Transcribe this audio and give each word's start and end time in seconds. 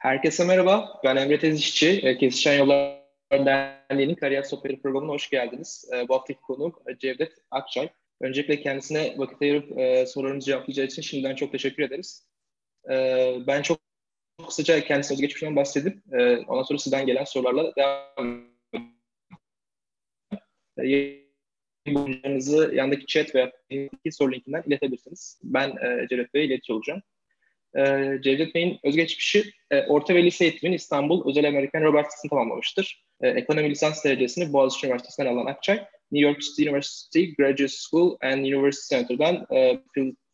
Herkese 0.00 0.44
merhaba. 0.44 1.00
Ben 1.04 1.16
Emre 1.16 1.38
Tezişçi. 1.38 1.88
E, 1.88 2.18
Kesişen 2.18 2.58
Yollar 2.58 3.00
Derneği'nin 3.32 4.14
kariyer 4.14 4.42
sohbeti 4.42 4.82
programına 4.82 5.12
hoş 5.12 5.30
geldiniz. 5.30 5.90
E, 5.94 6.08
bu 6.08 6.14
haftaki 6.14 6.40
konu 6.40 6.72
Cevdet 6.98 7.32
Akçay. 7.50 7.88
Öncelikle 8.20 8.60
kendisine 8.60 9.14
vakit 9.18 9.42
ayırıp 9.42 9.78
e, 9.78 10.06
sorularımızı 10.06 10.46
cevaplayacağı 10.46 10.86
için 10.86 11.02
şimdiden 11.02 11.34
çok 11.34 11.52
teşekkür 11.52 11.82
ederiz. 11.82 12.26
Ben 13.46 13.62
çok 13.62 13.78
kısaca 14.46 14.84
kendisi 14.84 15.14
özgeçmişinden 15.14 15.56
bahsedip 15.56 15.98
ondan 16.48 16.62
sonra 16.62 16.78
sizden 16.78 17.06
gelen 17.06 17.24
sorularla 17.24 17.72
devam 17.76 18.44
edeceğim. 20.78 21.26
yandaki 22.72 23.06
chat 23.06 23.34
veya 23.34 23.52
soru 24.10 24.32
linkinden 24.32 24.62
iletebilirsiniz. 24.66 25.40
Ben 25.44 25.76
Cevdet 26.10 26.34
Bey'e 26.34 26.44
iletiyor 26.44 26.76
olacağım. 26.76 27.02
E, 27.76 27.82
Cevdet 28.22 28.54
Bey'in 28.54 28.78
özgeçmişi 28.84 29.44
e, 29.70 29.82
orta 29.82 30.14
ve 30.14 30.22
lise 30.22 30.44
eğitimini 30.44 30.74
İstanbul 30.74 31.30
Özel 31.30 31.48
Amerikan 31.48 31.80
Robert 31.80 31.92
Roberts'ın 31.92 32.28
tamamlamıştır. 32.28 33.04
E, 33.20 33.28
ekonomi 33.28 33.70
lisans 33.70 34.04
derecesini 34.04 34.52
Boğaziçi 34.52 34.86
Üniversitesi'nden 34.86 35.26
alan 35.26 35.46
Akçay, 35.46 35.76
New 36.12 36.28
York 36.28 36.40
City 36.40 36.68
University 36.68 37.24
Graduate 37.38 37.68
School 37.68 38.16
and 38.22 38.38
University 38.38 38.94
Center'dan 38.94 39.46
e, 39.52 39.80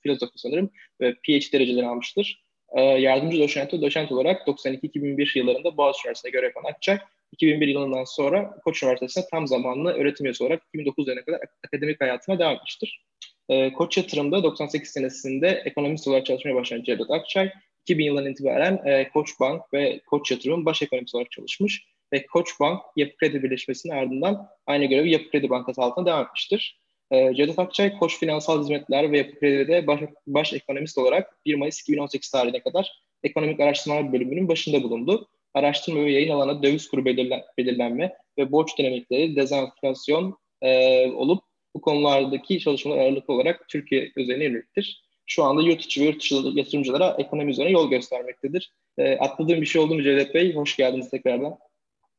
filozofi 0.02 0.32
sanırım 0.36 0.70
ve 1.00 1.14
PhD 1.14 1.52
derecelerini 1.52 1.88
almıştır. 1.88 2.44
E, 2.76 2.80
yardımcı 2.80 3.38
doçent, 3.38 3.72
doçent 3.72 4.12
olarak 4.12 4.48
92-2001 4.48 5.38
yıllarında 5.38 5.76
Boğaziçi 5.76 6.06
Üniversitesi'nde 6.06 6.30
görev 6.30 6.46
yapan 6.46 6.70
Akçay, 6.70 6.98
2001 7.32 7.68
yılından 7.68 8.04
sonra 8.04 8.56
Koç 8.64 8.82
Üniversitesi'nde 8.82 9.26
tam 9.30 9.46
zamanlı 9.46 9.92
öğretim 9.92 10.26
üyesi 10.26 10.44
olarak 10.44 10.62
2009 10.68 11.08
yılına 11.08 11.24
kadar 11.24 11.40
akademik 11.66 12.00
hayatına 12.00 12.38
devam 12.38 12.54
etmiştir. 12.54 13.04
E, 13.48 13.72
Koç 13.72 13.96
Yatırım'da 13.96 14.42
98 14.42 14.90
senesinde 14.90 15.48
ekonomist 15.64 16.08
olarak 16.08 16.26
çalışmaya 16.26 16.54
başlayan 16.54 16.82
Cevdet 16.82 17.10
Akçay, 17.10 17.50
2000 17.82 18.04
yılından 18.04 18.30
itibaren 18.32 18.80
e, 18.84 19.08
Koç 19.08 19.40
Bank 19.40 19.62
ve 19.72 20.00
Koç 20.06 20.30
Yatırım'ın 20.30 20.64
baş 20.64 20.82
ekonomist 20.82 21.14
olarak 21.14 21.30
çalışmış 21.30 21.86
ve 22.12 22.26
Koç 22.26 22.60
Bank 22.60 22.80
Yapı 22.96 23.16
Kredi 23.16 23.42
birleşmesinin 23.42 23.94
ardından 23.94 24.48
aynı 24.66 24.84
görevi 24.84 25.10
Yapı 25.10 25.30
Kredi 25.30 25.50
Bankası 25.50 25.82
altında 25.82 26.06
devam 26.06 26.24
etmiştir. 26.24 26.80
E, 27.10 27.34
Cevdet 27.34 27.58
Akçay, 27.58 27.98
Koç 27.98 28.18
Finansal 28.18 28.60
Hizmetler 28.60 29.12
ve 29.12 29.18
Yapı 29.18 29.38
Kredi'de 29.40 29.86
baş, 29.86 30.00
baş 30.26 30.52
ekonomist 30.52 30.98
olarak 30.98 31.36
1 31.46 31.54
Mayıs 31.54 31.80
2018 31.80 32.30
tarihine 32.30 32.60
kadar 32.60 32.92
Ekonomik 33.22 33.60
Araştırmalar 33.60 34.12
Bölümünün 34.12 34.48
başında 34.48 34.82
bulundu. 34.82 35.28
Araştırma 35.54 36.04
ve 36.04 36.12
yayın 36.12 36.30
alanı 36.30 36.62
döviz 36.62 36.88
kuru 36.88 37.04
belirlen, 37.04 37.42
belirlenme 37.58 38.12
ve 38.38 38.52
borç 38.52 38.78
dinamikleri, 38.78 39.36
dezenflasyon 39.36 40.36
e, 40.62 41.06
olup 41.10 41.45
bu 41.76 41.80
konulardaki 41.80 42.60
çalışmalar 42.60 42.98
ağırlıklı 42.98 43.34
olarak 43.34 43.68
Türkiye 43.68 44.12
özeline 44.16 44.44
yöneliktir. 44.44 45.02
Şu 45.26 45.44
anda 45.44 45.62
yurt 45.62 45.80
içi 45.80 46.00
ve 46.00 46.04
yurt 46.04 46.20
dışı 46.20 46.34
yatırımcılara 46.34 47.16
ekonomi 47.18 47.50
üzerine 47.50 47.72
yol 47.72 47.90
göstermektedir. 47.90 48.72
E, 48.98 49.18
atladığım 49.18 49.60
bir 49.60 49.66
şey 49.66 49.82
oldu 49.82 49.94
mu 49.94 50.02
Cevdet 50.02 50.34
Bey? 50.34 50.54
Hoş 50.54 50.76
geldiniz 50.76 51.10
tekrardan. 51.10 51.58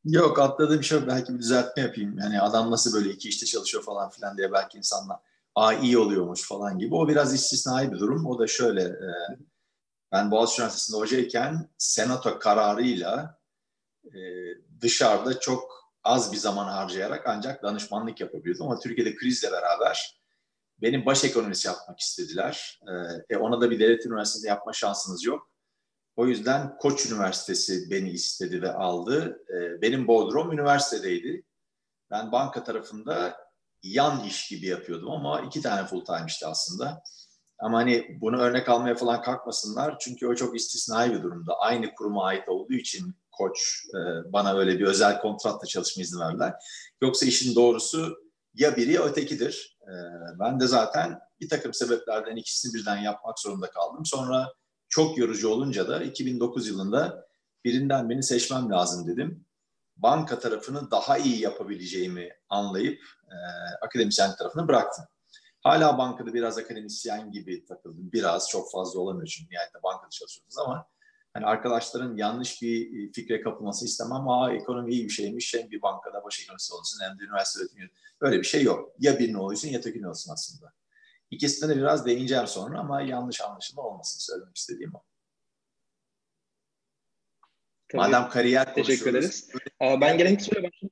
Yok 0.05 0.39
atladığım 0.39 0.80
bir 0.80 0.85
şey. 0.85 1.08
Belki 1.08 1.33
bir 1.33 1.39
düzeltme 1.39 1.83
yapayım. 1.83 2.17
Yani 2.17 2.41
adam 2.41 2.72
nasıl 2.72 2.94
böyle 2.94 3.09
iki 3.09 3.30
işte 3.30 3.45
çalışıyor 3.45 3.83
falan 3.83 4.09
filan 4.09 4.38
diye 4.38 4.52
belki 4.52 4.78
insanlar 4.78 5.17
aa 5.55 5.73
iyi 5.73 5.97
oluyormuş 5.97 6.47
falan 6.47 6.80
gibi. 6.80 6.95
O 6.95 7.08
biraz 7.08 7.33
istisnai 7.33 7.91
bir 7.91 8.00
durum. 8.00 8.25
O 8.25 8.39
da 8.39 8.47
şöyle 8.47 8.81
e, 8.81 9.09
ben 10.11 10.31
Boğaziçi 10.31 10.61
Üniversitesi'nde 10.61 10.97
hocayken 10.97 11.69
senato 11.78 12.39
kararıyla 12.39 13.39
e, 14.05 14.19
dışarıda 14.81 15.39
çok 15.39 15.77
az 16.08 16.31
bir 16.31 16.38
zaman 16.38 16.67
harcayarak 16.67 17.27
ancak 17.27 17.63
danışmanlık 17.63 18.22
yapabiliyordum. 18.22 18.66
Ama 18.66 18.80
Türkiye'de 18.80 19.16
krizle 19.16 19.52
beraber 19.52 20.19
benim 20.81 21.05
baş 21.05 21.23
ekonomist 21.23 21.66
yapmak 21.66 22.00
istediler. 22.00 22.80
Ee, 22.88 23.36
e, 23.36 23.38
ona 23.38 23.61
da 23.61 23.72
bir 23.72 23.80
devlet 23.80 24.05
üniversitesinde 24.05 24.50
yapma 24.50 24.73
şansınız 24.73 25.25
yok. 25.25 25.52
O 26.16 26.28
yüzden 26.28 26.78
Koç 26.78 27.05
Üniversitesi 27.05 27.91
beni 27.91 28.09
istedi 28.09 28.61
ve 28.61 28.73
aldı. 28.73 29.39
Ee, 29.50 29.81
benim 29.81 30.08
Bodrum 30.08 30.52
üniversitedeydi. 30.52 31.44
Ben 32.11 32.31
banka 32.31 32.63
tarafında 32.63 33.38
yan 33.83 34.23
iş 34.23 34.47
gibi 34.47 34.66
yapıyordum 34.66 35.12
ama 35.12 35.41
iki 35.41 35.62
tane 35.62 35.88
full 35.88 36.06
time 36.06 36.25
işte 36.28 36.47
aslında. 36.47 37.03
Ama 37.59 37.78
hani 37.78 38.17
bunu 38.22 38.38
örnek 38.38 38.69
almaya 38.69 38.96
falan 38.96 39.22
kalkmasınlar 39.22 40.00
çünkü 40.00 40.28
o 40.28 40.35
çok 40.35 40.56
istisnai 40.56 41.13
bir 41.13 41.23
durumda. 41.23 41.59
Aynı 41.59 41.96
kuruma 41.96 42.23
ait 42.25 42.50
olduğu 42.50 42.73
için 42.73 43.16
koç 43.38 43.86
e, 43.94 44.34
bana 44.34 44.58
öyle 44.58 44.80
bir 44.80 44.86
özel 44.86 45.22
kontratla 45.22 45.68
çalışma 45.68 46.03
izni 46.03 46.20
verdiler. 46.20 46.53
Yoksa 47.02 47.25
işin 47.25 47.56
doğrusu 47.56 48.18
ya 48.53 48.75
biri 48.75 48.92
ya 48.92 49.03
ötekidir. 49.03 49.78
E, 49.81 49.94
ben 50.40 50.59
de 50.59 50.68
zaten 50.68 51.20
bir 51.42 51.50
takım 51.50 51.74
sebeplerden 51.74 52.36
ikisini 52.36 52.74
birden 52.74 52.97
yapmak 52.97 53.40
zorunda 53.40 53.72
kaldım. 53.72 54.06
Sonra 54.06 54.53
çok 54.90 55.18
yorucu 55.18 55.50
olunca 55.50 55.88
da 55.88 56.03
2009 56.03 56.68
yılında 56.68 57.28
birinden 57.66 58.09
beni 58.09 58.24
seçmem 58.24 58.72
lazım 58.72 59.08
dedim. 59.08 59.46
Banka 59.97 60.40
tarafını 60.40 60.92
daha 60.92 61.18
iyi 61.18 61.42
yapabileceğimi 61.42 62.30
anlayıp 62.50 63.02
e, 63.28 63.36
akademisyen 63.86 64.36
tarafını 64.36 64.68
bıraktım. 64.68 65.06
Hala 65.64 65.97
bankada 65.97 66.34
biraz 66.34 66.58
akademisyen 66.58 67.31
gibi 67.31 67.66
takıldım. 67.66 68.12
Biraz 68.14 68.50
çok 68.50 68.72
fazla 68.72 69.00
olamıyor 69.00 69.28
çünkü 69.28 69.52
nihayetinde 69.52 69.84
bankada 69.84 70.09
çalışıyoruz 70.09 70.58
ama 70.58 70.88
hani 71.38 71.46
arkadaşların 71.46 72.18
yanlış 72.18 72.62
bir 72.62 73.09
e, 73.09 73.12
fikre 73.12 73.42
kapılması 73.42 73.86
istemem. 73.86 74.30
Aa 74.30 74.53
ekonomi 74.53 74.92
iyi 74.92 75.06
bir 75.06 75.09
şeymiş. 75.09 75.53
Hem 75.53 75.72
bir 75.72 75.81
bankada 75.81 76.24
baş 76.24 76.44
ekonomisi 76.44 76.74
olsun 76.74 77.00
hem 77.03 77.20
de 77.20 77.24
üniversite 77.24 77.64
öğretimi. 77.64 77.90
Böyle 78.22 78.38
bir 78.38 78.44
şey 78.44 78.64
yok. 78.64 78.92
Ya 79.00 79.20
birini 79.20 79.38
olursun 79.38 79.68
ya 79.68 79.81
tekini 79.81 80.08
olsun 80.09 80.34
aslında. 80.34 80.74
İkisine 81.31 81.70
de 81.70 81.78
biraz 81.78 82.06
değineceğim 82.06 82.47
sonra 82.47 82.80
ama 82.80 83.02
yanlış 83.02 83.42
anlaşılma 83.42 83.81
olmasın 83.81 84.20
söylemek 84.20 84.58
istediğim 84.58 84.96
o. 84.96 85.03
Tabii. 87.90 88.02
Madem 88.02 88.30
kariyer 88.30 88.76
Teşekkür 88.76 89.09
ederiz. 89.09 89.50
Ee, 89.81 90.02
ben 90.02 90.18
gelen 90.18 90.38
soruya 90.38 90.64
başlayayım. 90.64 90.92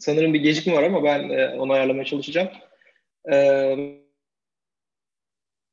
Sanırım 0.00 0.34
bir 0.34 0.40
gecikme 0.40 0.72
var 0.72 0.82
ama 0.82 1.04
ben 1.04 1.28
e, 1.28 1.48
onu 1.58 1.72
ayarlamaya 1.72 2.04
çalışacağım. 2.04 2.48
Ee, 3.32 4.05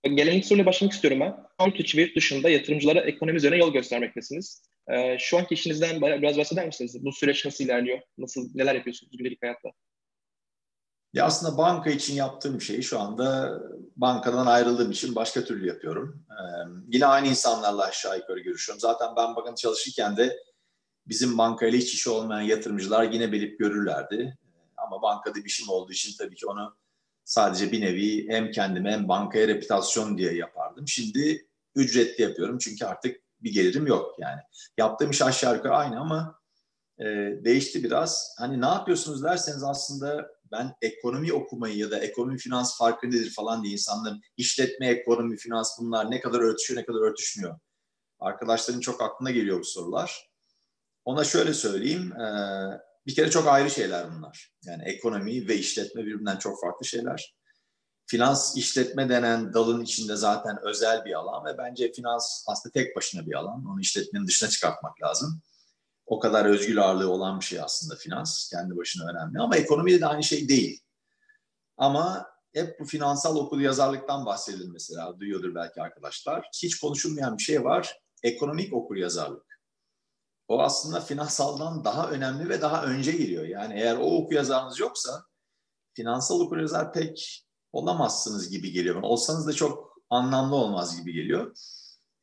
Gelen 0.03 0.33
ilk 0.33 0.45
soruyla 0.45 0.65
başlamak 0.65 0.93
istiyorum 0.93 1.19
ben. 1.19 1.65
Yurt 1.65 1.79
içi 1.79 2.15
dışında 2.15 2.49
yatırımcılara 2.49 2.99
ekonomi 2.99 3.37
üzerine 3.37 3.57
yol 3.57 3.73
göstermektesiniz. 3.73 4.63
Ee, 4.91 5.17
şu 5.19 5.37
anki 5.37 5.53
işinizden 5.53 6.01
biraz 6.01 6.37
bahseder 6.37 6.65
misiniz? 6.65 7.05
Bu 7.05 7.11
süreç 7.11 7.45
nasıl 7.45 7.63
ilerliyor? 7.63 7.99
Nasıl, 8.17 8.49
neler 8.55 8.75
yapıyorsunuz 8.75 9.17
gündelik 9.17 9.41
hayatta? 9.41 9.69
Ya 11.13 11.25
aslında 11.25 11.57
banka 11.57 11.89
için 11.89 12.15
yaptığım 12.15 12.61
şey 12.61 12.81
şu 12.81 12.99
anda 12.99 13.59
bankadan 13.95 14.45
ayrıldığım 14.45 14.91
için 14.91 15.15
başka 15.15 15.43
türlü 15.43 15.67
yapıyorum. 15.67 16.25
Ee, 16.31 16.43
yine 16.87 17.05
aynı 17.05 17.27
insanlarla 17.27 17.83
aşağı 17.83 18.17
yukarı 18.17 18.39
görüşüyorum. 18.39 18.79
Zaten 18.79 19.07
ben 19.17 19.35
bakın 19.35 19.55
çalışırken 19.55 20.17
de 20.17 20.37
bizim 21.07 21.37
bankayla 21.37 21.79
hiç 21.79 21.93
işi 21.93 22.09
olmayan 22.09 22.41
yatırımcılar 22.41 23.11
yine 23.11 23.31
belip 23.31 23.59
görürlerdi. 23.59 24.37
Ee, 24.45 24.57
ama 24.77 25.01
bankada 25.01 25.35
bir 25.35 25.45
işim 25.45 25.69
olduğu 25.69 25.91
için 25.91 26.11
tabii 26.17 26.35
ki 26.35 26.47
onu 26.47 26.75
sadece 27.25 27.71
bir 27.71 27.81
nevi 27.81 28.29
hem 28.29 28.51
kendime 28.51 28.91
hem 28.91 29.07
bankaya 29.07 29.47
reputasyon 29.47 30.17
diye 30.17 30.33
yapardım. 30.33 30.87
Şimdi 30.87 31.47
ücretli 31.75 32.21
yapıyorum 32.21 32.57
çünkü 32.57 32.85
artık 32.85 33.21
bir 33.41 33.53
gelirim 33.53 33.87
yok 33.87 34.15
yani. 34.19 34.41
Yaptığım 34.77 35.11
iş 35.11 35.21
aşağı 35.21 35.55
yukarı 35.55 35.75
aynı 35.75 35.99
ama 35.99 36.39
e, 36.99 37.05
değişti 37.45 37.83
biraz. 37.83 38.35
Hani 38.39 38.61
ne 38.61 38.65
yapıyorsunuz 38.65 39.23
derseniz 39.23 39.63
aslında 39.63 40.27
ben 40.51 40.75
ekonomi 40.81 41.33
okumayı 41.33 41.77
ya 41.77 41.91
da 41.91 41.99
ekonomi 41.99 42.37
finans 42.37 42.77
farkı 42.77 43.07
nedir 43.07 43.33
falan 43.33 43.63
diye 43.63 43.73
insanların 43.73 44.21
işletme, 44.37 44.87
ekonomi, 44.87 45.37
finans 45.37 45.79
bunlar 45.79 46.11
ne 46.11 46.21
kadar 46.21 46.39
örtüşüyor 46.39 46.81
ne 46.81 46.85
kadar 46.85 46.99
örtüşmüyor. 46.99 47.59
Arkadaşların 48.19 48.79
çok 48.79 49.01
aklına 49.01 49.31
geliyor 49.31 49.59
bu 49.59 49.63
sorular. 49.63 50.29
Ona 51.05 51.23
şöyle 51.23 51.53
söyleyeyim. 51.53 52.13
E, 52.21 52.25
bir 53.07 53.15
kere 53.15 53.29
çok 53.29 53.47
ayrı 53.47 53.69
şeyler 53.69 54.15
bunlar. 54.15 54.51
Yani 54.65 54.83
ekonomi 54.83 55.47
ve 55.47 55.57
işletme 55.57 56.05
birbirinden 56.05 56.37
çok 56.37 56.61
farklı 56.61 56.85
şeyler. 56.85 57.35
Finans 58.05 58.57
işletme 58.57 59.09
denen 59.09 59.53
dalın 59.53 59.81
içinde 59.81 60.15
zaten 60.15 60.57
özel 60.63 61.05
bir 61.05 61.13
alan 61.13 61.45
ve 61.45 61.57
bence 61.57 61.91
finans 61.91 62.45
aslında 62.47 62.73
tek 62.73 62.95
başına 62.95 63.25
bir 63.25 63.33
alan. 63.33 63.65
Onu 63.65 63.81
işletmenin 63.81 64.27
dışına 64.27 64.49
çıkartmak 64.49 65.01
lazım. 65.01 65.41
O 66.05 66.19
kadar 66.19 66.45
özgür 66.45 66.77
ağırlığı 66.77 67.09
olan 67.09 67.39
bir 67.39 67.45
şey 67.45 67.61
aslında 67.61 67.95
finans. 67.95 68.49
Kendi 68.49 68.77
başına 68.77 69.11
önemli 69.11 69.39
ama 69.39 69.55
ekonomi 69.55 70.01
de 70.01 70.05
aynı 70.05 70.23
şey 70.23 70.49
değil. 70.49 70.79
Ama 71.77 72.27
hep 72.53 72.79
bu 72.79 72.85
finansal 72.85 73.35
okul 73.35 73.61
yazarlıktan 73.61 74.25
bahsedilir 74.25 74.69
mesela. 74.73 75.19
Duyuyordur 75.19 75.55
belki 75.55 75.81
arkadaşlar. 75.81 76.49
Hiç 76.63 76.79
konuşulmayan 76.79 77.37
bir 77.37 77.43
şey 77.43 77.63
var. 77.63 77.97
Ekonomik 78.23 78.73
okul 78.73 78.97
yazarlık 78.97 79.52
o 80.53 80.61
aslında 80.61 81.01
finansaldan 81.01 81.85
daha 81.85 82.09
önemli 82.09 82.49
ve 82.49 82.61
daha 82.61 82.85
önce 82.85 83.11
geliyor. 83.11 83.45
Yani 83.45 83.73
eğer 83.73 83.97
o 83.97 84.17
okuyazarınız 84.17 84.79
yoksa 84.79 85.23
finansal 85.93 86.39
okuryazar 86.39 86.93
pek 86.93 87.45
olamazsınız 87.71 88.49
gibi 88.49 88.71
geliyor. 88.71 89.01
Olsanız 89.01 89.47
da 89.47 89.53
çok 89.53 89.97
anlamlı 90.09 90.55
olmaz 90.55 90.97
gibi 90.97 91.13
geliyor. 91.13 91.55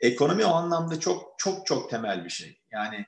Ekonomi 0.01 0.45
o 0.45 0.51
anlamda 0.51 1.01
çok 1.01 1.35
çok 1.39 1.67
çok 1.67 1.91
temel 1.91 2.25
bir 2.25 2.31
şey. 2.31 2.61
Yani 2.73 3.07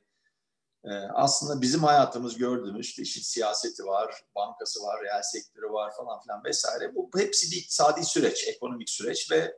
e, 0.85 0.91
aslında 1.15 1.63
bizim 1.63 1.83
hayatımız 1.83 2.37
gördüğümüz 2.37 2.87
işte 2.87 3.03
işin 3.03 3.23
siyaseti 3.23 3.85
var, 3.85 4.15
bankası 4.35 4.83
var, 4.83 5.03
reel 5.05 5.23
sektörü 5.23 5.73
var 5.73 5.93
falan 5.97 6.21
filan 6.21 6.45
vesaire. 6.45 6.95
Bu 6.95 7.11
hepsi 7.17 7.51
bir 7.51 7.57
iktisadi 7.57 8.05
süreç, 8.05 8.49
ekonomik 8.49 8.91
süreç 8.91 9.31
ve 9.31 9.57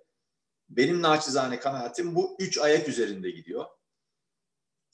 benim 0.68 1.02
naçizane 1.02 1.60
kanaatim 1.60 2.14
bu 2.14 2.36
üç 2.38 2.58
ayak 2.58 2.88
üzerinde 2.88 3.30
gidiyor. 3.30 3.66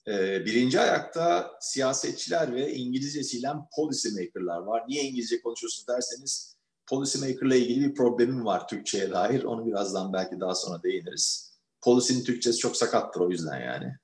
Ee, 0.08 0.44
birinci 0.47 0.81
ayakta 0.81 1.50
siyasetçiler 1.61 2.55
ve 2.55 2.75
İngilizcesiyle 2.75 3.49
policy 3.76 4.08
maker'lar 4.08 4.58
var. 4.58 4.85
Niye 4.88 5.02
İngilizce 5.02 5.43
konuşuyorsunuz 5.43 5.88
derseniz 5.88 6.56
policy 6.87 7.19
maker'la 7.19 7.56
ilgili 7.56 7.88
bir 7.88 7.94
problemim 7.94 8.44
var 8.44 8.69
Türkçe'ye 8.69 9.11
dair. 9.11 9.44
Onu 9.44 9.67
birazdan 9.67 10.12
belki 10.12 10.41
daha 10.41 10.55
sonra 10.55 10.82
değiniriz. 10.82 11.50
Policy'nin 11.82 12.25
Türkçesi 12.25 12.58
çok 12.58 12.76
sakattır 12.76 13.20
o 13.20 13.31
yüzden 13.31 13.61
yani. 13.61 13.94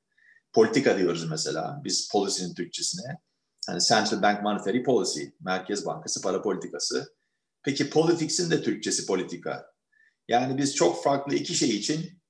Politika 0.53 0.99
diyoruz 0.99 1.31
mesela 1.31 1.81
biz 1.85 2.09
policy'nin 2.13 2.55
Türkçesine. 2.55 3.19
Yani 3.69 3.81
Central 3.83 4.23
Bank 4.23 4.43
Monetary 4.43 4.83
Policy, 4.83 5.25
Merkez 5.41 5.87
Bankası 5.87 6.23
para 6.23 6.43
politikası. 6.43 7.15
Peki 7.63 7.91
politics'in 7.91 8.51
de 8.51 8.63
Türkçesi 8.63 9.07
politika. 9.07 9.67
Yani 10.29 10.59
biz 10.59 10.75
çok 10.75 11.05
farklı 11.05 11.35
iki 11.35 11.55
şey 11.55 11.77
için 11.77 12.23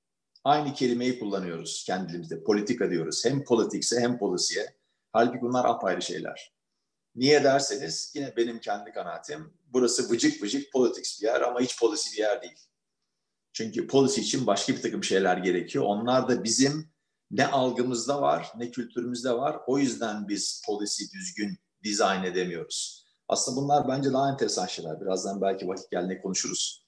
aynı 0.46 0.74
kelimeyi 0.74 1.18
kullanıyoruz 1.18 1.84
kendimizde. 1.86 2.42
Politika 2.42 2.90
diyoruz. 2.90 3.24
Hem 3.24 3.44
politics'e 3.44 4.00
hem 4.00 4.18
policy'e. 4.18 4.76
Halbuki 5.12 5.40
bunlar 5.40 5.64
apayrı 5.64 6.02
şeyler. 6.02 6.52
Niye 7.14 7.44
derseniz 7.44 8.12
yine 8.14 8.36
benim 8.36 8.60
kendi 8.60 8.92
kanaatim 8.92 9.54
burası 9.66 10.10
vıcık 10.10 10.42
vıcık 10.42 10.72
politics 10.72 11.22
bir 11.22 11.26
yer 11.26 11.40
ama 11.40 11.60
hiç 11.60 11.80
policy 11.80 12.12
bir 12.12 12.18
yer 12.18 12.42
değil. 12.42 12.58
Çünkü 13.52 13.86
policy 13.86 14.20
için 14.20 14.46
başka 14.46 14.72
bir 14.72 14.82
takım 14.82 15.04
şeyler 15.04 15.36
gerekiyor. 15.36 15.84
Onlar 15.84 16.28
da 16.28 16.44
bizim 16.44 16.90
ne 17.30 17.46
algımızda 17.46 18.22
var 18.22 18.52
ne 18.56 18.70
kültürümüzde 18.70 19.32
var. 19.32 19.60
O 19.66 19.78
yüzden 19.78 20.28
biz 20.28 20.62
policy 20.66 21.04
düzgün 21.14 21.58
dizayn 21.84 22.24
edemiyoruz. 22.24 23.06
Aslında 23.28 23.60
bunlar 23.60 23.88
bence 23.88 24.12
daha 24.12 24.30
enteresan 24.30 24.66
şeyler. 24.66 25.00
Birazdan 25.00 25.40
belki 25.40 25.68
vakit 25.68 25.90
geldiğinde 25.90 26.20
konuşuruz. 26.20 26.85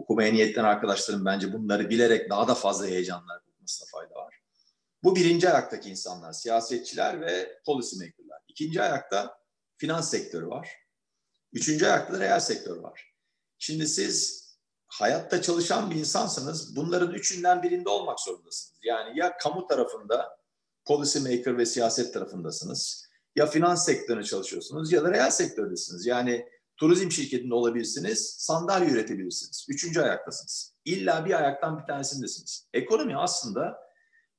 Okumaya 0.00 0.32
niyetten 0.32 0.64
arkadaşlarım 0.64 1.24
bence 1.24 1.52
bunları 1.52 1.90
bilerek 1.90 2.30
daha 2.30 2.48
da 2.48 2.54
fazla 2.54 2.86
heyecanlar 2.86 3.40
bulmasına 3.46 3.88
fayda 3.92 4.14
var. 4.14 4.40
Bu 5.02 5.16
birinci 5.16 5.50
ayaktaki 5.50 5.90
insanlar, 5.90 6.32
siyasetçiler 6.32 7.20
ve 7.20 7.60
policy 7.66 7.96
maker'lar. 7.96 8.40
İkinci 8.48 8.82
ayakta 8.82 9.38
finans 9.76 10.10
sektörü 10.10 10.46
var. 10.46 10.70
Üçüncü 11.52 11.86
ayakta 11.86 12.14
da 12.14 12.20
reel 12.20 12.40
sektör 12.40 12.76
var. 12.76 13.14
Şimdi 13.58 13.88
siz 13.88 14.46
hayatta 14.86 15.42
çalışan 15.42 15.90
bir 15.90 15.96
insansınız. 15.96 16.76
Bunların 16.76 17.14
üçünden 17.14 17.62
birinde 17.62 17.88
olmak 17.88 18.20
zorundasınız. 18.20 18.80
Yani 18.82 19.18
ya 19.18 19.36
kamu 19.36 19.66
tarafında 19.66 20.38
policy 20.84 21.18
maker 21.18 21.58
ve 21.58 21.66
siyaset 21.66 22.14
tarafındasınız. 22.14 23.06
Ya 23.36 23.46
finans 23.46 23.84
sektöründe 23.84 24.24
çalışıyorsunuz 24.24 24.92
ya 24.92 25.04
da 25.04 25.12
reel 25.12 25.30
sektördesiniz. 25.30 26.06
Yani 26.06 26.46
turizm 26.80 27.10
şirketinde 27.10 27.54
olabilirsiniz, 27.54 28.36
sandalye 28.38 28.90
üretebilirsiniz. 28.90 29.66
Üçüncü 29.68 30.00
ayaktasınız. 30.00 30.74
İlla 30.84 31.24
bir 31.26 31.38
ayaktan 31.38 31.78
bir 31.78 31.86
tanesindesiniz. 31.86 32.68
Ekonomi 32.74 33.16
aslında 33.16 33.78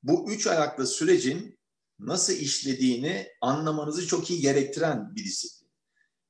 bu 0.04 0.32
üç 0.32 0.48
ayaklı 0.48 0.88
sürecin 0.88 1.60
nasıl 2.00 2.34
işlediğini 2.34 3.28
anlamanızı 3.42 4.08
çok 4.08 4.30
iyi 4.30 4.42
gerektiren 4.42 5.16
bir 5.16 5.24
disiplin. 5.24 5.72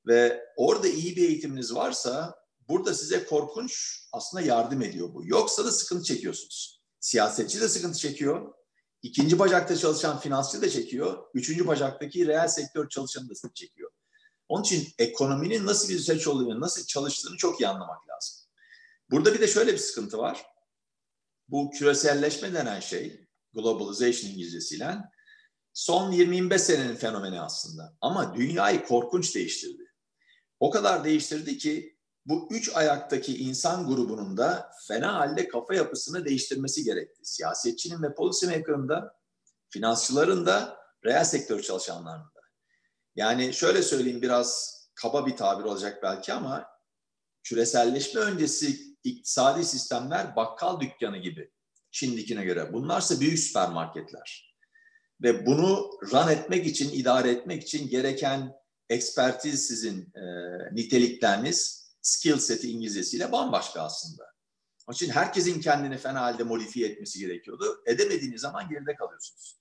Ve 0.08 0.42
orada 0.58 0.88
iyi 0.88 1.16
bir 1.16 1.30
eğitiminiz 1.30 1.76
varsa 1.76 2.36
burada 2.70 2.94
size 2.94 3.26
korkunç 3.26 4.00
aslında 4.12 4.44
yardım 4.44 4.82
ediyor 4.82 5.14
bu. 5.14 5.22
Yoksa 5.26 5.66
da 5.66 5.72
sıkıntı 5.72 6.04
çekiyorsunuz. 6.04 6.82
Siyasetçi 7.00 7.62
de 7.62 7.70
sıkıntı 7.70 7.98
çekiyor. 7.98 8.54
İkinci 9.02 9.40
bacakta 9.40 9.78
çalışan 9.78 10.20
finansçı 10.20 10.62
da 10.62 10.70
çekiyor. 10.70 11.24
Üçüncü 11.34 11.68
bacaktaki 11.68 12.28
reel 12.28 12.48
sektör 12.48 12.90
çalışanı 12.90 13.30
da 13.30 13.36
sıkıntı 13.36 13.54
çekiyor. 13.54 13.91
Onun 14.52 14.64
için 14.64 14.94
ekonominin 14.98 15.66
nasıl 15.66 15.90
bir 15.90 16.00
süreç 16.00 16.28
olduğunu, 16.28 16.62
nasıl 16.62 16.86
çalıştığını 16.86 17.38
çok 17.38 17.62
iyi 17.62 17.68
anlamak 17.68 18.10
lazım. 18.10 18.36
Burada 19.12 19.34
bir 19.34 19.42
de 19.42 19.48
şöyle 19.48 19.74
bir 19.74 19.78
sıkıntı 19.78 20.18
var. 20.18 20.46
Bu 21.48 21.72
küreselleşme 21.72 22.54
denen 22.54 22.80
şey, 22.80 23.28
globalization 23.54 24.32
İngilizcesiyle, 24.32 24.98
son 25.74 26.12
20-25 26.12 26.58
senenin 26.58 26.96
fenomeni 26.96 27.42
aslında. 27.42 27.98
Ama 28.02 28.36
dünyayı 28.36 28.86
korkunç 28.86 29.36
değiştirdi. 29.36 29.84
O 30.60 30.70
kadar 30.70 31.04
değiştirdi 31.04 31.58
ki 31.58 31.98
bu 32.26 32.48
üç 32.52 32.76
ayaktaki 32.76 33.38
insan 33.38 33.88
grubunun 33.88 34.38
da 34.38 34.72
fena 34.88 35.14
halde 35.14 35.48
kafa 35.48 35.76
yapısını 35.76 36.26
değiştirmesi 36.26 36.84
gerekti. 36.84 37.22
Siyasetçinin 37.24 38.04
ve 38.04 38.16
policy 38.16 38.46
maker'ın 38.46 38.90
da, 38.90 39.16
finansçıların 39.70 40.46
da, 40.46 40.78
reel 41.06 41.24
sektör 41.24 41.62
çalışanlarının 41.62 42.26
da. 42.26 42.41
Yani 43.16 43.54
şöyle 43.54 43.82
söyleyeyim 43.82 44.22
biraz 44.22 44.78
kaba 44.96 45.26
bir 45.26 45.36
tabir 45.36 45.64
olacak 45.64 46.04
belki 46.04 46.34
ama 46.34 46.68
küreselleşme 47.44 48.22
öncesi 48.22 48.96
iktisadi 49.04 49.66
sistemler 49.66 50.36
bakkal 50.36 50.80
dükkanı 50.80 51.18
gibi 51.18 51.52
şimdikine 51.92 52.44
göre. 52.44 52.74
Bunlarsa 52.74 53.20
büyük 53.20 53.40
süpermarketler. 53.40 54.56
Ve 55.22 55.46
bunu 55.46 55.90
run 56.12 56.28
etmek 56.28 56.68
için, 56.68 56.90
idare 56.94 57.32
etmek 57.32 57.64
için 57.64 57.90
gereken 57.90 58.54
ekspertiz 58.90 59.68
sizin 59.68 60.14
e, 60.16 60.24
nitelikleriniz, 60.72 61.92
skill 62.02 62.38
seti 62.38 62.72
İngilizcesiyle 62.72 63.32
bambaşka 63.32 63.82
aslında. 63.82 64.24
Onun 64.88 64.96
için 64.96 65.10
herkesin 65.10 65.62
kendini 65.62 65.98
fena 65.98 66.22
halde 66.22 66.44
modifiye 66.44 66.90
etmesi 66.90 67.20
gerekiyordu. 67.20 67.84
Edemediğiniz 67.86 68.42
zaman 68.42 68.70
geride 68.70 68.96
kalıyorsunuz. 68.96 69.60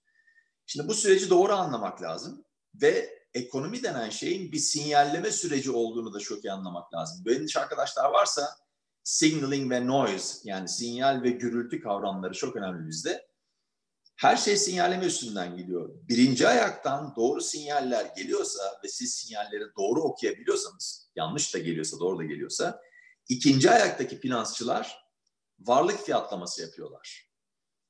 Şimdi 0.67 0.89
bu 0.89 0.95
süreci 0.95 1.31
doğru 1.31 1.53
anlamak 1.53 2.03
lazım 2.03 2.45
ve 2.75 3.20
ekonomi 3.35 3.83
denen 3.83 4.11
şeyin 4.11 4.53
bir 4.53 4.59
sinyalleme 4.59 5.31
süreci 5.31 5.71
olduğunu 5.71 6.15
da 6.15 6.19
çok 6.19 6.45
iyi 6.45 6.53
anlamak 6.53 6.95
lazım. 6.95 7.25
Böyle 7.25 7.47
arkadaşlar 7.57 8.11
varsa 8.11 8.57
signaling 9.03 9.73
ve 9.73 9.87
noise 9.87 10.39
yani 10.45 10.69
sinyal 10.69 11.23
ve 11.23 11.31
gürültü 11.31 11.81
kavramları 11.81 12.35
çok 12.35 12.57
önemli 12.57 12.89
bizde. 12.89 13.31
Her 14.17 14.37
şey 14.37 14.57
sinyalleme 14.57 15.07
üstünden 15.07 15.57
gidiyor. 15.57 15.91
Birinci 16.09 16.49
ayaktan 16.49 17.15
doğru 17.17 17.41
sinyaller 17.41 18.07
geliyorsa 18.17 18.63
ve 18.85 18.89
siz 18.89 19.15
sinyalleri 19.15 19.65
doğru 19.79 20.03
okuyabiliyorsanız, 20.03 21.11
yanlış 21.17 21.55
da 21.55 21.59
geliyorsa, 21.59 22.01
doğru 22.01 22.19
da 22.19 22.25
geliyorsa, 22.25 22.81
ikinci 23.29 23.71
ayaktaki 23.71 24.21
finansçılar 24.21 24.99
varlık 25.59 26.05
fiyatlaması 26.05 26.63
yapıyorlar. 26.63 27.31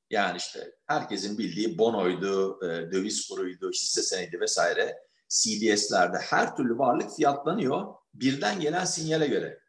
Yani 0.09 0.37
işte 0.37 0.75
herkesin 0.85 1.37
bildiği 1.37 1.77
bonoydu, 1.77 2.59
e, 2.65 2.91
döviz 2.91 3.27
kuruydu, 3.27 3.71
hisse 3.71 4.03
senedi 4.03 4.39
vesaire 4.39 4.97
CDS'lerde 5.31 6.17
her 6.17 6.55
türlü 6.55 6.77
varlık 6.77 7.15
fiyatlanıyor 7.15 7.95
birden 8.13 8.59
gelen 8.59 8.85
sinyale 8.85 9.27
göre. 9.27 9.61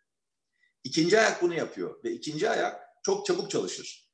İkinci 0.84 1.20
ayak 1.20 1.42
bunu 1.42 1.54
yapıyor 1.54 2.04
ve 2.04 2.12
ikinci 2.12 2.50
ayak 2.50 2.80
çok 3.02 3.26
çabuk 3.26 3.50
çalışır. 3.50 4.12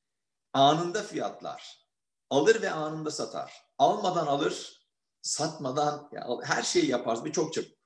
Anında 0.52 1.02
fiyatlar, 1.02 1.88
alır 2.30 2.62
ve 2.62 2.70
anında 2.70 3.10
satar. 3.10 3.52
Almadan 3.78 4.26
alır, 4.26 4.86
satmadan 5.22 6.08
ya 6.12 6.28
her 6.42 6.62
şeyi 6.62 6.86
yapar 6.86 7.24
ve 7.24 7.32
çok 7.32 7.52
çabuk. 7.52 7.78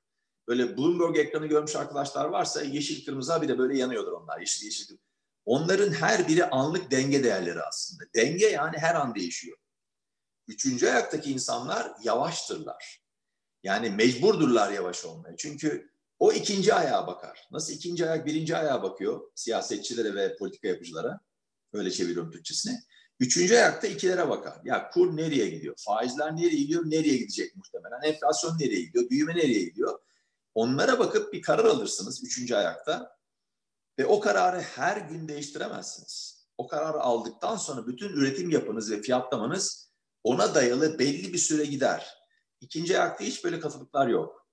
Böyle 0.48 0.76
Bloomberg 0.76 1.16
ekranı 1.16 1.46
görmüş 1.46 1.76
arkadaşlar 1.76 2.24
varsa 2.24 2.62
yeşil 2.62 3.04
kırmızı 3.04 3.42
bir 3.42 3.48
de 3.48 3.58
böyle 3.58 3.78
yanıyordur 3.78 4.12
onlar. 4.12 4.40
Yeşil 4.40 4.64
yeşil. 4.64 4.96
Onların 5.44 5.92
her 5.92 6.28
biri 6.28 6.46
anlık 6.46 6.90
denge 6.90 7.24
değerleri 7.24 7.62
aslında. 7.62 8.04
Denge 8.14 8.46
yani 8.46 8.78
her 8.78 8.94
an 8.94 9.14
değişiyor. 9.14 9.58
Üçüncü 10.48 10.88
ayaktaki 10.88 11.32
insanlar 11.32 11.92
yavaştırlar. 12.02 13.02
Yani 13.62 13.90
mecburdurlar 13.90 14.72
yavaş 14.72 15.04
olmaya. 15.04 15.36
Çünkü 15.36 15.90
o 16.18 16.32
ikinci 16.32 16.74
ayağa 16.74 17.06
bakar. 17.06 17.48
Nasıl 17.50 17.72
ikinci 17.72 18.08
ayak 18.08 18.26
birinci 18.26 18.56
ayağa 18.56 18.82
bakıyor 18.82 19.30
siyasetçilere 19.34 20.14
ve 20.14 20.36
politika 20.36 20.68
yapıcılara. 20.68 21.20
Öyle 21.72 21.90
çeviriyorum 21.90 22.30
Türkçesini. 22.30 22.78
Üçüncü 23.20 23.54
ayakta 23.54 23.86
ikilere 23.86 24.28
bakar. 24.28 24.60
Ya 24.64 24.90
kur 24.90 25.16
nereye 25.16 25.48
gidiyor? 25.48 25.74
Faizler 25.78 26.36
nereye 26.36 26.56
gidiyor? 26.56 26.82
Nereye 26.86 27.16
gidecek 27.16 27.56
muhtemelen? 27.56 28.02
Enflasyon 28.02 28.58
nereye 28.58 28.82
gidiyor? 28.82 29.10
Büyüme 29.10 29.34
nereye 29.34 29.64
gidiyor? 29.64 29.98
Onlara 30.54 30.98
bakıp 30.98 31.32
bir 31.32 31.42
karar 31.42 31.64
alırsınız 31.64 32.24
üçüncü 32.24 32.54
ayakta. 32.54 33.16
Ve 33.98 34.06
o 34.06 34.20
kararı 34.20 34.60
her 34.60 34.96
gün 34.96 35.28
değiştiremezsiniz. 35.28 36.46
O 36.58 36.66
kararı 36.66 37.00
aldıktan 37.00 37.56
sonra 37.56 37.86
bütün 37.86 38.08
üretim 38.08 38.50
yapınız 38.50 38.90
ve 38.90 39.02
fiyatlamanız 39.02 39.92
ona 40.24 40.54
dayalı 40.54 40.98
belli 40.98 41.32
bir 41.32 41.38
süre 41.38 41.64
gider. 41.64 42.21
İkinci 42.62 42.98
ayakta 42.98 43.24
hiç 43.24 43.44
böyle 43.44 43.60
katılıklar 43.60 44.08
yok. 44.08 44.46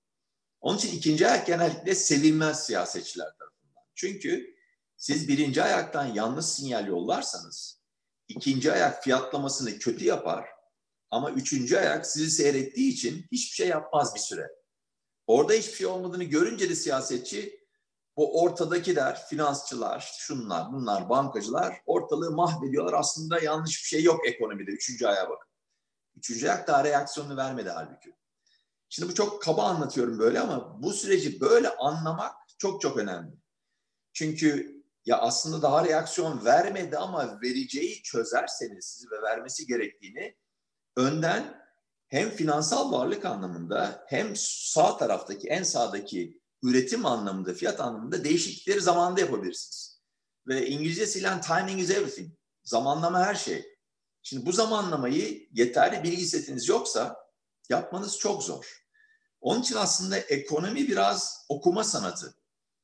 Onun 0.60 0.78
için 0.78 0.96
ikinci 0.96 1.28
ayak 1.28 1.46
genellikle 1.46 1.94
sevilmez 1.94 2.66
siyasetçiler 2.66 3.26
tarafından. 3.38 3.82
Çünkü 3.94 4.54
siz 4.96 5.28
birinci 5.28 5.62
ayaktan 5.62 6.06
yanlış 6.06 6.46
sinyal 6.46 6.86
yollarsanız 6.86 7.80
ikinci 8.28 8.72
ayak 8.72 9.04
fiyatlamasını 9.04 9.78
kötü 9.78 10.04
yapar 10.04 10.48
ama 11.10 11.30
üçüncü 11.30 11.76
ayak 11.76 12.06
sizi 12.06 12.30
seyrettiği 12.30 12.92
için 12.92 13.26
hiçbir 13.32 13.54
şey 13.54 13.68
yapmaz 13.68 14.14
bir 14.14 14.20
süre. 14.20 14.50
Orada 15.26 15.52
hiçbir 15.52 15.76
şey 15.76 15.86
olmadığını 15.86 16.24
görünce 16.24 16.70
de 16.70 16.74
siyasetçi 16.74 17.60
o 18.16 18.42
ortadakiler, 18.42 19.26
finansçılar, 19.26 20.14
şunlar, 20.18 20.72
bunlar, 20.72 21.08
bankacılar 21.08 21.82
ortalığı 21.86 22.30
mahvediyorlar. 22.30 22.92
Aslında 22.92 23.40
yanlış 23.40 23.82
bir 23.82 23.88
şey 23.88 24.02
yok 24.02 24.28
ekonomide. 24.28 24.70
Üçüncü 24.70 25.06
aya 25.06 25.28
bakın. 25.28 25.49
Üçüncü 26.20 26.48
ayak 26.48 26.68
daha 26.68 26.84
reaksiyonunu 26.84 27.36
vermedi 27.36 27.70
halbuki. 27.70 28.14
Şimdi 28.88 29.08
bu 29.10 29.14
çok 29.14 29.42
kaba 29.42 29.64
anlatıyorum 29.64 30.18
böyle 30.18 30.40
ama 30.40 30.82
bu 30.82 30.92
süreci 30.92 31.40
böyle 31.40 31.68
anlamak 31.68 32.34
çok 32.58 32.80
çok 32.80 32.96
önemli. 32.96 33.32
Çünkü 34.12 34.80
ya 35.06 35.18
aslında 35.18 35.62
daha 35.62 35.84
reaksiyon 35.84 36.44
vermedi 36.44 36.98
ama 36.98 37.40
vereceği 37.42 38.02
çözerseniz 38.02 39.06
ve 39.12 39.22
vermesi 39.22 39.66
gerektiğini 39.66 40.36
önden 40.96 41.62
hem 42.08 42.30
finansal 42.30 42.92
varlık 42.92 43.24
anlamında 43.24 44.04
hem 44.08 44.32
sağ 44.36 44.96
taraftaki 44.96 45.48
en 45.48 45.62
sağdaki 45.62 46.40
üretim 46.62 47.06
anlamında, 47.06 47.54
fiyat 47.54 47.80
anlamında 47.80 48.24
değişiklikleri 48.24 48.80
zamanında 48.80 49.20
yapabilirsiniz. 49.20 50.00
Ve 50.46 50.66
İngilizcesiyle 50.66 51.40
timing 51.40 51.80
is 51.80 51.90
everything. 51.90 52.30
Zamanlama 52.64 53.26
her 53.26 53.34
şey. 53.34 53.69
Şimdi 54.30 54.46
bu 54.46 54.52
zamanlamayı 54.52 55.48
yeterli 55.52 56.02
bilgi 56.02 56.26
setiniz 56.26 56.68
yoksa 56.68 57.16
yapmanız 57.68 58.18
çok 58.18 58.42
zor. 58.42 58.86
Onun 59.40 59.62
için 59.62 59.76
aslında 59.76 60.18
ekonomi 60.18 60.88
biraz 60.88 61.46
okuma 61.48 61.84
sanatı. 61.84 62.34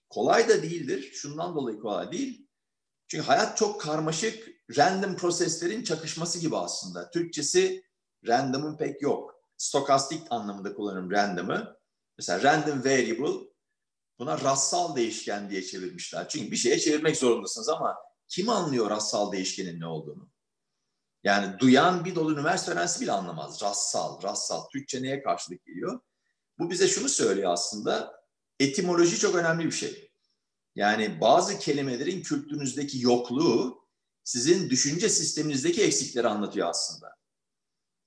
Kolay 0.09 0.49
da 0.49 0.63
değildir. 0.63 1.11
Şundan 1.13 1.55
dolayı 1.55 1.79
kolay 1.79 2.13
değil. 2.13 2.49
Çünkü 3.09 3.25
hayat 3.25 3.57
çok 3.57 3.81
karmaşık, 3.81 4.49
random 4.77 5.17
proseslerin 5.17 5.83
çakışması 5.83 6.39
gibi 6.39 6.57
aslında. 6.57 7.11
Türkçesi 7.11 7.85
random'ın 8.27 8.77
pek 8.77 9.03
yok. 9.03 9.35
Stokastik 9.57 10.23
anlamında 10.31 10.75
kullanırım 10.75 11.11
random'ı. 11.11 11.77
Mesela 12.19 12.43
random 12.43 12.85
variable 12.85 13.49
buna 14.19 14.41
rastsal 14.41 14.97
değişken 14.97 15.51
diye 15.51 15.63
çevirmişler. 15.63 16.29
Çünkü 16.29 16.51
bir 16.51 16.57
şeye 16.57 16.79
çevirmek 16.79 17.17
zorundasınız 17.17 17.69
ama 17.69 17.97
kim 18.29 18.49
anlıyor 18.49 18.91
rastsal 18.91 19.33
değişkenin 19.33 19.81
ne 19.81 19.87
olduğunu? 19.87 20.36
Yani 21.27 21.59
duyan 21.59 22.05
bir 22.05 22.15
dolu 22.15 22.33
üniversite 22.33 22.73
öğrencisi 22.73 23.01
bile 23.01 23.13
anlamaz. 23.13 23.63
Rastsal, 23.63 24.23
rastsal. 24.23 24.69
Türkçe 24.69 25.03
neye 25.03 25.23
karşılık 25.23 25.67
geliyor? 25.67 26.01
Bu 26.59 26.71
bize 26.71 26.89
şunu 26.89 27.09
söylüyor 27.09 27.53
aslında. 27.53 28.23
Etimoloji 28.61 29.19
çok 29.19 29.35
önemli 29.35 29.65
bir 29.65 29.73
şey. 29.73 30.11
Yani 30.75 31.21
bazı 31.21 31.59
kelimelerin 31.59 32.23
kültürünüzdeki 32.23 33.03
yokluğu 33.03 33.87
sizin 34.25 34.71
düşünce 34.71 35.09
sisteminizdeki 35.09 35.83
eksikleri 35.83 36.29
anlatıyor 36.29 36.69
aslında. 36.69 37.17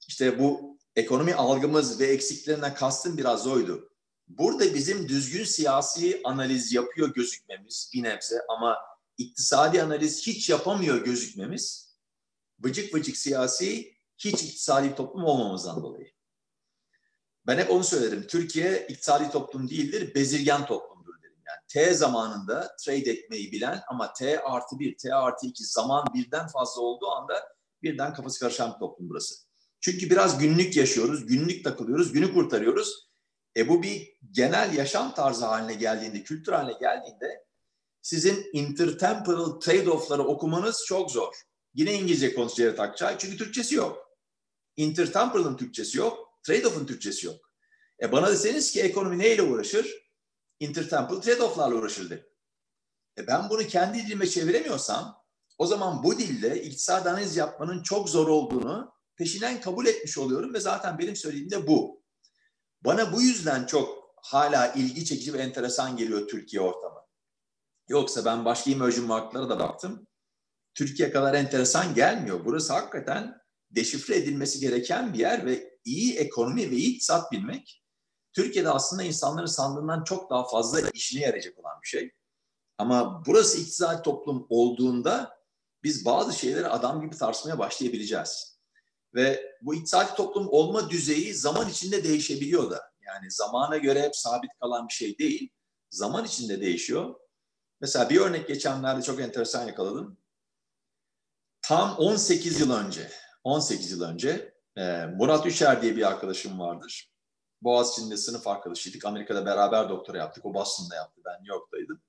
İşte 0.07 0.39
bu 0.39 0.77
ekonomi 0.95 1.33
algımız 1.33 1.99
ve 1.99 2.07
eksiklerinden 2.07 2.73
kastım 2.73 3.17
biraz 3.17 3.47
oydu. 3.47 3.89
Burada 4.27 4.73
bizim 4.73 5.09
düzgün 5.09 5.43
siyasi 5.43 6.21
analiz 6.23 6.73
yapıyor 6.73 7.13
gözükmemiz 7.13 7.91
bir 7.93 8.03
nebze 8.03 8.41
ama 8.49 8.77
iktisadi 9.17 9.83
analiz 9.83 10.27
hiç 10.27 10.49
yapamıyor 10.49 11.05
gözükmemiz 11.05 11.88
vıcık 12.63 12.95
vıcık 12.95 13.17
siyasi 13.17 13.93
hiç 14.17 14.43
iktisadi 14.43 14.95
toplum 14.95 15.23
olmamızdan 15.23 15.83
dolayı. 15.83 16.11
Ben 17.47 17.57
hep 17.57 17.71
onu 17.71 17.83
söylerim. 17.83 18.27
Türkiye 18.27 18.87
iktisadi 18.89 19.31
toplum 19.31 19.69
değildir, 19.69 20.15
bezirgen 20.15 20.65
toplumdur 20.65 21.23
derim. 21.23 21.41
Yani 21.47 21.59
T 21.67 21.93
zamanında 21.93 22.75
trade 22.85 23.11
etmeyi 23.11 23.51
bilen 23.51 23.81
ama 23.89 24.13
T 24.13 24.39
artı 24.43 24.79
bir, 24.79 24.97
T 24.97 25.15
artı 25.15 25.47
iki 25.47 25.63
zaman 25.63 26.05
birden 26.13 26.47
fazla 26.47 26.81
olduğu 26.81 27.07
anda 27.07 27.43
birden 27.83 28.13
kafası 28.13 28.39
karışan 28.39 28.73
bir 28.73 28.79
toplum 28.79 29.09
burası. 29.09 29.35
Çünkü 29.81 30.09
biraz 30.09 30.39
günlük 30.39 30.75
yaşıyoruz, 30.75 31.25
günlük 31.25 31.63
takılıyoruz, 31.63 32.11
günü 32.11 32.33
kurtarıyoruz. 32.33 33.09
E 33.57 33.69
bu 33.69 33.83
bir 33.83 34.17
genel 34.31 34.73
yaşam 34.73 35.13
tarzı 35.13 35.45
haline 35.45 35.73
geldiğinde, 35.73 36.23
kültür 36.23 36.51
haline 36.51 36.79
geldiğinde 36.79 37.45
sizin 38.01 38.49
intertemporal 38.53 39.59
trade-off'ları 39.59 40.21
okumanız 40.21 40.83
çok 40.87 41.11
zor. 41.11 41.33
Yine 41.73 41.93
İngilizce 41.93 42.33
konuşuyor 42.35 42.77
Akçay 42.77 43.17
çünkü 43.17 43.37
Türkçesi 43.37 43.75
yok. 43.75 44.09
Intertemporal'ın 44.75 45.57
Türkçesi 45.57 45.97
yok, 45.97 46.39
trade-off'un 46.43 46.85
Türkçesi 46.85 47.25
yok. 47.25 47.35
E 48.01 48.11
bana 48.11 48.31
deseniz 48.31 48.71
ki 48.71 48.81
ekonomi 48.81 49.19
neyle 49.19 49.41
uğraşır? 49.41 50.09
Intertemporal 50.59 51.21
trade-off'larla 51.21 51.73
uğraşır 51.73 52.09
derim. 52.09 52.25
E 53.17 53.27
ben 53.27 53.49
bunu 53.49 53.67
kendi 53.67 54.07
dilime 54.07 54.27
çeviremiyorsam 54.27 55.23
o 55.57 55.65
zaman 55.65 56.03
bu 56.03 56.17
dilde 56.17 56.63
iktisat 56.63 57.07
analiz 57.07 57.37
yapmanın 57.37 57.83
çok 57.83 58.09
zor 58.09 58.27
olduğunu 58.27 58.93
peşinden 59.15 59.61
kabul 59.61 59.85
etmiş 59.85 60.17
oluyorum 60.17 60.53
ve 60.53 60.59
zaten 60.59 60.99
benim 60.99 61.15
söylediğim 61.15 61.51
de 61.51 61.67
bu. 61.67 62.03
Bana 62.81 63.13
bu 63.13 63.21
yüzden 63.21 63.65
çok 63.65 64.13
hala 64.21 64.73
ilgi 64.73 65.05
çekici 65.05 65.33
ve 65.33 65.37
enteresan 65.37 65.97
geliyor 65.97 66.27
Türkiye 66.27 66.61
ortamı. 66.61 66.99
Yoksa 67.87 68.25
ben 68.25 68.45
başka 68.45 68.71
emerging 68.71 69.07
marketlara 69.07 69.49
da 69.49 69.59
baktım. 69.59 70.07
Türkiye 70.79 71.11
kadar 71.11 71.33
enteresan 71.33 71.93
gelmiyor. 71.93 72.45
Burası 72.45 72.73
hakikaten 72.73 73.37
deşifre 73.71 74.15
edilmesi 74.15 74.59
gereken 74.59 75.13
bir 75.13 75.19
yer 75.19 75.45
ve 75.45 75.77
iyi 75.85 76.17
ekonomi 76.17 76.71
ve 76.71 76.75
iyi 76.75 76.89
iktisat 76.89 77.31
bilmek 77.31 77.83
Türkiye'de 78.33 78.69
aslında 78.69 79.03
insanların 79.03 79.45
sandığından 79.45 80.03
çok 80.03 80.29
daha 80.29 80.47
fazla 80.47 80.81
işine 80.93 81.21
yarayacak 81.21 81.59
olan 81.59 81.81
bir 81.83 81.87
şey. 81.87 82.11
Ama 82.77 83.25
burası 83.25 83.57
iktisadi 83.57 84.01
toplum 84.01 84.45
olduğunda 84.49 85.39
biz 85.83 86.05
bazı 86.05 86.39
şeyleri 86.39 86.67
adam 86.67 87.01
gibi 87.01 87.17
tartışmaya 87.17 87.59
başlayabileceğiz. 87.59 88.59
Ve 89.15 89.55
bu 89.61 89.75
iktisadi 89.75 90.15
toplum 90.15 90.47
olma 90.49 90.89
düzeyi 90.89 91.33
zaman 91.33 91.69
içinde 91.69 92.03
değişebiliyor 92.03 92.71
da. 92.71 92.91
Yani 93.01 93.31
zamana 93.31 93.77
göre 93.77 94.01
hep 94.01 94.15
sabit 94.15 94.51
kalan 94.61 94.87
bir 94.87 94.93
şey 94.93 95.17
değil. 95.17 95.49
Zaman 95.89 96.25
içinde 96.25 96.61
değişiyor. 96.61 97.15
Mesela 97.81 98.09
bir 98.09 98.19
örnek 98.19 98.47
geçenlerde 98.47 99.01
çok 99.01 99.21
enteresan 99.21 99.67
yakaladım. 99.67 100.19
Tam 101.69 101.95
18 101.97 102.59
yıl 102.59 102.71
önce, 102.71 103.11
18 103.43 103.91
yıl 103.91 104.01
önce 104.01 104.53
e, 104.77 105.05
Murat 105.05 105.45
Üçer 105.45 105.81
diye 105.81 105.95
bir 105.95 106.07
arkadaşım 106.07 106.59
vardır. 106.59 107.11
Boğaziçi'nde 107.61 108.17
sınıf 108.17 108.47
arkadaşıydık. 108.47 109.05
Amerika'da 109.05 109.45
beraber 109.45 109.89
doktora 109.89 110.17
yaptık. 110.17 110.45
O 110.45 110.53
Boston'da 110.53 110.95
yaptı. 110.95 111.21
Ben 111.25 111.33
New 111.33 111.53
York'taydım. 111.55 112.01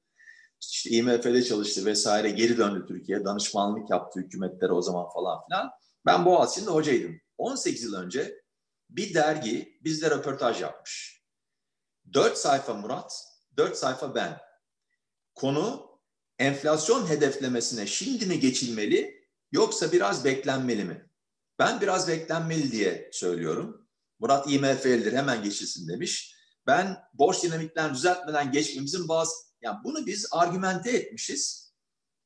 İşte 0.60 0.90
IMF'de 0.90 1.44
çalıştı 1.44 1.84
vesaire. 1.84 2.30
Geri 2.30 2.58
döndü 2.58 2.84
Türkiye'ye. 2.88 3.24
Danışmanlık 3.24 3.90
yaptı 3.90 4.20
hükümetlere 4.20 4.72
o 4.72 4.82
zaman 4.82 5.08
falan 5.08 5.44
filan. 5.46 5.70
Ben 6.06 6.24
Boğaziçi'nde 6.24 6.70
hocaydım. 6.70 7.20
18 7.38 7.82
yıl 7.82 7.94
önce 7.94 8.42
bir 8.90 9.14
dergi 9.14 9.78
bizle 9.84 10.10
röportaj 10.10 10.62
yapmış. 10.62 11.22
4 12.12 12.36
sayfa 12.36 12.74
Murat, 12.74 13.24
4 13.56 13.76
sayfa 13.76 14.14
ben. 14.14 14.38
Konu 15.34 15.90
enflasyon 16.38 17.08
hedeflemesine 17.08 17.86
şimdi 17.86 18.26
mi 18.26 18.40
geçilmeli 18.40 19.19
yoksa 19.52 19.92
biraz 19.92 20.25
beklenmeli 20.25 20.85
mi? 20.85 21.11
Ben 21.59 21.80
biraz 21.80 22.09
beklenmeli 22.09 22.73
diye 22.73 23.11
söylüyorum. 23.12 23.88
Murat 24.19 24.50
IMF'lidir 24.50 25.12
hemen 25.12 25.42
geçilsin 25.42 25.88
demiş. 25.88 26.35
Ben 26.66 26.99
borç 27.14 27.42
dinamiklerini 27.42 27.95
düzeltmeden 27.95 28.52
geçmemizin 28.52 29.09
bazı, 29.09 29.33
yani 29.62 29.78
bunu 29.85 30.07
biz 30.07 30.26
argümente 30.30 30.90
etmişiz 30.90 31.73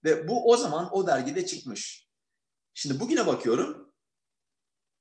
ve 0.05 0.29
bu 0.29 0.51
o 0.51 0.57
zaman 0.57 0.97
o 0.97 1.07
dergide 1.07 1.47
çıkmış. 1.47 2.09
Şimdi 2.75 3.01
bugüne 3.01 3.27
bakıyorum, 3.27 3.95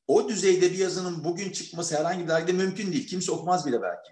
o 0.08 0.30
düzeyde 0.30 0.72
bir 0.72 0.78
yazının 0.78 1.24
bugün 1.24 1.52
çıkması 1.52 1.98
herhangi 1.98 2.24
bir 2.24 2.28
dergide 2.28 2.52
mümkün 2.52 2.94
değil. 2.94 3.08
Kimse 3.08 3.32
okumaz 3.32 3.66
bile 3.66 3.82
belki. 3.82 4.12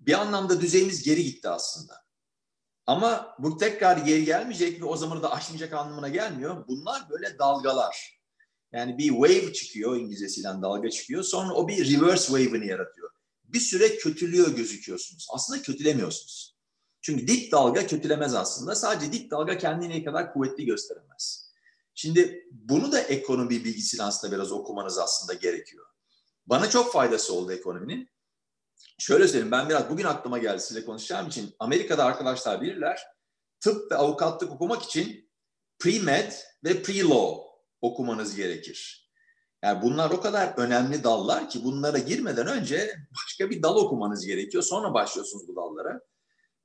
Bir 0.00 0.12
anlamda 0.20 0.60
düzeyimiz 0.60 1.02
geri 1.02 1.24
gitti 1.24 1.48
aslında. 1.48 2.05
Ama 2.86 3.36
bu 3.38 3.56
tekrar 3.56 3.96
geri 3.96 4.24
gelmeyecek 4.24 4.80
ve 4.80 4.84
o 4.84 4.96
zamanı 4.96 5.22
da 5.22 5.32
aşmayacak 5.32 5.72
anlamına 5.72 6.08
gelmiyor. 6.08 6.68
Bunlar 6.68 7.10
böyle 7.10 7.38
dalgalar. 7.38 8.20
Yani 8.72 8.98
bir 8.98 9.08
wave 9.08 9.52
çıkıyor 9.52 9.96
İngilizcesiyle 9.96 10.48
dalga 10.48 10.90
çıkıyor. 10.90 11.22
Sonra 11.22 11.54
o 11.54 11.68
bir 11.68 11.96
reverse 11.96 12.26
wave'ını 12.26 12.64
yaratıyor. 12.64 13.10
Bir 13.44 13.60
süre 13.60 13.96
kötülüyor 13.96 14.56
gözüküyorsunuz. 14.56 15.28
Aslında 15.30 15.62
kötülemiyorsunuz. 15.62 16.56
Çünkü 17.00 17.28
dik 17.28 17.52
dalga 17.52 17.86
kötülemez 17.86 18.34
aslında. 18.34 18.74
Sadece 18.74 19.12
dik 19.12 19.30
dalga 19.30 19.58
kendini 19.58 20.04
kadar 20.04 20.32
kuvvetli 20.32 20.64
gösteremez. 20.64 21.52
Şimdi 21.94 22.48
bunu 22.50 22.92
da 22.92 23.00
ekonomi 23.00 23.64
bilgisiyle 23.64 24.02
aslında 24.02 24.34
biraz 24.34 24.52
okumanız 24.52 24.98
aslında 24.98 25.34
gerekiyor. 25.34 25.86
Bana 26.46 26.70
çok 26.70 26.92
faydası 26.92 27.34
oldu 27.34 27.52
ekonominin 27.52 28.08
şöyle 28.98 29.28
söyleyeyim 29.28 29.50
ben 29.50 29.68
biraz 29.68 29.90
bugün 29.90 30.04
aklıma 30.04 30.38
geldi 30.38 30.60
size 30.60 30.84
konuşacağım 30.84 31.28
için 31.28 31.54
Amerika'da 31.58 32.04
arkadaşlar 32.04 32.60
bilirler 32.60 33.02
tıp 33.60 33.92
ve 33.92 33.96
avukatlık 33.96 34.52
okumak 34.52 34.82
için 34.82 35.30
pre-med 35.78 36.32
ve 36.64 36.82
pre-law 36.82 37.46
okumanız 37.80 38.36
gerekir. 38.36 39.10
Yani 39.62 39.82
bunlar 39.82 40.10
o 40.10 40.20
kadar 40.20 40.54
önemli 40.56 41.04
dallar 41.04 41.50
ki 41.50 41.64
bunlara 41.64 41.98
girmeden 41.98 42.46
önce 42.46 42.96
başka 43.24 43.50
bir 43.50 43.62
dal 43.62 43.76
okumanız 43.76 44.26
gerekiyor. 44.26 44.62
Sonra 44.62 44.94
başlıyorsunuz 44.94 45.48
bu 45.48 45.56
dallara. 45.56 46.00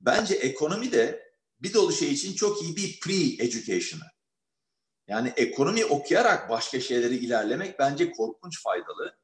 Bence 0.00 0.34
ekonomi 0.34 0.92
de 0.92 1.32
bir 1.60 1.74
dolu 1.74 1.92
şey 1.92 2.12
için 2.12 2.34
çok 2.34 2.62
iyi 2.62 2.76
bir 2.76 3.00
pre-education'ı. 3.00 4.04
Yani 5.08 5.32
ekonomi 5.36 5.84
okuyarak 5.84 6.50
başka 6.50 6.80
şeyleri 6.80 7.16
ilerlemek 7.16 7.78
bence 7.78 8.12
korkunç 8.12 8.62
faydalı. 8.62 9.16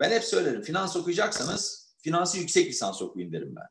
Ben 0.00 0.10
hep 0.10 0.24
söylerim 0.24 0.62
finans 0.62 0.96
okuyacaksanız 0.96 1.81
finansı 2.02 2.38
yüksek 2.38 2.68
lisans 2.68 3.02
okuyun 3.02 3.32
derim 3.32 3.56
ben. 3.56 3.66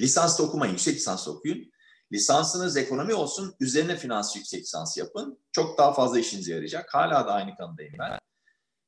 Lisans 0.00 0.38
da 0.38 0.42
okumayın, 0.42 0.72
yüksek 0.72 0.94
lisans 0.94 1.28
okuyun. 1.28 1.72
Lisansınız 2.12 2.76
ekonomi 2.76 3.14
olsun, 3.14 3.54
üzerine 3.60 3.96
finans 3.96 4.36
yüksek 4.36 4.60
lisans 4.60 4.96
yapın. 4.96 5.38
Çok 5.52 5.78
daha 5.78 5.92
fazla 5.92 6.18
işinize 6.18 6.52
yarayacak. 6.52 6.94
Hala 6.94 7.26
da 7.26 7.32
aynı 7.32 7.56
kanıdayım 7.56 7.94
ben. 7.98 8.18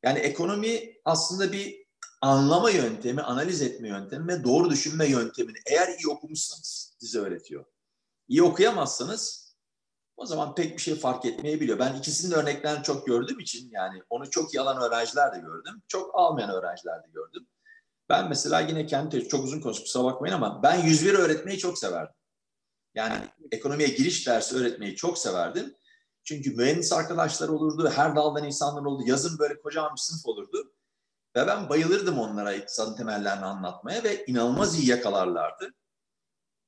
Yani 0.02 0.18
ekonomi 0.18 0.94
aslında 1.04 1.52
bir 1.52 1.86
anlama 2.20 2.70
yöntemi, 2.70 3.22
analiz 3.22 3.62
etme 3.62 3.88
yöntemi 3.88 4.28
ve 4.28 4.44
doğru 4.44 4.70
düşünme 4.70 5.06
yöntemini 5.06 5.56
eğer 5.66 5.88
iyi 5.88 6.08
okumuşsanız 6.08 6.96
size 6.98 7.18
öğretiyor. 7.18 7.64
İyi 8.28 8.42
okuyamazsanız 8.42 9.54
o 10.16 10.26
zaman 10.26 10.54
pek 10.54 10.76
bir 10.76 10.82
şey 10.82 10.94
fark 10.94 11.24
etmeyebiliyor. 11.24 11.78
Ben 11.78 11.94
ikisinin 11.94 12.34
örneklerini 12.34 12.82
çok 12.82 13.06
gördüğüm 13.06 13.40
için 13.40 13.70
yani 13.70 14.02
onu 14.10 14.30
çok 14.30 14.54
iyi 14.54 14.60
alan 14.60 14.82
öğrenciler 14.82 15.34
de 15.34 15.38
gördüm. 15.38 15.82
Çok 15.88 16.10
almayan 16.14 16.50
öğrenciler 16.50 17.02
de 17.02 17.08
gördüm. 17.12 17.46
Ben 18.08 18.28
mesela 18.28 18.60
yine 18.60 18.86
kendi 18.86 19.28
çok 19.28 19.44
uzun 19.44 19.60
konuşup 19.60 19.84
kusura 19.84 20.04
bakmayın 20.04 20.34
ama 20.34 20.62
ben 20.62 20.82
101 20.82 21.14
öğretmeyi 21.14 21.58
çok 21.58 21.78
severdim. 21.78 22.14
Yani 22.94 23.28
ekonomiye 23.52 23.88
giriş 23.88 24.26
dersi 24.26 24.56
öğretmeyi 24.56 24.96
çok 24.96 25.18
severdim. 25.18 25.74
Çünkü 26.24 26.50
mühendis 26.50 26.92
arkadaşlar 26.92 27.48
olurdu, 27.48 27.90
her 27.94 28.16
daldan 28.16 28.44
insanlar 28.44 28.84
oldu. 28.84 29.02
Yazın 29.06 29.38
böyle 29.38 29.60
kocaman 29.60 29.92
bir 29.92 30.00
sınıf 30.00 30.26
olurdu. 30.26 30.72
Ve 31.36 31.46
ben 31.46 31.68
bayılırdım 31.68 32.18
onlara 32.18 32.52
iktisadın 32.52 32.96
temellerini 32.96 33.44
anlatmaya 33.44 34.04
ve 34.04 34.24
inanılmaz 34.26 34.78
iyi 34.78 34.88
yakalarlardı. 34.88 35.74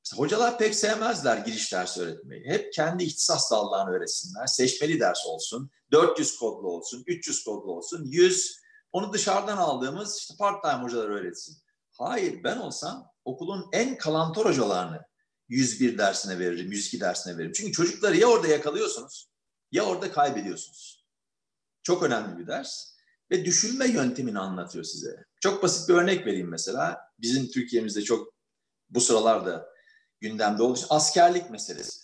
Mesela 0.05 0.21
hocalar 0.21 0.59
pek 0.59 0.75
sevmezler 0.75 1.37
giriş 1.37 1.73
dersi 1.73 2.01
öğretmeyi. 2.01 2.45
Hep 2.47 2.73
kendi 2.73 3.05
ihtisas 3.05 3.51
dallarını 3.51 3.97
öğretsinler. 3.97 4.47
Seçmeli 4.47 5.01
ders 5.01 5.27
olsun, 5.27 5.71
400 5.93 6.39
kodlu 6.39 6.69
olsun, 6.69 7.05
300 7.07 7.45
kodlu 7.45 7.73
olsun, 7.73 8.05
100 8.05 8.60
onu 8.93 9.13
dışarıdan 9.13 9.57
aldığımız 9.57 10.19
işte 10.19 10.35
part-time 10.39 10.83
hocalar 10.83 11.09
öğretsin. 11.09 11.57
Hayır 11.91 12.45
ben 12.45 12.57
olsam 12.57 13.11
okulun 13.25 13.69
en 13.73 13.99
kalantor 13.99 14.47
hocalarını 14.47 15.03
101 15.49 15.99
dersine 15.99 16.39
veririm, 16.39 16.73
102 16.73 17.01
dersine 17.01 17.37
veririm. 17.37 17.53
Çünkü 17.53 17.73
çocukları 17.73 18.17
ya 18.17 18.27
orada 18.27 18.47
yakalıyorsunuz 18.49 19.31
ya 19.73 19.85
orada 19.85 20.13
kaybediyorsunuz. 20.13 21.05
Çok 21.83 22.03
önemli 22.03 22.39
bir 22.39 22.47
ders 22.47 22.95
ve 23.31 23.45
düşünme 23.45 23.87
yöntemini 23.87 24.39
anlatıyor 24.39 24.85
size. 24.85 25.25
Çok 25.41 25.63
basit 25.63 25.89
bir 25.89 25.95
örnek 25.95 26.27
vereyim 26.27 26.49
mesela. 26.49 27.01
Bizim 27.19 27.51
Türkiye'mizde 27.51 28.03
çok 28.03 28.35
bu 28.91 29.01
sıralarda 29.01 29.69
gündemde 30.21 30.63
olduğu 30.63 30.81
askerlik 30.91 31.51
meselesi. 31.51 32.01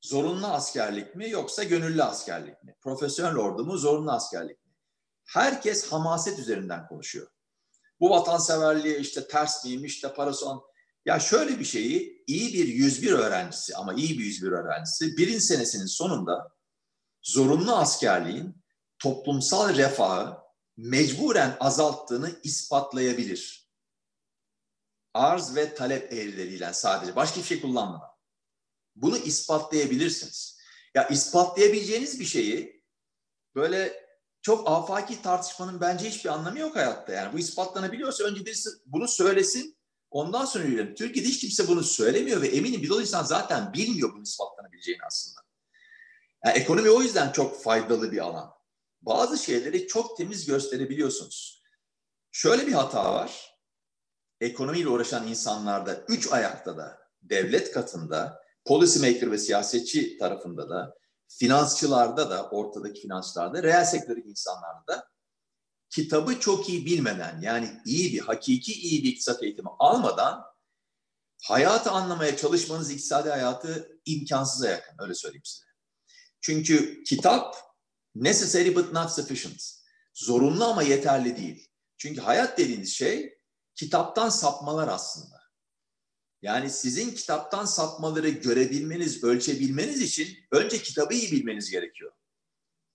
Zorunlu 0.00 0.46
askerlik 0.46 1.16
mi 1.16 1.30
yoksa 1.30 1.64
gönüllü 1.64 2.02
askerlik 2.02 2.64
mi? 2.64 2.76
Profesyonel 2.80 3.36
ordu 3.36 3.64
mu 3.64 3.76
zorunlu 3.76 4.12
askerlik 4.12 4.64
mi? 4.64 4.67
Herkes 5.28 5.92
hamaset 5.92 6.38
üzerinden 6.38 6.86
konuşuyor. 6.86 7.26
Bu 8.00 8.10
vatanseverliğe 8.10 8.98
işte 8.98 9.28
ters 9.28 9.64
miymiş, 9.64 9.94
işte 9.94 10.14
parası 10.14 10.46
olan. 10.46 10.60
Ya 11.04 11.20
şöyle 11.20 11.58
bir 11.58 11.64
şeyi 11.64 12.24
iyi 12.26 12.54
bir 12.54 12.68
101 12.68 13.12
öğrencisi 13.12 13.76
ama 13.76 13.94
iyi 13.94 14.18
bir 14.18 14.24
101 14.24 14.52
öğrencisi 14.52 15.16
birin 15.16 15.38
senesinin 15.38 15.86
sonunda 15.86 16.52
zorunlu 17.22 17.76
askerliğin 17.76 18.64
toplumsal 18.98 19.76
refahı 19.76 20.36
mecburen 20.76 21.56
azalttığını 21.60 22.40
ispatlayabilir. 22.42 23.68
Arz 25.14 25.56
ve 25.56 25.74
talep 25.74 26.12
eğrileriyle 26.12 26.72
sadece 26.72 27.16
başka 27.16 27.40
bir 27.40 27.46
şey 27.46 27.60
kullanmadan. 27.60 28.08
Bunu 28.96 29.18
ispatlayabilirsiniz. 29.18 30.58
Ya 30.94 31.08
ispatlayabileceğiniz 31.08 32.20
bir 32.20 32.24
şeyi 32.24 32.84
böyle 33.54 34.07
çok 34.42 34.68
afaki 34.70 35.22
tartışmanın 35.22 35.80
bence 35.80 36.08
hiçbir 36.08 36.30
anlamı 36.30 36.58
yok 36.58 36.76
hayatta. 36.76 37.12
Yani 37.12 37.32
bu 37.32 37.38
ispatlanabiliyorsa 37.38 38.24
önce 38.24 38.46
birisi 38.46 38.70
bunu 38.86 39.08
söylesin 39.08 39.76
ondan 40.10 40.44
sonra 40.44 40.64
yürüyelim. 40.64 40.94
Türkiye'de 40.94 41.28
hiç 41.28 41.40
kimse 41.40 41.68
bunu 41.68 41.82
söylemiyor 41.84 42.42
ve 42.42 42.48
eminim 42.48 42.82
bir 42.82 42.88
dolu 42.88 43.00
insan 43.00 43.24
zaten 43.24 43.72
bilmiyor 43.72 44.12
bunun 44.12 44.22
ispatlanabileceğini 44.22 45.02
aslında. 45.06 45.40
Yani 46.44 46.58
ekonomi 46.58 46.90
o 46.90 47.02
yüzden 47.02 47.32
çok 47.32 47.62
faydalı 47.62 48.12
bir 48.12 48.18
alan. 48.18 48.50
Bazı 49.02 49.38
şeyleri 49.38 49.86
çok 49.86 50.16
temiz 50.16 50.46
gösterebiliyorsunuz. 50.46 51.62
Şöyle 52.32 52.66
bir 52.66 52.72
hata 52.72 53.14
var. 53.14 53.58
Ekonomiyle 54.40 54.88
uğraşan 54.88 55.26
insanlarda 55.26 56.04
üç 56.08 56.32
ayakta 56.32 56.76
da 56.76 56.98
devlet 57.22 57.72
katında, 57.72 58.42
policy 58.64 58.98
maker 58.98 59.30
ve 59.32 59.38
siyasetçi 59.38 60.18
tarafında 60.18 60.68
da, 60.68 60.94
finansçılarda 61.28 62.30
da, 62.30 62.48
ortadaki 62.50 63.00
finansçılarda, 63.00 63.62
reel 63.62 63.84
sektördeki 63.84 64.28
insanlarda 64.28 64.86
da 64.88 65.08
kitabı 65.90 66.40
çok 66.40 66.68
iyi 66.68 66.86
bilmeden 66.86 67.40
yani 67.40 67.80
iyi 67.84 68.12
bir, 68.12 68.20
hakiki 68.20 68.72
iyi 68.72 69.04
bir 69.04 69.08
iktisat 69.08 69.42
eğitimi 69.42 69.68
almadan 69.78 70.44
hayatı 71.42 71.90
anlamaya 71.90 72.36
çalışmanız 72.36 72.90
iktisadi 72.90 73.28
hayatı 73.28 74.00
imkansıza 74.04 74.68
yakın 74.68 74.96
öyle 74.98 75.14
söyleyeyim 75.14 75.44
size. 75.44 75.66
Çünkü 76.40 77.02
kitap 77.02 77.56
necessary 78.14 78.74
but 78.74 78.92
not 78.92 79.10
sufficient. 79.10 79.62
Zorunlu 80.14 80.64
ama 80.64 80.82
yeterli 80.82 81.36
değil. 81.36 81.70
Çünkü 81.96 82.20
hayat 82.20 82.58
dediğiniz 82.58 82.92
şey 82.94 83.38
kitaptan 83.74 84.28
sapmalar 84.28 84.88
aslında. 84.88 85.37
Yani 86.42 86.70
sizin 86.70 87.10
kitaptan 87.10 87.64
sapmaları 87.64 88.28
görebilmeniz, 88.28 89.24
ölçebilmeniz 89.24 90.00
için 90.00 90.38
önce 90.52 90.78
kitabı 90.78 91.14
iyi 91.14 91.32
bilmeniz 91.32 91.70
gerekiyor. 91.70 92.12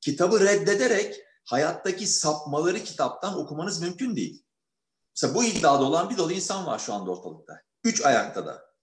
Kitabı 0.01 0.39
reddederek 0.39 1.15
hayattaki 1.45 2.07
sapmaları 2.07 2.79
kitaptan 2.79 3.37
okumanız 3.37 3.81
mümkün 3.81 4.15
değil. 4.15 4.43
Mesela 5.15 5.35
bu 5.35 5.43
iddiada 5.43 5.83
olan 5.83 6.09
bir 6.09 6.17
dolu 6.17 6.31
insan 6.31 6.65
var 6.65 6.79
şu 6.79 6.93
anda 6.93 7.11
ortalıkta. 7.11 7.61
Üç 7.83 8.05
ayakta 8.05 8.45
da. 8.45 8.73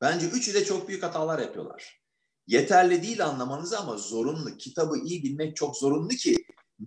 Bence 0.00 0.28
üçü 0.28 0.54
de 0.54 0.64
çok 0.64 0.88
büyük 0.88 1.02
hatalar 1.02 1.38
yapıyorlar. 1.38 2.00
Yeterli 2.46 3.02
değil 3.02 3.26
anlamanız 3.26 3.72
ama 3.72 3.96
zorunlu. 3.96 4.56
Kitabı 4.56 4.98
iyi 4.98 5.22
bilmek 5.22 5.56
çok 5.56 5.76
zorunlu 5.76 6.08
ki 6.08 6.36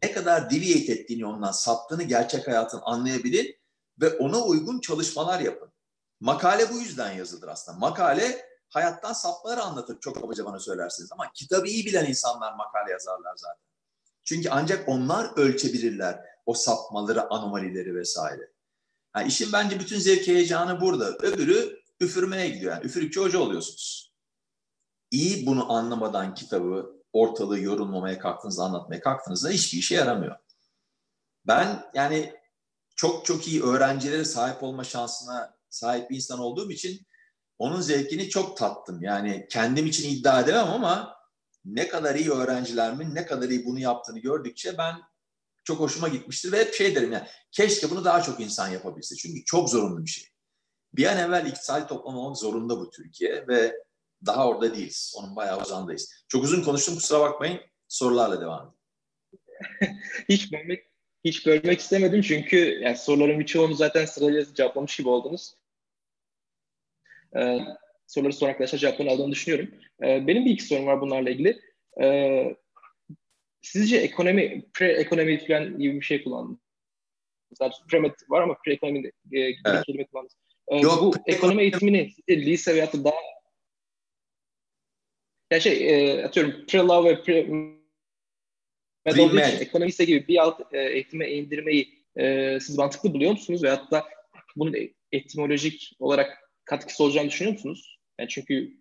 ne 0.04 0.12
kadar 0.12 0.50
deviate 0.50 0.92
ettiğini 0.92 1.26
ondan 1.26 1.52
saptığını 1.52 2.04
gerçek 2.04 2.48
hayatın 2.48 2.80
anlayabilin 2.84 3.56
ve 4.02 4.18
ona 4.18 4.44
uygun 4.44 4.80
çalışmalar 4.80 5.40
yapın. 5.40 5.72
Makale 6.22 6.70
bu 6.70 6.80
yüzden 6.80 7.12
yazılır 7.12 7.48
aslında. 7.48 7.78
Makale 7.78 8.46
hayattan 8.70 9.14
sapları 9.14 9.62
anlatır 9.62 10.00
çok 10.00 10.22
kabaca 10.22 10.46
bana 10.46 10.60
söylersiniz 10.60 11.12
ama 11.12 11.32
kitabı 11.34 11.68
iyi 11.68 11.86
bilen 11.86 12.06
insanlar 12.06 12.54
makale 12.54 12.92
yazarlar 12.92 13.34
zaten. 13.36 13.62
Çünkü 14.24 14.50
ancak 14.50 14.90
onlar 14.90 15.38
ölçebilirler 15.38 16.20
o 16.46 16.54
sapmaları, 16.54 17.30
anomalileri 17.30 17.96
vesaire. 17.96 18.52
Yani 19.16 19.28
işin 19.28 19.54
bence 19.54 19.80
bütün 19.80 20.00
zevk 20.00 20.28
heyecanı 20.28 20.82
burada. 20.82 21.18
Öbürü 21.18 21.80
üfürmeye 22.00 22.50
gidiyor. 22.50 22.74
Yani 22.74 22.86
üfürükçü 22.86 23.22
hoca 23.22 23.40
oluyorsunuz. 23.40 24.14
İyi 25.12 25.46
bunu 25.46 25.74
anlamadan 25.74 26.34
kitabı 26.34 27.02
ortalığı 27.14 27.60
yorulmamaya 27.60 28.20
kalktığınızda, 28.20 28.64
anlatmaya 28.64 29.02
kalktığınızda 29.02 29.50
hiçbir 29.50 29.80
işe 29.80 29.96
yaramıyor. 29.96 30.36
Ben 31.48 31.92
yani 31.94 32.36
çok 32.96 33.26
çok 33.26 33.48
iyi 33.48 33.64
öğrencilere 33.64 34.26
sahip 34.26 34.64
olma 34.64 34.84
şansına 34.84 35.61
sahip 35.72 36.10
bir 36.10 36.16
insan 36.16 36.40
olduğum 36.40 36.72
için 36.72 37.08
onun 37.58 37.82
zevkini 37.82 38.30
çok 38.30 38.58
tattım. 38.58 39.04
Yani 39.04 39.48
kendim 39.50 39.86
için 39.86 40.10
iddia 40.10 40.42
edemem 40.42 40.68
ama 40.68 41.16
ne 41.66 41.88
kadar 41.88 42.16
iyi 42.16 42.32
öğrencilerimin 42.32 43.16
ne 43.16 43.26
kadar 43.26 43.50
iyi 43.50 43.66
bunu 43.66 43.80
yaptığını 43.80 44.20
gördükçe 44.20 44.78
ben 44.78 44.96
çok 45.64 45.80
hoşuma 45.80 46.08
gitmiştir 46.08 46.52
ve 46.52 46.60
hep 46.60 46.74
şey 46.74 46.96
derim 46.96 47.12
yani 47.12 47.28
keşke 47.52 47.90
bunu 47.90 48.06
daha 48.06 48.22
çok 48.22 48.40
insan 48.40 48.68
yapabilse. 48.68 49.16
Çünkü 49.16 49.46
çok 49.46 49.70
zorunlu 49.70 50.06
bir 50.06 50.10
şey. 50.10 50.28
Bir 50.94 51.06
an 51.06 51.18
evvel 51.18 51.46
iktisadi 51.46 51.88
toplum 51.88 52.16
olmak 52.16 52.38
zorunda 52.38 52.80
bu 52.80 52.90
Türkiye 52.90 53.48
ve 53.48 53.76
daha 54.26 54.48
orada 54.48 54.76
değiliz. 54.76 55.14
Onun 55.18 55.36
bayağı 55.36 55.62
uzandayız. 55.62 56.14
Çok 56.28 56.44
uzun 56.44 56.64
konuştum 56.64 56.96
kusura 56.96 57.20
bakmayın. 57.20 57.60
Sorularla 57.88 58.42
devam 58.42 58.68
edin. 58.68 58.82
hiç 60.30 60.52
bölmek 60.52 60.92
hiç 61.24 61.46
bölmek 61.46 61.80
istemedim 61.80 62.22
çünkü 62.22 62.58
yani 62.58 62.98
soruların 62.98 63.40
birçoğunu 63.40 63.76
zaten 63.76 64.06
sırayla 64.06 64.54
cevaplamış 64.54 64.98
gibi 64.98 65.10
oldunuz. 65.10 65.56
Ee, 67.38 67.60
soruları 68.08 68.34
sonra 68.34 68.52
arkadaşlar 68.52 68.80
cevaplarını 68.80 69.12
aldığını 69.12 69.32
düşünüyorum. 69.32 69.76
Ee, 70.04 70.28
benim 70.28 70.46
bir 70.46 70.52
iki 70.52 70.64
sorum 70.64 70.86
var 70.86 71.02
bunlarla 71.02 71.30
ilgili. 71.30 71.60
Ee, 72.02 72.56
sizce 73.62 73.98
ekonomi, 73.98 74.64
pre-ekonomi 74.74 75.48
falan 75.48 75.80
gibi 75.80 75.96
bir 75.96 76.06
şey 76.06 76.24
kullandınız. 76.24 76.60
Zaten 77.54 77.88
premet 77.88 78.30
var 78.30 78.42
ama 78.42 78.54
pre-ekonomi 78.54 78.98
e, 79.32 79.52
gibi 79.52 79.54
evet. 79.66 79.86
kelime 79.86 80.06
kullandınız. 80.06 80.36
Ee, 80.68 80.78
Yok, 80.78 81.02
bu 81.02 81.14
ekonomi 81.26 81.62
eğitimini 81.62 82.12
lise 82.30 82.76
veya 82.76 82.94
daha 82.94 83.16
ya 85.52 85.60
şey 85.60 85.90
e, 85.90 86.26
atıyorum 86.26 86.52
pre-law 86.68 87.10
ve 87.10 87.22
pre 87.24 87.48
metodoloji 89.06 89.58
ekonomisi 89.62 90.06
gibi 90.06 90.28
bir 90.28 90.38
alt 90.38 90.74
e, 90.74 90.80
eğitime 90.80 91.32
indirmeyi 91.32 92.06
e, 92.16 92.58
siz 92.60 92.78
mantıklı 92.78 93.14
buluyor 93.14 93.32
musunuz? 93.32 93.64
Veyahut 93.64 93.92
da 93.92 94.06
bunun 94.56 94.76
etimolojik 95.12 95.92
olarak 96.00 96.41
katkısı 96.72 97.04
olacağını 97.04 97.28
düşünüyor 97.28 97.54
musunuz? 97.54 98.00
Yani 98.20 98.30
çünkü 98.30 98.78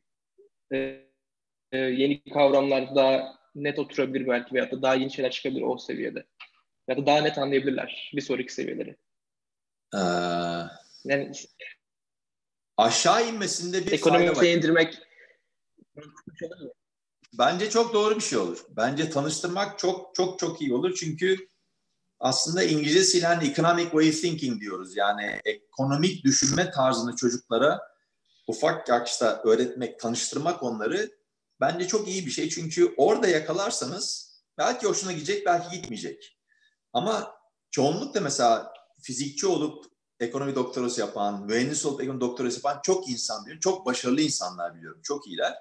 e, 0.73 0.77
e, 1.73 1.79
yeni 1.79 2.25
kavramlar 2.25 2.95
daha 2.95 3.39
net 3.55 3.79
oturabilir 3.79 4.29
belki 4.29 4.55
veyahut 4.55 4.73
da 4.73 4.83
daha 4.83 4.95
yeni 4.95 5.13
şeyler 5.13 5.31
çıkabilir 5.31 5.63
o 5.63 5.79
seviyede. 5.79 6.27
Ya 6.89 6.97
da 6.97 7.07
daha 7.07 7.21
net 7.21 7.39
anlayabilirler 7.39 8.13
bir 8.17 8.21
sonraki 8.21 8.55
seviyeleri. 8.55 8.97
Ee, 9.95 9.99
yani 11.05 11.33
aşağı 12.77 13.29
inmesinde 13.29 13.87
bir 13.87 13.93
ekonomik 13.93 14.35
fayda 14.35 14.41
var. 14.41 14.57
indirmek 14.57 14.99
Bence 17.39 17.71
çok 17.71 17.95
doğru 17.95 18.17
bir 18.17 18.21
şey 18.21 18.39
olur. 18.39 18.65
Bence 18.69 19.11
tanıştırmak 19.11 19.79
çok 19.79 20.15
çok 20.15 20.39
çok 20.39 20.63
iyi 20.63 20.75
olur. 20.75 20.95
Çünkü 20.95 21.49
aslında 22.21 22.63
İngilizcesiyle 22.63 23.27
hani 23.27 23.49
economic 23.49 23.85
way 23.85 24.11
thinking 24.11 24.61
diyoruz. 24.61 24.97
Yani 24.97 25.41
ekonomik 25.45 26.25
düşünme 26.25 26.71
tarzını 26.71 27.17
çocuklara 27.17 27.81
ufak 28.47 28.89
yaşta 28.89 29.43
öğretmek, 29.45 30.01
tanıştırmak 30.01 30.63
onları 30.63 31.11
bence 31.61 31.89
çok 31.89 32.09
iyi 32.09 32.27
bir 32.27 32.31
şey. 32.31 32.49
Çünkü 32.49 32.95
orada 32.97 33.29
yakalarsanız 33.29 34.35
belki 34.59 34.87
hoşuna 34.87 35.13
gidecek, 35.13 35.47
belki 35.47 35.77
gitmeyecek. 35.77 36.39
Ama 36.93 37.35
çoğunlukla 37.71 38.21
mesela 38.21 38.73
fizikçi 39.03 39.47
olup 39.47 39.85
ekonomi 40.21 40.55
doktorası 40.55 41.01
yapan, 41.01 41.47
mühendis 41.47 41.87
olup 41.87 42.03
ekonomi 42.03 42.21
doktorası 42.21 42.57
yapan 42.57 42.81
çok 42.83 43.09
insan 43.09 43.43
biliyorum. 43.43 43.61
Çok 43.61 43.87
başarılı 43.87 44.21
insanlar 44.21 44.77
biliyorum. 44.77 45.01
Çok 45.03 45.27
iyiler. 45.27 45.55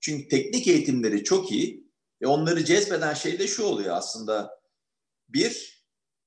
Çünkü 0.00 0.28
teknik 0.28 0.68
eğitimleri 0.68 1.24
çok 1.24 1.52
iyi 1.52 1.90
ve 2.22 2.26
onları 2.26 2.64
cezbeden 2.64 3.14
şey 3.14 3.38
de 3.38 3.46
şu 3.46 3.64
oluyor 3.64 3.96
aslında. 3.96 4.64
Bir, 5.28 5.73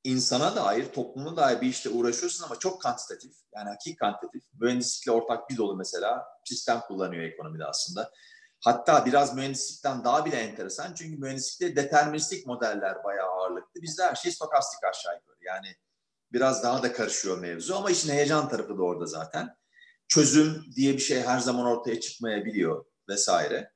insana 0.07 0.55
dair, 0.55 0.85
topluma 0.85 1.37
dair 1.37 1.61
bir 1.61 1.67
işte 1.67 1.89
uğraşıyorsun 1.89 2.43
ama 2.43 2.59
çok 2.59 2.81
kantitatif. 2.81 3.31
Yani 3.55 3.69
hakiki 3.69 3.95
kantitatif. 3.95 4.43
Mühendislikle 4.59 5.11
ortak 5.11 5.49
bir 5.49 5.57
dolu 5.57 5.77
mesela 5.77 6.25
sistem 6.45 6.81
kullanıyor 6.87 7.23
ekonomide 7.23 7.65
aslında. 7.65 8.11
Hatta 8.59 9.05
biraz 9.05 9.35
mühendislikten 9.35 10.03
daha 10.03 10.25
bile 10.25 10.35
enteresan. 10.35 10.93
Çünkü 10.93 11.17
mühendislikte 11.17 11.75
deterministik 11.75 12.47
modeller 12.47 13.03
bayağı 13.03 13.27
ağırlıklı. 13.27 13.81
Bizde 13.81 14.03
her 14.03 14.15
şey 14.15 14.31
stokastik 14.31 14.83
aşağı 14.83 15.15
yukarı. 15.15 15.37
Yani 15.41 15.75
biraz 16.31 16.63
daha 16.63 16.83
da 16.83 16.93
karışıyor 16.93 17.37
mevzu 17.37 17.75
ama 17.75 17.91
işin 17.91 18.13
heyecan 18.13 18.49
tarafı 18.49 18.77
da 18.77 18.83
orada 18.83 19.05
zaten. 19.05 19.55
Çözüm 20.07 20.65
diye 20.75 20.93
bir 20.93 20.99
şey 20.99 21.21
her 21.21 21.39
zaman 21.39 21.65
ortaya 21.65 21.99
çıkmayabiliyor 21.99 22.85
vesaire. 23.09 23.71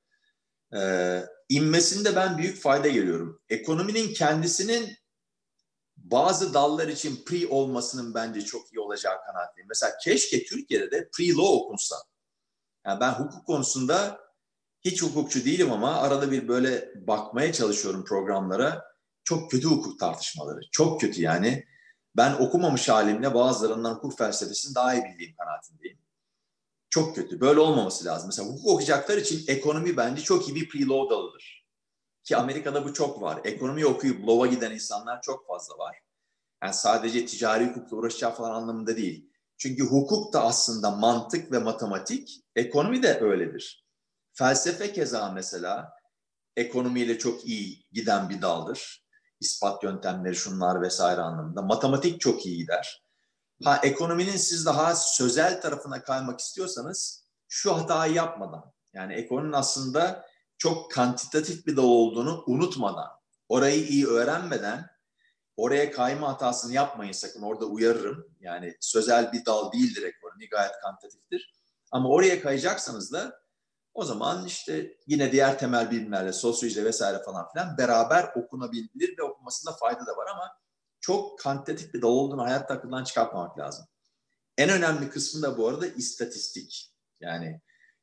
Ee, 0.76 1.24
inmesinde 1.50 2.15
ben 2.15 2.38
büyük 2.38 2.62
fayda 2.62 2.88
görüyorum. 2.88 3.41
Ekonominin 3.50 4.13
kendisinin 4.13 5.01
bazı 6.12 6.54
dallar 6.54 6.88
için 6.88 7.24
pre 7.26 7.47
olmasının 7.47 8.13
bence 8.13 8.41
çok 8.41 8.74
iyi 8.74 8.80
olacağı 8.80 9.15
kanaatindeyim. 9.26 9.67
Mesela 9.69 9.93
keşke 10.04 10.43
Türkiye'de 10.43 10.91
de 10.91 11.10
pre-law 11.17 11.63
okunsa. 11.63 11.95
Yani 12.86 13.00
ben 13.00 13.12
hukuk 13.12 13.45
konusunda 13.45 14.19
hiç 14.82 15.04
hukukçu 15.04 15.45
değilim 15.45 15.71
ama 15.71 15.95
arada 15.95 16.32
bir 16.32 16.47
böyle 16.47 16.91
bakmaya 17.08 17.54
çalışıyorum 17.54 18.06
programlara. 18.06 18.86
Çok 19.24 19.52
kötü 19.52 19.67
hukuk 19.67 20.00
tartışmaları. 20.00 20.60
Çok 20.71 21.02
kötü 21.02 21.21
yani. 21.21 21.65
Ben 22.15 22.34
okumamış 22.34 22.89
halimle 22.89 23.34
bazılarından 23.34 23.93
hukuk 23.93 24.17
felsefesini 24.17 24.76
daha 24.76 24.93
iyi 24.93 25.04
bildiğim 25.04 25.36
kanaatindeyim. 25.36 25.97
Çok 26.89 27.15
kötü. 27.15 27.41
Böyle 27.41 27.60
olmaması 27.60 28.06
lazım. 28.06 28.28
Mesela 28.28 28.47
hukuk 28.47 28.67
okuyacaklar 28.67 29.17
için 29.17 29.43
ekonomi 29.47 29.97
bence 29.97 30.21
çok 30.21 30.50
iyi 30.50 30.56
bir 30.56 30.69
pre-law 30.69 31.10
dalıdır. 31.10 31.61
Ki 32.24 32.38
Amerika'da 32.38 32.86
bu 32.86 32.94
çok 32.94 33.22
var. 33.22 33.42
Ekonomi 33.44 33.86
okuyup 33.86 34.28
law'a 34.28 34.48
giden 34.48 34.72
insanlar 34.72 35.22
çok 35.22 35.48
fazla 35.48 35.78
var. 35.78 35.98
Yani 36.64 36.74
sadece 36.74 37.26
ticari 37.26 37.66
hukukla 37.66 37.98
uğraşacağı 37.98 38.36
falan 38.36 38.52
anlamında 38.52 38.98
değil. 38.98 39.30
Çünkü 39.58 39.84
hukuk 39.84 40.34
da 40.34 40.44
aslında 40.44 40.92
mantık 40.92 41.52
ve 41.52 41.60
matematik, 41.60 42.44
ekonomi 42.56 43.04
de 43.04 43.20
öyledir. 43.20 43.86
Felsefe 44.34 44.94
keza 44.94 45.32
mesela 45.32 45.94
ekonomiyle 46.56 47.18
çok 47.18 47.46
iyi 47.46 47.86
giden 47.92 48.30
bir 48.30 48.42
daldır. 48.42 49.06
İspat 49.40 49.84
yöntemleri 49.84 50.36
şunlar 50.36 50.82
vesaire 50.82 51.22
anlamında. 51.22 51.62
Matematik 51.62 52.22
çok 52.22 52.46
iyi 52.46 52.58
gider. 52.58 53.04
Ha 53.64 53.80
ekonominin 53.84 54.38
siz 54.38 54.66
daha 54.66 54.96
sözel 54.96 55.62
tarafına 55.62 56.04
kaymak 56.04 56.40
istiyorsanız 56.40 57.28
şu 57.48 57.78
hatayı 57.78 58.14
yapmadan 58.14 58.74
yani 58.94 59.14
ekonominin 59.14 59.54
aslında 59.54 60.26
çok 60.62 60.91
kantitatif 60.91 61.67
bir 61.67 61.78
dal 61.78 61.84
olduğunu 61.84 62.43
unutmadan, 62.47 63.10
orayı 63.50 63.88
iyi 63.88 64.08
öğrenmeden 64.08 64.89
oraya 65.58 65.91
kayma 65.91 66.30
hatasını 66.30 66.74
yapmayın 66.74 67.12
sakın. 67.12 67.41
Orada 67.41 67.65
uyarırım. 67.65 68.36
Yani 68.39 68.78
sözel 68.80 69.34
bir 69.34 69.45
dal 69.45 69.71
değildir 69.71 70.04
ekonomi, 70.04 70.50
gayet 70.50 70.71
kantitatiftir. 70.82 71.54
Ama 71.91 72.10
oraya 72.10 72.41
kayacaksanız 72.41 73.13
da 73.13 73.41
o 73.93 74.06
zaman 74.06 74.45
işte 74.45 74.97
yine 75.08 75.32
diğer 75.32 75.60
temel 75.60 75.91
bilimlerle, 75.91 76.34
sosyoloji 76.34 76.86
vesaire 76.86 77.24
falan 77.24 77.50
filan 77.52 77.78
beraber 77.78 78.32
okunabilir 78.36 79.17
ve 79.17 79.24
okunmasında 79.24 79.74
fayda 79.74 80.06
da 80.06 80.17
var 80.17 80.28
ama 80.28 80.58
çok 81.00 81.39
kantitatif 81.39 81.93
bir 81.93 82.02
dal 82.02 82.08
olduğunu 82.08 82.43
hayatta 82.43 82.74
akıldan 82.74 83.04
çıkartmamak 83.04 83.60
lazım. 83.60 83.86
En 84.58 84.69
önemli 84.69 85.10
kısmı 85.10 85.41
da 85.41 85.58
bu 85.58 85.67
arada 85.67 85.88
istatistik. 85.88 86.93
Yani 87.19 87.62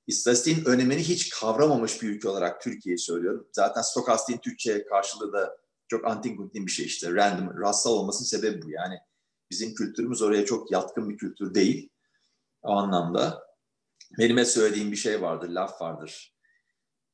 istatistiğin 0.08 0.64
önemini 0.64 1.02
hiç 1.02 1.30
kavramamış 1.30 2.02
bir 2.02 2.08
ülke 2.08 2.28
olarak 2.28 2.62
Türkiye'yi 2.62 2.98
söylüyorum. 2.98 3.48
Zaten 3.52 3.82
stokastiğin 3.82 4.38
Türkçe 4.38 4.84
karşılığı 4.84 5.32
da 5.32 5.58
çok 5.88 6.06
antin 6.06 6.36
kuntin 6.36 6.66
bir 6.66 6.70
şey 6.72 6.86
işte. 6.86 7.14
Random, 7.14 7.60
rastsal 7.60 7.90
olmasının 7.90 8.28
sebebi 8.28 8.62
bu. 8.62 8.70
Yani 8.70 8.98
bizim 9.50 9.74
kültürümüz 9.74 10.22
oraya 10.22 10.44
çok 10.44 10.72
yatkın 10.72 11.10
bir 11.10 11.18
kültür 11.18 11.54
değil. 11.54 11.90
O 12.62 12.70
anlamda. 12.70 13.48
Benim 14.18 14.44
söylediğim 14.44 14.92
bir 14.92 14.96
şey 14.96 15.22
vardır, 15.22 15.48
laf 15.48 15.80
vardır. 15.80 16.36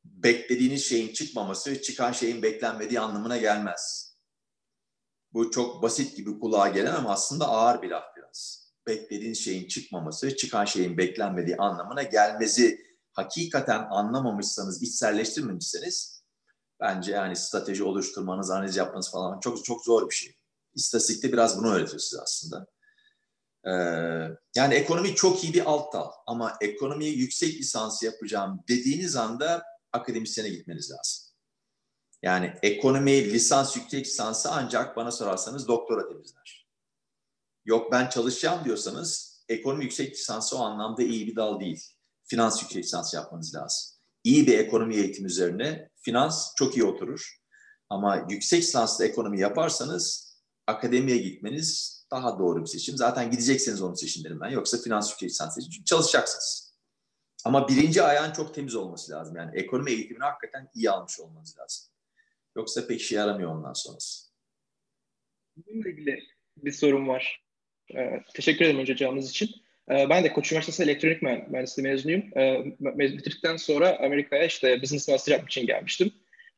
Beklediğiniz 0.05 0.85
şeyin 0.85 1.13
çıkmaması, 1.13 1.83
çıkan 1.83 2.13
şeyin 2.13 2.43
beklenmediği 2.43 3.01
anlamına 3.01 3.37
gelmez. 3.37 4.15
Bu 5.33 5.51
çok 5.51 5.83
basit 5.83 6.17
gibi 6.17 6.39
kulağa 6.39 6.69
gelen 6.69 6.95
ama 6.95 7.13
aslında 7.13 7.49
ağır 7.49 7.83
bir 7.83 7.91
laf 7.91 8.05
biraz. 8.17 8.64
Beklediğiniz 8.87 9.45
şeyin 9.45 9.69
çıkmaması, 9.69 10.37
çıkan 10.37 10.65
şeyin 10.65 10.99
beklenmediği 10.99 11.57
anlamına 11.57 12.03
gelmezi 12.03 12.81
hakikaten 13.13 13.87
anlamamışsanız, 13.91 14.83
içselleştirmemişseniz 14.83 16.25
bence 16.81 17.13
yani 17.13 17.37
strateji 17.37 17.85
oluşturmanız, 17.85 18.51
analiz 18.51 18.77
yapmanız 18.77 19.11
falan 19.11 19.41
çok 19.41 19.65
çok 19.65 19.85
zor 19.85 20.11
bir 20.11 20.15
şey. 20.15 20.37
İstatistikte 20.75 21.33
biraz 21.33 21.59
bunu 21.59 21.75
öğretiyor 21.75 21.99
size 21.99 22.23
aslında. 22.23 22.67
Ee, 23.67 23.71
yani 24.57 24.75
ekonomi 24.75 25.15
çok 25.15 25.45
iyi 25.45 25.55
bir 25.55 25.65
alt 25.65 25.93
dal 25.95 26.11
ama 26.27 26.57
ekonomiyi 26.61 27.19
yüksek 27.19 27.55
lisans 27.55 28.03
yapacağım 28.03 28.65
dediğiniz 28.69 29.17
anda 29.17 29.63
akademisyene 29.93 30.49
gitmeniz 30.49 30.91
lazım. 30.91 31.25
Yani 32.23 32.55
ekonomi 32.63 33.33
lisans 33.33 33.77
yüksek 33.77 34.07
lisansı 34.07 34.51
ancak 34.51 34.97
bana 34.97 35.11
sorarsanız 35.11 35.69
doktora 35.69 36.09
temizler. 36.09 36.64
Yok 37.65 37.93
ben 37.93 38.09
çalışacağım 38.09 38.65
diyorsanız 38.65 39.41
ekonomi 39.49 39.85
yüksek 39.85 40.13
lisansı 40.13 40.59
o 40.59 40.61
anlamda 40.61 41.03
iyi 41.03 41.27
bir 41.27 41.37
dal 41.37 41.61
değil. 41.61 41.85
Finans 42.25 42.63
yüksek 42.63 42.85
lisans 42.85 43.15
yapmanız 43.15 43.55
lazım. 43.55 43.95
İyi 44.25 44.47
bir 44.47 44.59
ekonomi 44.59 44.97
eğitimi 44.97 45.27
üzerine 45.27 45.91
finans 45.97 46.55
çok 46.57 46.77
iyi 46.77 46.85
oturur. 46.85 47.39
Ama 47.91 48.27
yüksek 48.29 48.63
lisanslı 48.63 49.05
ekonomi 49.05 49.41
yaparsanız 49.41 50.35
akademiye 50.67 51.19
gitmeniz 51.19 51.95
daha 52.11 52.39
doğru 52.39 52.63
bir 52.63 52.67
seçim. 52.67 52.97
Zaten 52.97 53.31
gidecekseniz 53.31 53.83
onu 53.83 53.97
seçin 53.97 54.25
derim 54.25 54.41
ben. 54.41 54.51
Yoksa 54.51 54.79
finans 54.79 55.11
yüksek 55.11 55.31
lisans 55.31 55.55
seçin. 55.55 55.71
Çünkü 55.71 55.85
çalışacaksınız. 55.85 56.75
Ama 57.45 57.69
birinci 57.69 58.03
ayağın 58.03 58.33
çok 58.33 58.55
temiz 58.55 58.75
olması 58.75 59.13
lazım. 59.13 59.37
Yani 59.37 59.51
ekonomi 59.59 59.91
eğitimini 59.91 60.25
hakikaten 60.25 60.71
iyi 60.75 60.91
almış 60.91 61.21
olmanız 61.21 61.59
lazım. 61.59 61.87
Yoksa 62.57 62.87
pek 62.87 63.01
işe 63.01 63.17
yaramıyor 63.17 63.51
ondan 63.51 63.73
sonrası. 63.73 64.31
Bununla 65.57 65.89
ilgili 65.89 66.19
bir 66.57 66.73
sorum 66.73 67.09
var. 67.09 67.44
Ee, 67.97 68.21
teşekkür 68.35 68.65
ederim 68.65 68.81
önce 68.81 68.97
cevabınız 68.97 69.31
için. 69.31 69.51
Ee, 69.91 70.09
ben 70.09 70.25
de 70.25 70.33
Koç 70.33 70.53
Üniversitesi 70.53 70.83
elektronik 70.83 71.23
mühendisliği 71.23 71.89
mezunuyum. 71.89 72.23
Ee, 72.37 72.65
bitirdikten 72.81 73.57
sonra 73.57 73.99
Amerika'ya 73.99 74.45
işte 74.45 74.83
business 74.83 75.09
master 75.09 75.33
yapmak 75.33 75.51
için 75.51 75.67
gelmiştim. 75.67 76.13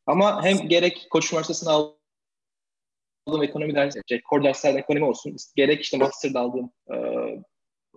Ama 0.07 0.45
hem 0.45 0.69
gerek 0.69 1.07
Koç 1.11 1.33
Üniversitesi'ne 1.33 1.71
aldığım 1.71 3.43
ekonomi 3.43 3.75
dersleri, 3.75 4.05
şey, 4.09 4.21
core 4.31 4.45
dersler 4.45 4.75
ekonomi 4.75 5.05
olsun, 5.05 5.37
gerek 5.57 5.83
işte 5.83 5.97
master'da 5.97 6.41
aldığım 6.41 6.71
e, 6.93 6.97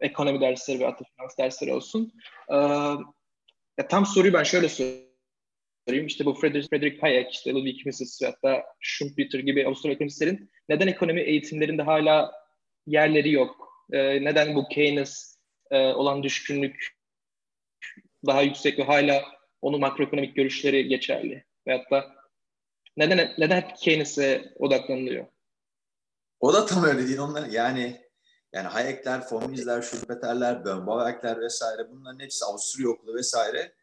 ekonomi 0.02 0.42
dersleri 0.42 0.80
ve 0.80 0.86
hatta 0.86 1.06
finans 1.16 1.38
dersleri 1.38 1.74
olsun. 1.74 2.14
E, 2.50 2.56
ya 3.78 3.88
tam 3.90 4.06
soruyu 4.06 4.34
ben 4.34 4.44
şöyle 4.44 4.70
sorayım. 4.70 6.08
İşte 6.08 6.26
bu 6.26 6.34
Frederick, 6.34 6.68
Frederick 6.70 7.02
Hayek, 7.02 7.32
işte 7.32 7.52
Ludwig 7.54 7.86
Mises 7.86 8.22
ve 8.22 8.26
hatta 8.26 8.64
Schumpeter 8.80 9.40
gibi 9.40 9.68
Avusturya 9.68 9.96
ekonomistlerin 9.96 10.52
neden 10.70 10.88
ekonomi 10.88 11.22
eğitimlerinde 11.22 11.82
hala 11.82 12.39
yerleri 12.90 13.32
yok? 13.32 13.70
E, 13.92 14.24
neden 14.24 14.56
bu 14.56 14.68
Keynes 14.68 15.38
e, 15.72 15.78
olan 15.78 16.24
düşkünlük 16.24 16.98
daha 18.26 18.42
yüksek 18.42 18.80
ve 18.80 18.84
hala 18.84 19.24
onun 19.62 19.80
makroekonomik 19.80 20.36
görüşleri 20.36 20.88
geçerli? 20.88 21.46
Veyahut 21.68 21.92
da 21.92 22.16
neden 22.98 23.34
neden 23.38 23.62
hep 23.62 23.78
Keynes'e 23.78 24.54
odaklanılıyor? 24.60 25.26
O 26.40 26.54
da 26.54 26.66
tam 26.66 26.84
öyle 26.84 27.08
değil. 27.08 27.20
Onlar 27.20 27.48
yani 27.48 28.10
yani 28.54 28.68
Hayek'ler, 28.68 29.28
Fominizler, 29.28 29.82
Schumpeter'ler, 29.82 30.56
Böhm-Bawerk'ler 30.56 31.42
vesaire 31.42 31.90
bunların 31.92 32.20
hepsi 32.20 32.46
Avusturya 32.46 32.90
okulu 32.90 33.16
vesaire. 33.16 33.74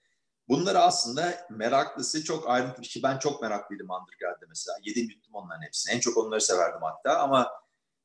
Bunları 0.49 0.79
aslında 0.79 1.35
meraklısı 1.51 2.25
çok 2.25 2.51
ayrıntılı 2.51 2.83
ki 2.83 3.03
ben 3.03 3.19
çok 3.19 3.43
meraklıydım 3.43 3.89
undergrad'da 3.91 4.47
mesela. 4.49 4.79
Yedim 4.83 5.11
yuttum 5.11 5.35
onların 5.35 5.63
hepsini. 5.63 5.95
En 5.95 6.01
çok 6.01 6.17
onları 6.17 6.41
severdim 6.41 6.81
hatta 6.83 7.19
ama 7.19 7.53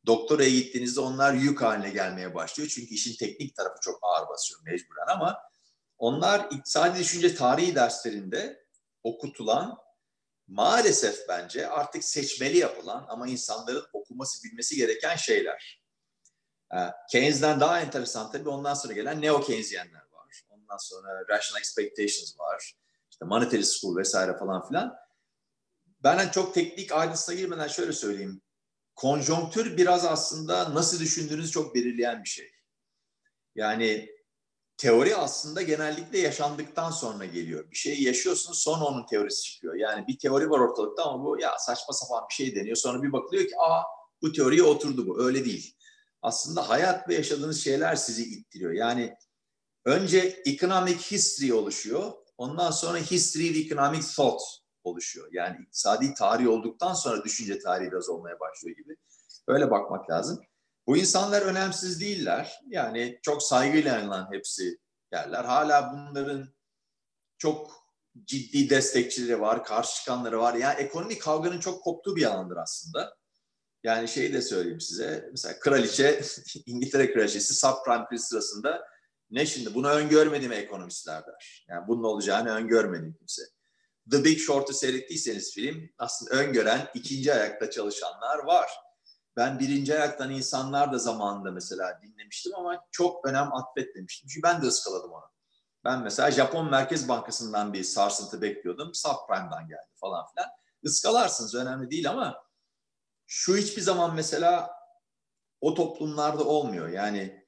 doktoraya 0.06 0.50
gittiğinizde 0.50 1.00
onlar 1.00 1.34
yük 1.34 1.62
haline 1.62 1.90
gelmeye 1.90 2.36
başlıyor. 2.36 2.70
Çünkü 2.76 2.94
işin 2.94 3.18
teknik 3.18 3.56
tarafı 3.56 3.80
çok 3.82 4.00
ağır 4.02 4.30
basıyor 4.30 4.62
mecburen 4.64 5.08
ama 5.08 5.38
onlar 5.98 6.48
iktisadi 6.52 7.00
düşünce 7.00 7.36
tarihi 7.36 7.76
derslerinde 7.76 8.66
okutulan 9.04 9.78
maalesef 10.48 11.30
bence 11.30 11.68
artık 11.68 12.04
seçmeli 12.04 12.58
yapılan 12.58 13.06
ama 13.10 13.28
insanların 13.28 13.86
okuması 13.94 14.44
bilmesi 14.44 14.76
gereken 14.76 15.16
şeyler. 15.16 15.82
Ee, 16.74 16.78
Keynes'den 17.12 17.60
daha 17.60 17.82
enteresan 17.82 18.32
tabii 18.32 18.50
ondan 18.50 18.74
sonra 18.74 18.94
gelen 18.94 19.22
neo-Keynesyenler 19.22 20.02
var. 20.12 20.44
Ondan 20.50 20.78
sonra 20.78 21.28
rational 21.30 21.60
expectations 21.60 22.40
var. 22.40 22.74
işte 23.12 23.26
Monetary 23.26 23.64
School 23.64 23.98
vesaire 23.98 24.38
falan 24.38 24.68
filan. 24.68 24.96
Ben 26.04 26.30
çok 26.30 26.54
teknik 26.54 26.92
ayrıntısına 26.92 27.36
girmeden 27.36 27.68
şöyle 27.68 27.94
söyleyeyim. 27.94 28.42
Konjonktür 28.96 29.78
biraz 29.78 30.06
aslında 30.06 30.76
nasıl 30.76 31.00
düşündüğünüzü 31.00 31.52
çok 31.52 31.76
belirleyen 31.76 32.24
bir 32.24 32.30
şey. 32.30 32.52
Yani 33.56 34.10
teori 34.78 35.16
aslında 35.16 35.62
genellikle 35.62 36.20
yaşandıktan 36.20 36.92
sonra 36.92 37.26
geliyor. 37.26 37.72
Bir 37.72 37.76
şeyi 37.76 38.04
yaşıyorsunuz 38.04 38.60
sonra 38.60 38.86
onun 38.86 39.06
teorisi 39.06 39.44
çıkıyor. 39.44 39.76
Yani 39.76 40.08
bir 40.08 40.20
teori 40.20 40.50
var 40.50 40.60
ortalıkta 40.60 41.04
ama 41.04 41.26
bu 41.26 41.40
ya 41.40 41.58
saçma 41.58 41.94
sapan 41.94 42.26
bir 42.30 42.34
şey 42.34 42.56
deniyor. 42.56 42.76
Sonra 42.76 43.04
bir 43.04 43.12
bakılıyor 43.12 43.44
ki 43.44 43.54
aa 43.60 43.84
bu 44.22 44.32
teoriye 44.32 44.64
oturdu 44.64 45.08
bu. 45.08 45.24
Öyle 45.24 45.46
değil. 45.46 45.76
Aslında 46.22 46.70
hayat 46.70 47.10
ve 47.10 47.16
yaşadığınız 47.16 47.64
şeyler 47.64 47.96
sizi 47.96 48.24
ittiriyor. 48.24 48.72
Yani 48.72 49.16
önce 49.86 50.42
economic 50.46 50.98
history 50.98 51.54
oluşuyor. 51.54 52.14
Ondan 52.38 52.72
sonra 52.72 52.98
history 52.98 53.50
of 53.50 53.56
economic 53.56 54.02
thought 54.16 54.42
oluşuyor. 54.84 55.28
Yani 55.32 55.58
iktisadi 55.62 56.14
tarih 56.14 56.50
olduktan 56.50 56.94
sonra 56.94 57.24
düşünce 57.24 57.60
tarihi 57.60 57.92
biraz 57.92 58.10
olmaya 58.10 58.40
başlıyor 58.40 58.78
gibi. 58.78 58.96
Öyle 59.48 59.72
bakmak 59.72 60.10
lazım. 60.10 60.42
Bu 60.88 60.98
insanlar 60.98 61.42
önemsiz 61.42 62.02
değiller. 62.02 62.60
Yani 62.68 63.20
çok 63.22 63.44
saygıyla 63.44 64.00
anılan 64.00 64.28
hepsi 64.32 64.78
yerler. 65.14 65.44
Hala 65.44 65.94
bunların 65.94 66.48
çok 67.38 67.72
ciddi 68.26 68.70
destekçileri 68.70 69.42
var, 69.42 69.64
karşı 69.64 69.96
çıkanları 69.96 70.40
var. 70.40 70.54
Yani 70.54 70.80
ekonomik 70.80 71.22
kavganın 71.22 71.60
çok 71.60 71.84
koptuğu 71.84 72.16
bir 72.16 72.26
alandır 72.26 72.58
aslında. 72.58 73.18
Yani 73.84 74.08
şeyi 74.08 74.34
de 74.34 74.42
söyleyeyim 74.42 74.82
size. 74.82 75.28
Mesela 75.32 75.60
kraliçe, 75.60 76.22
İngiltere 76.66 77.14
kraliçesi 77.14 77.54
subprime 77.56 78.06
kriz 78.10 78.24
sırasında 78.24 78.88
ne 79.32 79.46
şimdi 79.46 79.74
bunu 79.74 79.90
öngörmedi 79.90 80.50
mi 80.50 80.56
ekonomistler 80.56 81.28
der. 81.28 81.66
Yani 81.70 81.88
bunun 81.88 82.04
olacağını 82.04 82.50
öngörmedi 82.50 83.18
kimse. 83.18 83.42
The 84.12 84.24
Big 84.24 84.40
Short'u 84.40 84.74
seyrettiyseniz 84.74 85.54
film 85.54 85.90
aslında 85.98 86.32
öngören 86.32 86.88
ikinci 86.94 87.34
ayakta 87.34 87.70
çalışanlar 87.70 88.38
var. 88.38 88.70
Ben 89.36 89.60
birinci 89.60 89.94
ayaktan 89.94 90.32
insanlar 90.32 90.94
da 90.94 90.98
zamanında 90.98 91.52
mesela 91.52 92.00
dinlemiştim 92.04 92.56
ama 92.56 92.86
çok 92.92 93.28
önem 93.28 93.54
atfetmemiştim. 93.54 94.30
Çünkü 94.30 94.44
ben 94.44 94.62
de 94.62 94.66
ıskaladım 94.66 95.12
onu. 95.12 95.32
Ben 95.84 96.02
mesela 96.02 96.32
Japon 96.32 96.72
Merkez 96.72 97.08
Bankası'ndan 97.08 97.74
bir 97.74 97.84
sarsıntı 97.84 98.42
bekliyordum. 98.42 98.92
Subprime'dan 98.94 99.68
geldi 99.68 99.92
falan 99.96 100.26
filan. 100.28 100.50
Iskalarsınız 100.84 101.56
önemli 101.56 101.92
değil 101.92 102.10
ama 102.10 102.44
şu 103.28 103.58
hiçbir 103.58 103.82
zaman 103.82 104.16
mesela 104.16 104.70
o 105.62 105.74
toplumlarda 105.74 106.44
olmuyor. 106.44 106.90
Yani 106.90 107.48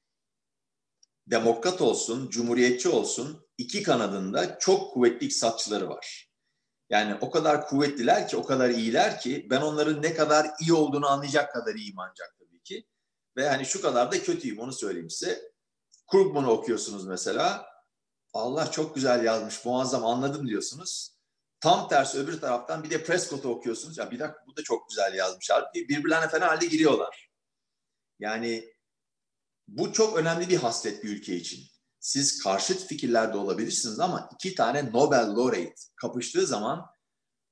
demokrat 1.28 1.82
olsun, 1.82 2.30
cumhuriyetçi 2.30 2.90
olsun 2.90 3.48
iki 3.58 3.84
kanadında 3.84 4.60
çok 4.60 4.94
kuvvetli 4.94 5.26
iktisatçıları 5.26 5.90
var. 5.90 6.33
Yani 6.94 7.18
o 7.22 7.32
kadar 7.32 7.68
kuvvetliler 7.68 8.28
ki, 8.28 8.38
o 8.38 8.46
kadar 8.46 8.70
iyiler 8.70 9.20
ki 9.20 9.48
ben 9.50 9.62
onların 9.62 10.02
ne 10.02 10.14
kadar 10.14 10.48
iyi 10.60 10.74
olduğunu 10.74 11.08
anlayacak 11.08 11.54
kadar 11.54 11.76
iyiyim 11.76 12.00
ancak 12.00 12.36
tabii 12.40 12.64
ki. 12.64 12.88
Ve 13.38 13.50
hani 13.50 13.66
şu 13.66 13.82
kadar 13.82 14.12
da 14.12 14.24
kötüyüm 14.24 14.60
onu 14.60 14.74
söyleyeyim 14.74 15.10
size. 15.10 15.42
Krugman'ı 16.12 16.52
okuyorsunuz 16.52 17.08
mesela. 17.08 17.66
Allah 18.34 18.72
çok 18.72 18.96
güzel 18.96 19.24
yazmış, 19.26 19.66
muazzam 19.66 20.06
anladım 20.06 20.48
diyorsunuz. 20.48 21.18
Tam 21.60 21.88
tersi 21.90 22.20
öbür 22.20 22.42
taraftan 22.42 22.84
bir 22.84 22.90
de 22.90 23.04
Prescott'u 23.04 23.50
okuyorsunuz. 23.50 23.98
Ya 23.98 24.12
bir 24.12 24.20
dakika 24.20 24.44
bu 24.48 24.58
da 24.58 24.64
çok 24.64 24.90
güzel 24.90 25.14
yazmış. 25.14 25.50
Halbuki 25.50 25.90
birbirlerine 25.90 26.30
fena 26.30 26.48
halde 26.48 26.66
giriyorlar. 26.66 27.30
Yani 28.20 28.74
bu 29.68 29.94
çok 29.94 30.18
önemli 30.18 30.50
bir 30.50 30.58
haslet 30.58 31.04
bir 31.04 31.10
ülke 31.10 31.36
için 31.36 31.73
siz 32.04 32.44
karşıt 32.44 32.88
fikirlerde 32.88 33.38
olabilirsiniz 33.38 34.00
ama 34.00 34.30
iki 34.34 34.56
tane 34.56 34.92
Nobel 34.92 35.36
laureate 35.36 35.82
kapıştığı 35.96 36.48
zaman 36.48 36.86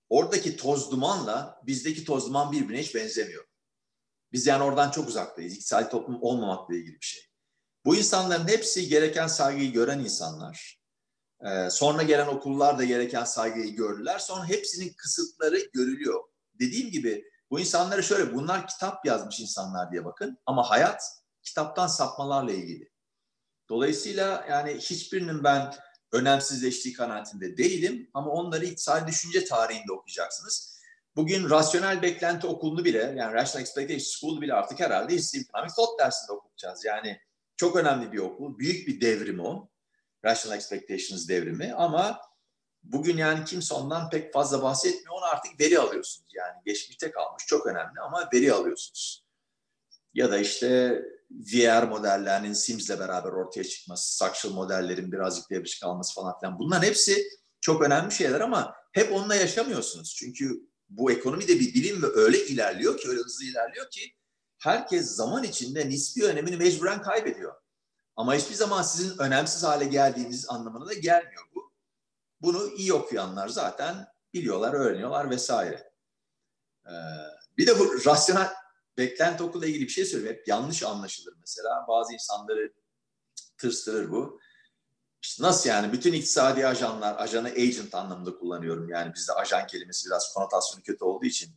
oradaki 0.10 0.58
toz 0.58 0.92
dumanla 0.92 1.62
bizdeki 1.64 2.06
toz 2.06 2.28
duman 2.28 2.52
birbirine 2.52 2.82
hiç 2.82 2.96
benzemiyor. 2.96 3.46
Biz 4.32 4.48
yani 4.48 4.64
oradan 4.64 4.92
çok 4.92 5.08
uzaktayız. 5.08 5.54
İktisadi 5.54 5.90
toplum 5.90 6.18
olmamakla 6.22 6.76
ilgili 6.76 6.96
bir 6.96 7.06
şey. 7.06 7.24
Bu 7.86 7.96
insanların 7.96 8.48
hepsi 8.48 8.88
gereken 8.88 9.28
saygıyı 9.28 9.72
gören 9.72 10.00
insanlar. 10.00 10.82
Ee, 11.46 11.70
sonra 11.70 12.04
gelen 12.04 12.28
okullar 12.28 12.78
da 12.78 12.84
gereken 12.84 13.24
saygıyı 13.24 13.76
gördüler. 13.76 14.20
Sonra 14.20 14.48
hepsinin 14.48 14.94
kısıtları 14.98 15.60
görülüyor. 15.74 16.24
Dediğim 16.54 16.92
gibi 16.92 17.26
bu 17.52 17.60
insanlara 17.60 18.02
şöyle 18.02 18.34
bunlar 18.34 18.68
kitap 18.68 19.06
yazmış 19.06 19.40
insanlar 19.40 19.92
diye 19.92 20.06
bakın 20.06 20.38
ama 20.46 20.70
hayat 20.70 21.04
kitaptan 21.44 21.88
sapmalarla 21.88 22.52
ilgili. 22.52 22.91
Dolayısıyla 23.72 24.46
yani 24.50 24.78
hiçbirinin 24.78 25.44
ben 25.44 25.74
önemsizleştiği 26.12 26.94
kanaatinde 26.94 27.58
değilim 27.58 28.10
ama 28.14 28.32
onları 28.32 28.66
iktisadi 28.66 29.12
düşünce 29.12 29.46
tarihinde 29.46 29.92
okuyacaksınız. 29.92 30.82
Bugün 31.16 31.50
rasyonel 31.50 32.02
beklenti 32.02 32.48
okulunu 32.48 32.86
bile 32.86 33.14
yani 33.18 33.34
Rational 33.34 33.62
Expectation 33.62 34.00
School 34.00 34.42
bile 34.42 34.54
artık 34.54 34.80
herhalde 34.80 35.14
History 35.14 35.42
Economic 35.42 35.74
Thought 35.74 36.00
dersinde 36.00 36.32
okutacağız. 36.32 36.86
Yani 36.86 37.20
çok 37.58 37.76
önemli 37.76 38.12
bir 38.12 38.18
okul, 38.18 38.58
büyük 38.58 38.88
bir 38.88 39.02
devrim 39.02 39.40
o. 39.40 39.70
Rational 40.26 40.58
Expectations 40.58 41.28
devrimi 41.28 41.74
ama 41.74 42.22
bugün 42.84 43.18
yani 43.18 43.46
kimse 43.46 43.74
ondan 43.74 44.10
pek 44.10 44.34
fazla 44.34 44.64
bahsetmiyor. 44.64 45.14
Onu 45.14 45.26
artık 45.26 45.60
veri 45.60 45.80
alıyorsunuz. 45.80 46.28
Yani 46.34 46.56
geçmişte 46.66 47.12
kalmış 47.12 47.44
çok 47.48 47.68
önemli 47.68 48.00
ama 48.00 48.30
veri 48.34 48.54
alıyorsunuz. 48.54 49.26
Ya 50.14 50.32
da 50.32 50.38
işte 50.38 51.02
VR 51.32 51.84
modellerinin 51.84 52.54
Sims'le 52.54 52.90
beraber 52.90 53.30
ortaya 53.30 53.64
çıkması, 53.64 54.16
Structural 54.16 54.54
modellerin 54.54 55.12
birazcık 55.12 55.50
devre 55.50 55.70
kalması 55.82 56.14
falan 56.14 56.40
filan. 56.40 56.60
Bunların 56.60 56.88
hepsi 56.88 57.28
çok 57.62 57.84
önemli 57.84 58.12
şeyler 58.12 58.42
ama 58.42 58.76
hep 58.92 59.14
onunla 59.14 59.36
yaşamıyorsunuz. 59.36 60.16
Çünkü 60.16 60.62
bu 60.90 61.12
ekonomi 61.12 61.48
de 61.48 61.60
bir 61.60 61.74
bilim 61.74 62.04
ve 62.04 62.08
öyle 62.08 62.46
ilerliyor 62.46 62.98
ki, 62.98 63.10
öyle 63.10 63.20
hızlı 63.20 63.46
ilerliyor 63.46 63.90
ki 63.90 64.16
herkes 64.60 65.16
zaman 65.16 65.44
içinde 65.44 65.90
nispi 65.90 66.26
önemini 66.26 66.58
mecburen 66.58 67.02
kaybediyor. 67.02 67.56
Ama 68.16 68.36
hiçbir 68.36 68.56
zaman 68.56 68.82
sizin 68.82 69.18
önemsiz 69.20 69.64
hale 69.64 69.86
geldiğiniz 69.86 70.50
anlamına 70.50 70.86
da 70.86 70.94
gelmiyor 70.94 71.44
bu. 71.56 71.74
Bunu 72.42 72.68
iyi 72.68 72.94
okuyanlar 72.94 73.48
zaten 73.48 74.08
biliyorlar, 74.34 74.74
öğreniyorlar 74.74 75.30
vesaire. 75.30 75.92
Ee, 76.86 76.92
bir 77.58 77.68
de 77.68 77.80
bu 77.80 78.06
rasyonel 78.06 78.50
beklenti 79.02 79.44
okula 79.44 79.66
ilgili 79.66 79.84
bir 79.84 79.90
şey 79.90 80.06
söyleyeyim. 80.06 80.36
Hep 80.36 80.48
yanlış 80.48 80.84
anlaşılır 80.84 81.34
mesela. 81.40 81.86
Bazı 81.88 82.14
insanları 82.14 82.74
tırstırır 83.58 84.12
bu. 84.12 84.40
İşte 85.22 85.44
nasıl 85.44 85.70
yani? 85.70 85.94
Bütün 85.94 86.14
iktisadi 86.14 86.68
ajanlar, 86.68 87.16
ajanı 87.20 87.48
agent 87.48 87.96
anlamında 87.96 88.38
kullanıyorum. 88.38 88.90
Yani 88.90 89.14
bizde 89.14 89.34
ajan 89.34 89.68
kelimesi 89.68 90.08
biraz 90.08 90.34
konotasyonu 90.34 90.84
kötü 90.84 91.04
olduğu 91.04 91.26
için 91.26 91.50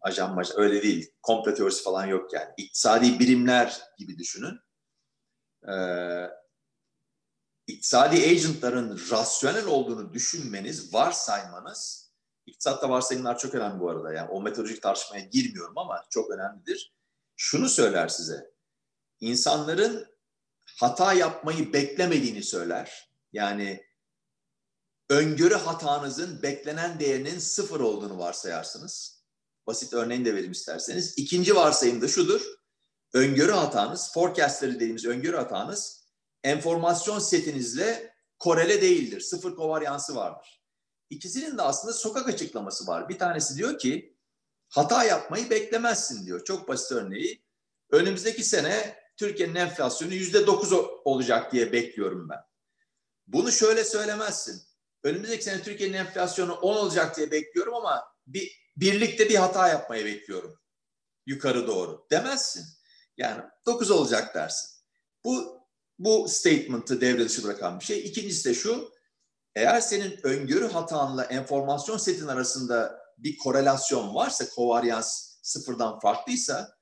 ajan 0.00 0.34
majan 0.34 0.60
öyle 0.60 0.82
değil. 0.82 1.12
Komple 1.22 1.54
teorisi 1.54 1.82
falan 1.82 2.06
yok 2.06 2.32
yani. 2.32 2.48
İktisadi 2.56 3.18
birimler 3.18 3.82
gibi 3.98 4.18
düşünün. 4.18 4.60
Ee, 5.72 6.30
iktisadi 7.66 8.16
agentların 8.16 9.00
rasyonel 9.10 9.66
olduğunu 9.66 10.12
düşünmeniz, 10.12 10.94
varsaymanız 10.94 12.07
İktisatta 12.48 12.90
varsayımlar 12.90 13.38
çok 13.38 13.54
önemli 13.54 13.80
bu 13.80 13.90
arada. 13.90 14.12
Yani 14.12 14.30
o 14.30 14.42
metodolojik 14.42 14.82
tartışmaya 14.82 15.24
girmiyorum 15.24 15.78
ama 15.78 16.04
çok 16.10 16.30
önemlidir. 16.30 16.94
Şunu 17.36 17.68
söyler 17.68 18.08
size. 18.08 18.50
İnsanların 19.20 20.06
hata 20.80 21.12
yapmayı 21.12 21.72
beklemediğini 21.72 22.42
söyler. 22.42 23.10
Yani 23.32 23.86
öngörü 25.10 25.54
hatanızın 25.54 26.42
beklenen 26.42 27.00
değerinin 27.00 27.38
sıfır 27.38 27.80
olduğunu 27.80 28.18
varsayarsınız. 28.18 29.24
Basit 29.66 29.92
örneğini 29.92 30.24
de 30.24 30.34
vereyim 30.34 30.52
isterseniz. 30.52 31.18
İkinci 31.18 31.56
varsayım 31.56 32.02
da 32.02 32.08
şudur. 32.08 32.42
Öngörü 33.14 33.52
hatanız, 33.52 34.12
forecastleri 34.12 34.74
dediğimiz 34.74 35.06
öngörü 35.06 35.36
hatanız 35.36 35.98
enformasyon 36.44 37.18
setinizle 37.18 38.14
korele 38.38 38.82
değildir. 38.82 39.20
Sıfır 39.20 39.56
kovaryansı 39.56 40.14
vardır. 40.14 40.57
İkisinin 41.10 41.58
de 41.58 41.62
aslında 41.62 41.92
sokak 41.92 42.28
açıklaması 42.28 42.86
var. 42.86 43.08
Bir 43.08 43.18
tanesi 43.18 43.56
diyor 43.56 43.78
ki 43.78 44.16
hata 44.68 45.04
yapmayı 45.04 45.50
beklemezsin 45.50 46.26
diyor. 46.26 46.44
Çok 46.44 46.68
basit 46.68 46.92
örneği. 46.92 47.42
Önümüzdeki 47.90 48.44
sene 48.44 48.98
Türkiye'nin 49.16 49.54
enflasyonu 49.54 50.14
yüzde 50.14 50.46
dokuz 50.46 50.72
olacak 51.04 51.52
diye 51.52 51.72
bekliyorum 51.72 52.28
ben. 52.28 52.38
Bunu 53.26 53.52
şöyle 53.52 53.84
söylemezsin. 53.84 54.62
Önümüzdeki 55.02 55.44
sene 55.44 55.62
Türkiye'nin 55.62 55.94
enflasyonu 55.94 56.54
10 56.54 56.76
olacak 56.76 57.16
diye 57.16 57.30
bekliyorum 57.30 57.74
ama 57.74 58.04
bir 58.26 58.52
birlikte 58.76 59.28
bir 59.28 59.34
hata 59.34 59.68
yapmayı 59.68 60.04
bekliyorum. 60.04 60.60
Yukarı 61.26 61.66
doğru 61.66 62.06
demezsin. 62.10 62.64
Yani 63.16 63.42
9 63.66 63.90
olacak 63.90 64.34
dersin. 64.34 64.70
Bu 65.24 65.58
bu 65.98 66.28
statement'ı 66.28 67.00
devre 67.00 67.24
dışı 67.24 67.44
bırakan 67.44 67.80
bir 67.80 67.84
şey. 67.84 68.00
İkincisi 68.00 68.48
de 68.48 68.54
şu. 68.54 68.92
Eğer 69.54 69.80
senin 69.80 70.20
öngörü 70.22 70.68
hatanla 70.68 71.24
enformasyon 71.24 71.96
setin 71.96 72.26
arasında 72.26 72.98
bir 73.18 73.38
korelasyon 73.38 74.14
varsa, 74.14 74.48
kovaryans 74.48 75.38
sıfırdan 75.42 75.98
farklıysa 75.98 76.78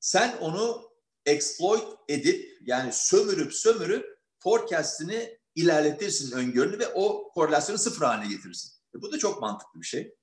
sen 0.00 0.36
onu 0.40 0.90
exploit 1.26 1.84
edip 2.08 2.58
yani 2.62 2.92
sömürüp 2.92 3.54
sömürüp 3.54 4.18
forecast'ini 4.38 5.38
ilerletirsin 5.54 6.36
öngörünü 6.36 6.78
ve 6.78 6.88
o 6.94 7.30
korelasyonu 7.34 7.78
sıfır 7.78 8.06
haline 8.06 8.34
getirirsin. 8.34 8.72
E 8.94 9.02
bu 9.02 9.12
da 9.12 9.18
çok 9.18 9.40
mantıklı 9.40 9.80
bir 9.80 9.86
şey. 9.86 10.14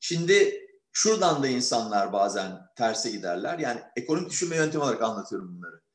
Şimdi 0.00 0.66
şuradan 0.92 1.42
da 1.42 1.48
insanlar 1.48 2.12
bazen 2.12 2.60
terse 2.76 3.10
giderler. 3.10 3.58
Yani 3.58 3.80
ekonomik 3.96 4.30
düşünme 4.30 4.56
yöntemi 4.56 4.84
olarak 4.84 5.02
anlatıyorum 5.02 5.56
bunları. 5.56 5.85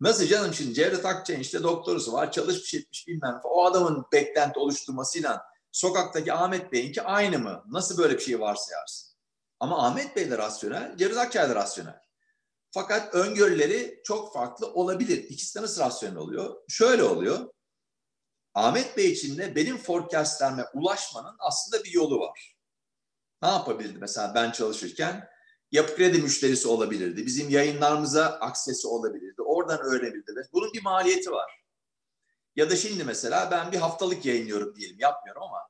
Nasıl 0.00 0.26
canım 0.26 0.54
şimdi 0.54 0.74
Cevdet 0.74 1.04
Akçay'ın 1.04 1.40
işte 1.40 1.62
doktorusu 1.62 2.12
var 2.12 2.32
çalışmış 2.32 2.74
etmiş 2.74 3.08
bilmem. 3.08 3.40
O 3.44 3.64
adamın 3.64 4.04
beklenti 4.12 4.58
oluşturmasıyla 4.58 5.42
sokaktaki 5.72 6.32
Ahmet 6.32 6.72
Bey'inki 6.72 7.02
aynı 7.02 7.38
mı? 7.38 7.64
Nasıl 7.68 7.98
böyle 7.98 8.14
bir 8.14 8.22
şey 8.22 8.40
varsayarsın? 8.40 9.08
Ama 9.60 9.86
Ahmet 9.86 10.16
Bey 10.16 10.30
de 10.30 10.38
rasyonel, 10.38 10.96
Cevdet 10.96 11.18
Akçay 11.18 11.48
da 11.50 11.54
rasyonel. 11.54 12.00
Fakat 12.70 13.14
öngörüleri 13.14 14.00
çok 14.04 14.32
farklı 14.32 14.72
olabilir. 14.72 15.18
İkisi 15.18 15.58
de 15.58 15.62
nasıl 15.62 15.82
rasyonel 15.82 16.16
oluyor? 16.16 16.56
Şöyle 16.68 17.02
oluyor. 17.02 17.50
Ahmet 18.54 18.96
Bey 18.96 19.12
için 19.12 19.38
de 19.38 19.56
benim 19.56 19.78
forecastlerime 19.78 20.64
ulaşmanın 20.74 21.36
aslında 21.38 21.84
bir 21.84 21.90
yolu 21.90 22.20
var. 22.20 22.56
Ne 23.42 23.48
yapabilirdi 23.48 23.98
mesela 23.98 24.34
ben 24.34 24.50
çalışırken? 24.50 25.28
Yapı 25.72 25.96
kredi 25.96 26.18
müşterisi 26.18 26.68
olabilirdi. 26.68 27.26
Bizim 27.26 27.50
yayınlarımıza 27.50 28.24
aksesi 28.24 28.88
olabilirdi. 28.88 29.42
Oradan 29.68 29.86
öğrenebilirdi. 29.86 30.48
Bunun 30.52 30.72
bir 30.72 30.82
maliyeti 30.82 31.30
var. 31.30 31.50
Ya 32.56 32.70
da 32.70 32.76
şimdi 32.76 33.04
mesela 33.04 33.50
ben 33.50 33.72
bir 33.72 33.76
haftalık 33.76 34.24
yayınlıyorum 34.24 34.76
diyelim. 34.76 34.96
Yapmıyorum 35.00 35.42
ama 35.42 35.68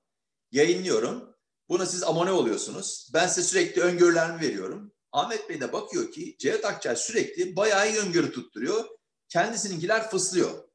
yayınlıyorum. 0.53 1.35
Buna 1.69 1.87
siz 1.87 2.05
abone 2.05 2.31
oluyorsunuz. 2.31 3.11
Ben 3.15 3.27
size 3.27 3.49
sürekli 3.49 3.83
öngörülerimi 3.83 4.41
veriyorum. 4.41 4.93
Ahmet 5.13 5.49
Bey 5.49 5.61
de 5.61 5.73
bakıyor 5.73 6.13
ki 6.13 6.37
Cevdet 6.39 6.65
Akçay 6.65 6.97
sürekli 6.97 7.57
bayağı 7.57 7.91
iyi 7.91 7.99
öngörü 7.99 8.33
tutturuyor. 8.33 8.85
Kendisininkiler 9.29 10.11
fıslıyor. 10.11 10.69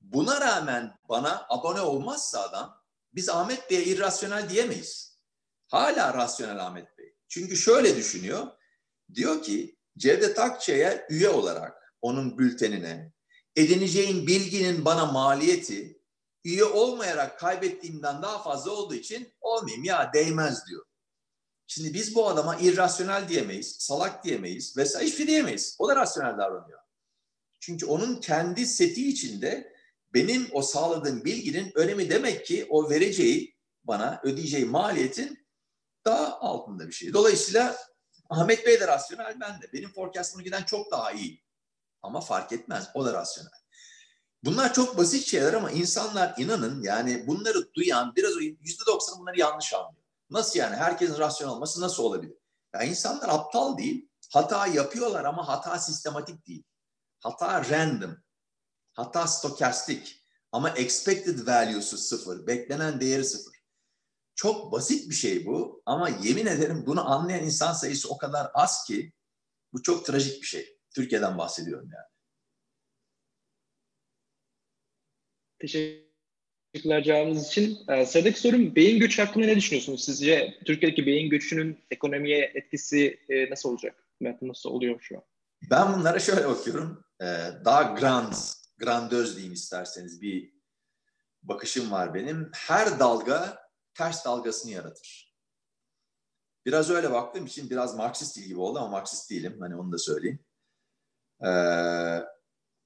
Buna 0.00 0.40
rağmen 0.40 0.98
bana 1.08 1.46
abone 1.48 1.80
olmazsa 1.80 2.40
adam 2.40 2.82
biz 3.14 3.28
Ahmet 3.28 3.70
Bey'e 3.70 3.84
irrasyonel 3.84 4.48
diyemeyiz. 4.50 5.18
Hala 5.66 6.14
rasyonel 6.14 6.66
Ahmet 6.66 6.98
Bey. 6.98 7.14
Çünkü 7.28 7.56
şöyle 7.56 7.96
düşünüyor. 7.96 8.46
Diyor 9.14 9.42
ki 9.42 9.78
Cevdet 9.98 10.38
Akçay'a 10.38 11.06
üye 11.08 11.28
olarak 11.28 11.81
onun 12.02 12.38
bültenine 12.38 13.12
edineceğin 13.56 14.26
bilginin 14.26 14.84
bana 14.84 15.06
maliyeti 15.06 16.00
üye 16.44 16.64
olmayarak 16.64 17.38
kaybettiğimden 17.38 18.22
daha 18.22 18.42
fazla 18.42 18.70
olduğu 18.70 18.94
için 18.94 19.32
olmayayım 19.40 19.84
ya 19.84 20.10
değmez 20.14 20.66
diyor. 20.66 20.84
Şimdi 21.66 21.94
biz 21.94 22.14
bu 22.14 22.28
adama 22.28 22.56
irrasyonel 22.56 23.28
diyemeyiz, 23.28 23.76
salak 23.78 24.24
diyemeyiz 24.24 24.76
vesaire 24.76 25.06
hiçbir 25.06 25.16
şey 25.16 25.26
diyemeyiz. 25.26 25.76
O 25.78 25.88
da 25.88 25.96
rasyonel 25.96 26.38
davranıyor. 26.38 26.78
Çünkü 27.60 27.86
onun 27.86 28.20
kendi 28.20 28.66
seti 28.66 29.08
içinde 29.08 29.72
benim 30.14 30.48
o 30.52 30.62
sağladığım 30.62 31.24
bilginin 31.24 31.72
önemi 31.74 32.10
demek 32.10 32.46
ki 32.46 32.66
o 32.70 32.90
vereceği 32.90 33.56
bana 33.84 34.20
ödeyeceği 34.24 34.64
maliyetin 34.64 35.46
daha 36.04 36.40
altında 36.40 36.88
bir 36.88 36.92
şey. 36.92 37.12
Dolayısıyla 37.12 37.76
Ahmet 38.30 38.66
Bey 38.66 38.80
de 38.80 38.88
rasyonel, 38.88 39.40
ben 39.40 39.62
de. 39.62 39.72
Benim 39.72 39.92
forecast'ım 39.92 40.42
giden 40.42 40.62
çok 40.62 40.90
daha 40.90 41.12
iyi. 41.12 41.42
Ama 42.02 42.20
fark 42.20 42.52
etmez, 42.52 42.88
o 42.94 43.04
da 43.04 43.12
rasyonel. 43.12 43.62
Bunlar 44.44 44.74
çok 44.74 44.98
basit 44.98 45.26
şeyler 45.26 45.52
ama 45.52 45.70
insanlar 45.70 46.34
inanın 46.38 46.82
yani 46.82 47.26
bunları 47.26 47.74
duyan 47.74 48.16
biraz 48.16 48.32
yüzde 48.40 48.86
doksan 48.86 49.20
bunları 49.20 49.38
yanlış 49.38 49.74
anlıyor. 49.74 50.02
Nasıl 50.30 50.58
yani? 50.58 50.76
Herkesin 50.76 51.18
rasyonel 51.18 51.54
olması 51.54 51.80
nasıl 51.80 52.02
olabilir? 52.02 52.34
Ya 52.74 52.82
insanlar 52.82 53.28
aptal 53.28 53.78
değil. 53.78 54.08
Hata 54.32 54.66
yapıyorlar 54.66 55.24
ama 55.24 55.48
hata 55.48 55.78
sistematik 55.78 56.46
değil. 56.46 56.64
Hata 57.20 57.70
random. 57.70 58.16
Hata 58.92 59.26
stokastik. 59.26 60.24
Ama 60.52 60.70
expected 60.70 61.46
value'su 61.46 61.98
sıfır. 61.98 62.46
Beklenen 62.46 63.00
değeri 63.00 63.24
sıfır. 63.24 63.54
Çok 64.34 64.72
basit 64.72 65.10
bir 65.10 65.14
şey 65.14 65.46
bu 65.46 65.82
ama 65.86 66.08
yemin 66.08 66.46
ederim 66.46 66.84
bunu 66.86 67.10
anlayan 67.10 67.44
insan 67.44 67.72
sayısı 67.72 68.08
o 68.08 68.18
kadar 68.18 68.50
az 68.54 68.84
ki 68.84 69.12
bu 69.72 69.82
çok 69.82 70.06
trajik 70.06 70.42
bir 70.42 70.46
şey. 70.46 70.71
Türkiye'den 70.94 71.38
bahsediyorum 71.38 71.90
yani. 71.92 72.06
Teşekkürler 75.58 77.04
cevabınız 77.04 77.48
için. 77.48 77.78
Ee, 77.88 78.06
sıradaki 78.06 78.40
sorum 78.40 78.74
beyin 78.76 79.00
göçü 79.00 79.22
hakkında 79.22 79.46
ne 79.46 79.56
düşünüyorsunuz? 79.56 80.04
Sizce 80.04 80.58
Türkiye'deki 80.64 81.06
beyin 81.06 81.30
göçünün 81.30 81.78
ekonomiye 81.90 82.52
etkisi 82.54 83.20
e, 83.28 83.50
nasıl 83.50 83.68
olacak? 83.68 84.04
Nasıl 84.42 84.70
oluyor 84.70 85.00
şu 85.00 85.16
an? 85.16 85.22
Ben 85.70 85.94
bunlara 85.94 86.18
şöyle 86.18 86.48
bakıyorum. 86.48 87.04
Ee, 87.20 87.24
daha 87.64 87.82
grand, 87.82 88.32
grandöz 88.78 89.36
diyeyim 89.36 89.52
isterseniz 89.52 90.22
bir 90.22 90.52
bakışım 91.42 91.90
var 91.90 92.14
benim. 92.14 92.50
Her 92.54 92.98
dalga 92.98 93.58
ters 93.94 94.24
dalgasını 94.24 94.72
yaratır. 94.72 95.32
Biraz 96.66 96.90
öyle 96.90 97.12
baktığım 97.12 97.46
için 97.46 97.70
biraz 97.70 97.96
Marksist 97.96 98.46
gibi 98.46 98.60
oldu 98.60 98.78
ama 98.78 98.88
Marksist 98.88 99.30
değilim. 99.30 99.56
Hani 99.60 99.76
onu 99.76 99.92
da 99.92 99.98
söyleyeyim. 99.98 100.38
Ee, 101.44 102.22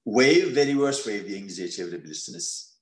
wave 0.05 0.57
ve 0.57 0.67
reverse 0.67 1.03
wave 1.03 1.29
diye 1.29 1.39
İngilizceye 1.39 1.71
çevirebilirsiniz. 1.71 2.77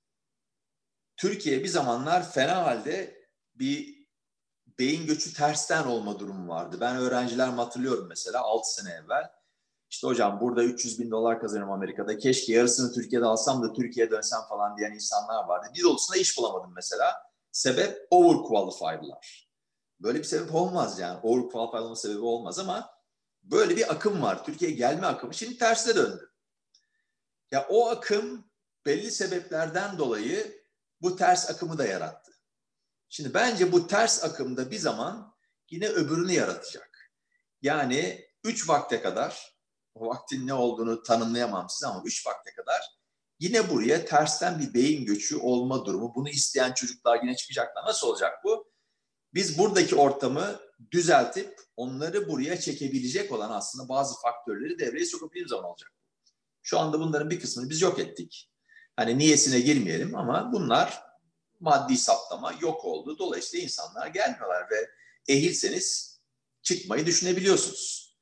Türkiye 1.16 1.64
bir 1.64 1.68
zamanlar 1.68 2.32
fena 2.32 2.64
halde 2.64 3.24
bir 3.54 4.04
beyin 4.78 5.06
göçü 5.06 5.34
tersten 5.34 5.84
olma 5.84 6.18
durumu 6.18 6.48
vardı. 6.48 6.76
Ben 6.80 6.96
öğrencilerimi 6.96 7.56
hatırlıyorum 7.56 8.06
mesela 8.08 8.40
6 8.40 8.74
sene 8.74 8.92
evvel. 8.92 9.30
İşte 9.90 10.06
hocam 10.06 10.40
burada 10.40 10.64
300 10.64 11.00
bin 11.00 11.10
dolar 11.10 11.40
kazanıyorum 11.40 11.72
Amerika'da. 11.72 12.18
Keşke 12.18 12.52
yarısını 12.52 12.92
Türkiye'de 12.92 13.26
alsam 13.26 13.62
da 13.62 13.72
Türkiye'ye 13.72 14.10
dönsem 14.10 14.40
falan 14.48 14.76
diyen 14.76 14.92
insanlar 14.92 15.44
vardı. 15.44 15.66
Bir 15.74 15.82
dolusuna 15.82 16.16
iş 16.16 16.38
bulamadım 16.38 16.72
mesela. 16.76 17.14
Sebep 17.52 18.06
overqualified'lar. 18.10 19.48
Böyle 20.00 20.18
bir 20.18 20.24
sebep 20.24 20.54
olmaz 20.54 20.98
yani. 20.98 21.20
Overqualified 21.22 21.82
olma 21.82 21.96
sebebi 21.96 22.20
olmaz 22.20 22.58
ama 22.58 22.93
böyle 23.44 23.76
bir 23.76 23.92
akım 23.92 24.22
var. 24.22 24.44
Türkiye'ye 24.44 24.76
gelme 24.76 25.06
akımı. 25.06 25.34
Şimdi 25.34 25.58
tersine 25.58 25.94
döndü. 25.94 26.32
Ya 27.50 27.66
o 27.68 27.88
akım 27.88 28.50
belli 28.86 29.10
sebeplerden 29.10 29.98
dolayı 29.98 30.64
bu 31.00 31.16
ters 31.16 31.50
akımı 31.50 31.78
da 31.78 31.86
yarattı. 31.86 32.32
Şimdi 33.08 33.34
bence 33.34 33.72
bu 33.72 33.86
ters 33.86 34.24
akımda 34.24 34.70
bir 34.70 34.78
zaman 34.78 35.34
yine 35.70 35.88
öbürünü 35.88 36.32
yaratacak. 36.32 37.12
Yani 37.62 38.28
üç 38.44 38.68
vakte 38.68 39.02
kadar, 39.02 39.56
o 39.94 40.06
vaktin 40.06 40.46
ne 40.46 40.54
olduğunu 40.54 41.02
tanımlayamam 41.02 41.68
size 41.68 41.86
ama 41.86 42.02
üç 42.04 42.26
vakte 42.26 42.54
kadar 42.54 42.80
yine 43.40 43.70
buraya 43.70 44.04
tersten 44.04 44.58
bir 44.58 44.74
beyin 44.74 45.06
göçü 45.06 45.36
olma 45.36 45.84
durumu. 45.84 46.14
Bunu 46.14 46.28
isteyen 46.28 46.72
çocuklar 46.72 47.22
yine 47.22 47.36
çıkacaklar. 47.36 47.84
Nasıl 47.84 48.08
olacak 48.08 48.44
bu? 48.44 48.72
Biz 49.34 49.58
buradaki 49.58 49.96
ortamı 49.96 50.60
düzeltip 50.90 51.60
onları 51.76 52.28
buraya 52.28 52.60
çekebilecek 52.60 53.32
olan 53.32 53.50
aslında 53.50 53.88
bazı 53.88 54.20
faktörleri 54.20 54.78
devreye 54.78 55.06
sokabildiğimiz 55.06 55.50
zaman 55.50 55.64
olacak. 55.64 55.92
Şu 56.62 56.78
anda 56.78 57.00
bunların 57.00 57.30
bir 57.30 57.40
kısmını 57.40 57.70
biz 57.70 57.82
yok 57.82 57.98
ettik. 57.98 58.50
Hani 58.96 59.18
niyesine 59.18 59.60
girmeyelim 59.60 60.16
ama 60.16 60.52
bunlar 60.52 61.02
maddi 61.60 61.96
saptama 61.96 62.54
yok 62.60 62.84
oldu. 62.84 63.18
Dolayısıyla 63.18 63.64
insanlar 63.64 64.06
gelmiyorlar 64.06 64.70
ve 64.70 64.90
ehilseniz 65.28 66.20
çıkmayı 66.62 67.06
düşünebiliyorsunuz. 67.06 68.16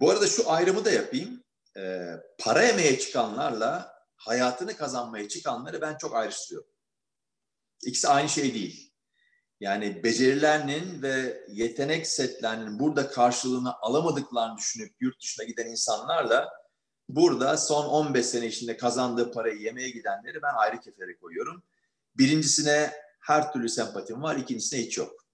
Bu 0.00 0.10
arada 0.10 0.26
şu 0.26 0.50
ayrımı 0.50 0.84
da 0.84 0.90
yapayım. 0.90 1.44
Ee, 1.76 2.06
para 2.38 2.62
emeğe 2.62 2.98
çıkanlarla 2.98 3.96
hayatını 4.16 4.76
kazanmaya 4.76 5.28
çıkanları 5.28 5.80
ben 5.80 5.96
çok 5.96 6.16
ayrıştırıyorum. 6.16 6.70
İkisi 7.82 8.08
aynı 8.08 8.28
şey 8.28 8.54
değil. 8.54 8.85
Yani 9.60 10.04
becerilerinin 10.04 11.02
ve 11.02 11.44
yetenek 11.48 12.06
setlerinin 12.06 12.78
burada 12.78 13.10
karşılığını 13.10 13.74
alamadıklarını 13.80 14.58
düşünüp 14.58 14.94
yurt 15.00 15.20
dışına 15.20 15.44
giden 15.44 15.66
insanlarla 15.66 16.48
burada 17.08 17.56
son 17.56 17.86
15 17.86 18.26
sene 18.26 18.46
içinde 18.46 18.76
kazandığı 18.76 19.32
parayı 19.32 19.60
yemeye 19.60 19.90
gidenleri 19.90 20.42
ben 20.42 20.54
ayrı 20.56 20.80
kefere 20.80 21.16
koyuyorum. 21.16 21.62
Birincisine 22.14 22.92
her 23.20 23.52
türlü 23.52 23.68
sempatim 23.68 24.22
var, 24.22 24.36
ikincisine 24.36 24.80
hiç 24.80 24.98
yok. 24.98 25.26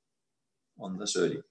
Onu 0.79 0.99
da 0.99 1.07
söyleyeyim. 1.07 1.45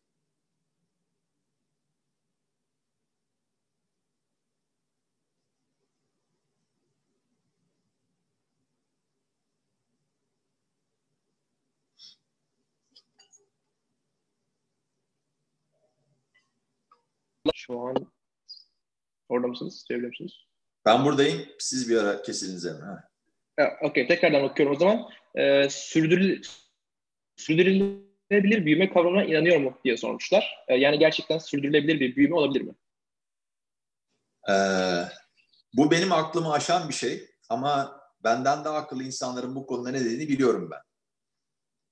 Şu 17.72 17.82
an 17.82 17.96
orada 19.30 19.48
mısınız? 19.48 19.86
Çevirebilir 19.88 20.10
misiniz? 20.10 20.34
Ben 20.86 21.06
buradayım. 21.06 21.46
Siz 21.60 21.90
bir 21.90 21.98
ara 21.98 22.22
kesiliniz 22.22 22.66
hemen. 22.66 23.00
Okey. 23.82 24.08
Tekrardan 24.08 24.44
okuyorum 24.44 24.76
o 24.76 24.80
zaman. 24.80 25.10
Ee, 25.36 25.70
sürdürül 25.70 26.44
sürdürülebilir 27.36 28.66
büyüme 28.66 28.90
kavramına 28.90 29.24
inanıyor 29.24 29.60
mu 29.60 29.78
diye 29.84 29.98
sormuşlar. 29.98 30.66
Ee, 30.68 30.76
yani 30.76 31.00
gerçekten 31.00 31.38
sürdürülebilir 31.38 32.00
bir 32.00 32.16
büyüme 32.16 32.36
olabilir 32.36 32.62
mi? 32.62 32.74
Ee, 34.50 34.54
bu 35.74 35.92
benim 35.92 36.12
aklımı 36.12 36.52
aşan 36.52 36.90
bir 36.90 36.94
şey 36.94 37.30
ama 37.50 38.02
benden 38.24 38.66
daha 38.66 38.78
akıllı 38.78 39.04
insanların 39.04 39.56
bu 39.56 39.66
konuda 39.66 39.92
ne 39.92 40.00
dediğini 40.00 40.28
biliyorum 40.28 40.70
ben. 40.72 40.82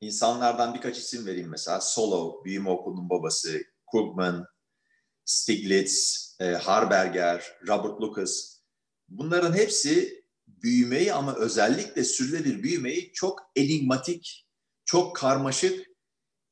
İnsanlardan 0.02 0.74
birkaç 0.74 0.98
isim 0.98 1.26
vereyim 1.26 1.50
mesela. 1.50 1.82
Solo, 1.82 2.44
büyüme 2.46 2.70
okulunun 2.70 3.10
babası, 3.10 3.62
Krugman, 3.92 4.46
Stiglitz, 5.30 6.36
e, 6.40 6.46
Harberger, 6.46 7.58
Robert 7.68 8.02
Lucas. 8.02 8.60
Bunların 9.10 9.54
hepsi 9.54 10.24
büyümeyi 10.48 11.14
ama 11.14 11.36
özellikle 11.36 12.04
sürdürülebilir 12.04 12.64
büyümeyi 12.64 13.12
çok 13.14 13.52
enigmatik, 13.56 14.48
çok 14.86 15.16
karmaşık, 15.16 15.88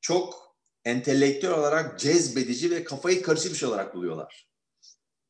çok 0.02 0.58
entelektüel 0.86 1.54
olarak 1.54 2.00
cezbedici 2.00 2.72
ve 2.72 2.84
kafayı 2.84 3.22
karışık 3.22 3.52
bir 3.52 3.58
şey 3.58 3.70
olarak 3.70 3.96
buluyorlar. 3.96 4.48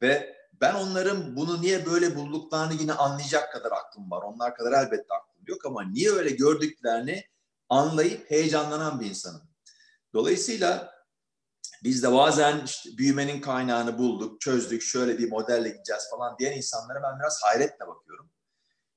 Ve 0.02 0.36
ben 0.54 0.74
onların 0.74 1.36
bunu 1.36 1.62
niye 1.62 1.86
böyle 1.86 2.16
bulduklarını 2.16 2.82
yine 2.82 2.94
anlayacak 2.94 3.54
kadar 3.54 3.72
aklım 3.72 4.12
var. 4.12 4.22
Onlar 4.22 4.56
kadar 4.56 4.86
elbette 4.86 5.14
aklım 5.14 5.44
yok 5.48 5.66
ama 5.66 5.84
niye 5.84 6.12
öyle 6.12 6.30
gördüklerini 6.30 7.24
anlayıp 7.70 8.32
heyecanlanan 8.32 9.00
bir 9.00 9.06
insanım. 9.06 9.50
Dolayısıyla 10.14 10.97
biz 11.84 12.04
de 12.04 12.12
bazen 12.12 12.66
işte 12.66 12.90
büyümenin 12.98 13.42
kaynağını 13.42 13.98
bulduk, 13.98 14.42
çözdük, 14.42 14.82
şöyle 14.82 15.18
bir 15.18 15.30
modelle 15.30 15.70
gideceğiz 15.70 16.04
falan 16.12 16.38
diyen 16.40 16.58
insanlara 16.58 17.04
ben 17.04 17.20
biraz 17.20 17.40
hayretle 17.44 17.88
bakıyorum. 17.88 18.32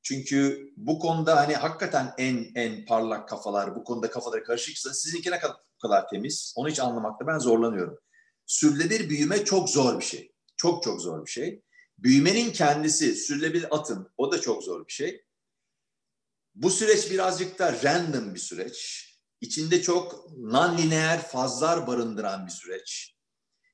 Çünkü 0.03 0.71
bu 0.77 0.99
konuda 0.99 1.37
hani 1.37 1.55
hakikaten 1.55 2.15
en 2.19 2.47
en 2.55 2.85
parlak 2.85 3.29
kafalar, 3.29 3.77
bu 3.77 3.85
konuda 3.85 4.11
kafaları 4.11 4.45
karışıksa 4.45 4.95
sizinki 4.95 5.31
ne 5.31 5.39
kadar, 5.39 5.57
kadar 5.83 6.09
temiz 6.09 6.53
onu 6.57 6.69
hiç 6.69 6.81
anlamakta 6.81 7.27
ben 7.27 7.39
zorlanıyorum. 7.39 7.99
Sürdürülebilir 8.47 9.11
büyüme 9.11 9.45
çok 9.45 9.69
zor 9.69 10.01
bir 10.01 10.05
şey. 10.05 10.33
Çok 10.57 10.83
çok 10.83 11.01
zor 11.01 11.27
bir 11.27 11.31
şey. 11.31 11.63
Büyümenin 11.99 12.53
kendisi, 12.53 13.15
sürdürülebilir 13.15 13.67
atın 13.71 14.13
o 14.17 14.33
da 14.33 14.41
çok 14.41 14.63
zor 14.63 14.87
bir 14.87 14.93
şey. 14.93 15.25
Bu 16.55 16.71
süreç 16.71 17.11
birazcık 17.11 17.59
da 17.59 17.83
random 17.85 18.35
bir 18.35 18.41
süreç. 18.41 19.10
İçinde 19.41 19.83
çok 19.83 20.27
non-lineer 20.39 21.19
fazlar 21.19 21.87
barındıran 21.87 22.47
bir 22.47 22.53
süreç. 22.53 23.17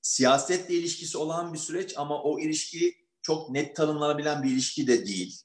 Siyasetle 0.03 0.75
ilişkisi 0.75 1.19
olan 1.19 1.53
bir 1.53 1.59
süreç 1.59 1.95
ama 1.97 2.23
o 2.23 2.39
ilişki 2.41 2.95
çok 3.23 3.51
net 3.51 3.77
tanımlanabilen 3.77 4.43
bir 4.43 4.51
ilişki 4.51 4.87
de 4.87 5.07
değil. 5.07 5.41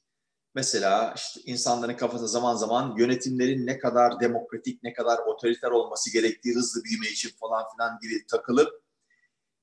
Mesela 0.55 1.13
işte 1.15 1.41
insanların 1.45 1.97
kafasında 1.97 2.27
zaman 2.27 2.55
zaman 2.55 2.95
yönetimlerin 2.97 3.67
ne 3.67 3.79
kadar 3.79 4.19
demokratik, 4.19 4.83
ne 4.83 4.93
kadar 4.93 5.19
otoriter 5.19 5.71
olması 5.71 6.13
gerektiği 6.13 6.55
hızlı 6.55 6.83
büyüme 6.83 7.07
için 7.07 7.29
falan 7.39 7.63
filan 7.75 7.99
gibi 8.01 8.25
takılıp 8.27 8.81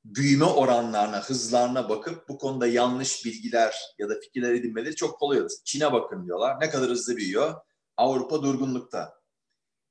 büyüme 0.04 0.44
oranlarına, 0.44 1.22
hızlarına 1.22 1.88
bakıp 1.88 2.28
bu 2.28 2.38
konuda 2.38 2.66
yanlış 2.66 3.24
bilgiler 3.24 3.76
ya 3.98 4.08
da 4.08 4.20
fikirler 4.20 4.54
edinmeleri 4.54 4.94
çok 4.94 5.18
kolay 5.18 5.40
olur. 5.40 5.50
Çin'e 5.64 5.92
bakın 5.92 6.26
diyorlar. 6.26 6.60
Ne 6.60 6.70
kadar 6.70 6.90
hızlı 6.90 7.16
büyüyor? 7.16 7.54
Avrupa 7.96 8.42
durgunlukta. 8.42 9.17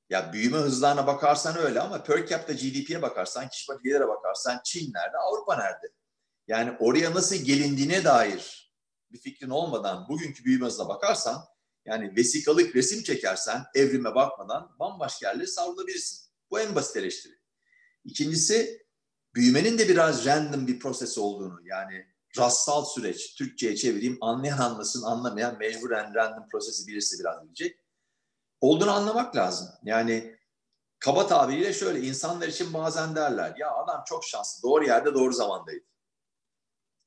Ya 0.10 0.34
büyüme 0.34 0.58
hızlarına 0.58 1.08
bakarsan 1.08 1.58
öyle 1.58 1.82
ama 1.82 2.04
per 2.04 2.28
capita 2.28 2.54
GDP'ye 2.54 3.02
bakarsan, 3.02 3.50
kişi 3.50 3.68
başı 3.68 4.08
bakarsan 4.08 4.62
Çin 4.64 4.94
nerede, 4.94 5.18
Avrupa 5.18 5.58
nerede? 5.58 5.94
Yani 6.48 6.78
oraya 6.80 7.14
nasıl 7.14 7.36
gelindiğine 7.36 8.04
dair 8.04 8.74
bir 9.12 9.20
fikrin 9.20 9.50
olmadan 9.50 10.08
bugünkü 10.10 10.44
büyüme 10.44 10.66
hızına 10.66 10.90
bakarsan, 10.90 11.46
yani 11.86 12.16
vesikalık 12.16 12.76
resim 12.76 13.04
çekersen 13.04 13.64
evrime 13.76 14.16
bakmadan 14.16 14.76
bambaşka 14.80 15.28
yerlere 15.28 15.48
savrulabilirsin. 15.48 16.28
Bu 16.52 16.60
en 16.60 16.76
basit 16.76 16.96
eleştiri. 16.96 17.34
İkincisi 18.06 18.86
büyümenin 19.36 19.78
de 19.78 19.90
biraz 19.90 20.26
random 20.26 20.68
bir 20.68 20.80
proses 20.80 21.18
olduğunu 21.18 21.60
yani 21.66 22.06
rastsal 22.38 22.86
süreç, 22.86 23.36
Türkçe'ye 23.36 23.76
çevireyim 23.76 24.18
anlayan 24.22 24.58
anlasın, 24.58 25.04
anlamayan 25.04 25.58
mecburen 25.58 26.16
random 26.16 26.50
prosesi 26.50 26.88
birisi 26.88 27.20
biraz 27.20 27.44
bilecek. 27.46 27.80
Olduğunu 28.62 28.92
anlamak 28.92 29.36
lazım. 29.36 29.68
Yani 29.84 30.38
kaba 31.00 31.28
tabiriyle 31.28 31.74
şöyle 31.74 32.08
insanlar 32.08 32.48
için 32.48 32.74
bazen 32.74 33.16
derler 33.16 33.56
ya 33.58 33.76
adam 33.76 34.04
çok 34.08 34.26
şanslı 34.26 34.70
doğru 34.70 34.86
yerde 34.86 35.14
doğru 35.14 35.34
zamandaydı. 35.34 35.86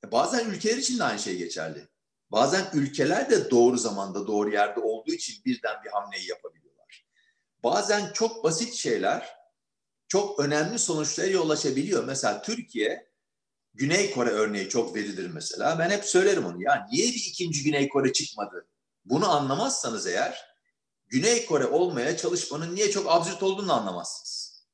E 0.07 0.13
bazen 0.13 0.51
ülkeler 0.51 0.77
için 0.77 0.99
de 0.99 1.05
aynı 1.05 1.19
şey 1.19 1.37
geçerli. 1.37 1.89
Bazen 2.31 2.71
ülkeler 2.73 3.31
de 3.31 3.51
doğru 3.51 3.77
zamanda 3.79 4.27
doğru 4.27 4.53
yerde 4.53 4.81
olduğu 4.81 5.13
için 5.13 5.45
birden 5.45 5.85
bir 5.85 5.91
hamleyi 5.91 6.29
yapabiliyorlar. 6.29 7.07
Bazen 7.63 8.13
çok 8.13 8.45
basit 8.45 8.75
şeyler 8.75 9.41
çok 10.09 10.41
önemli 10.41 10.79
sonuçlara 10.79 11.27
yol 11.27 11.51
açabiliyor. 11.51 12.05
Mesela 12.05 12.43
Türkiye, 12.43 13.11
Güney 13.75 14.11
Kore 14.11 14.31
örneği 14.31 14.69
çok 14.69 14.95
verilir 14.95 15.31
mesela. 15.35 15.79
Ben 15.79 15.91
hep 15.91 16.05
söylerim 16.05 16.47
onu. 16.47 16.63
Ya 16.63 16.87
niye 16.93 17.07
bir 17.07 17.25
ikinci 17.29 17.63
Güney 17.63 17.89
Kore 17.89 18.13
çıkmadı? 18.13 18.69
Bunu 19.05 19.31
anlamazsanız 19.31 20.07
eğer 20.07 20.50
Güney 21.11 21.47
Kore 21.47 21.67
olmaya 21.67 22.17
çalışmanın 22.17 22.75
niye 22.75 22.91
çok 22.91 23.11
absürt 23.11 23.43
olduğunu 23.43 23.73
anlamazsınız. 23.73 24.67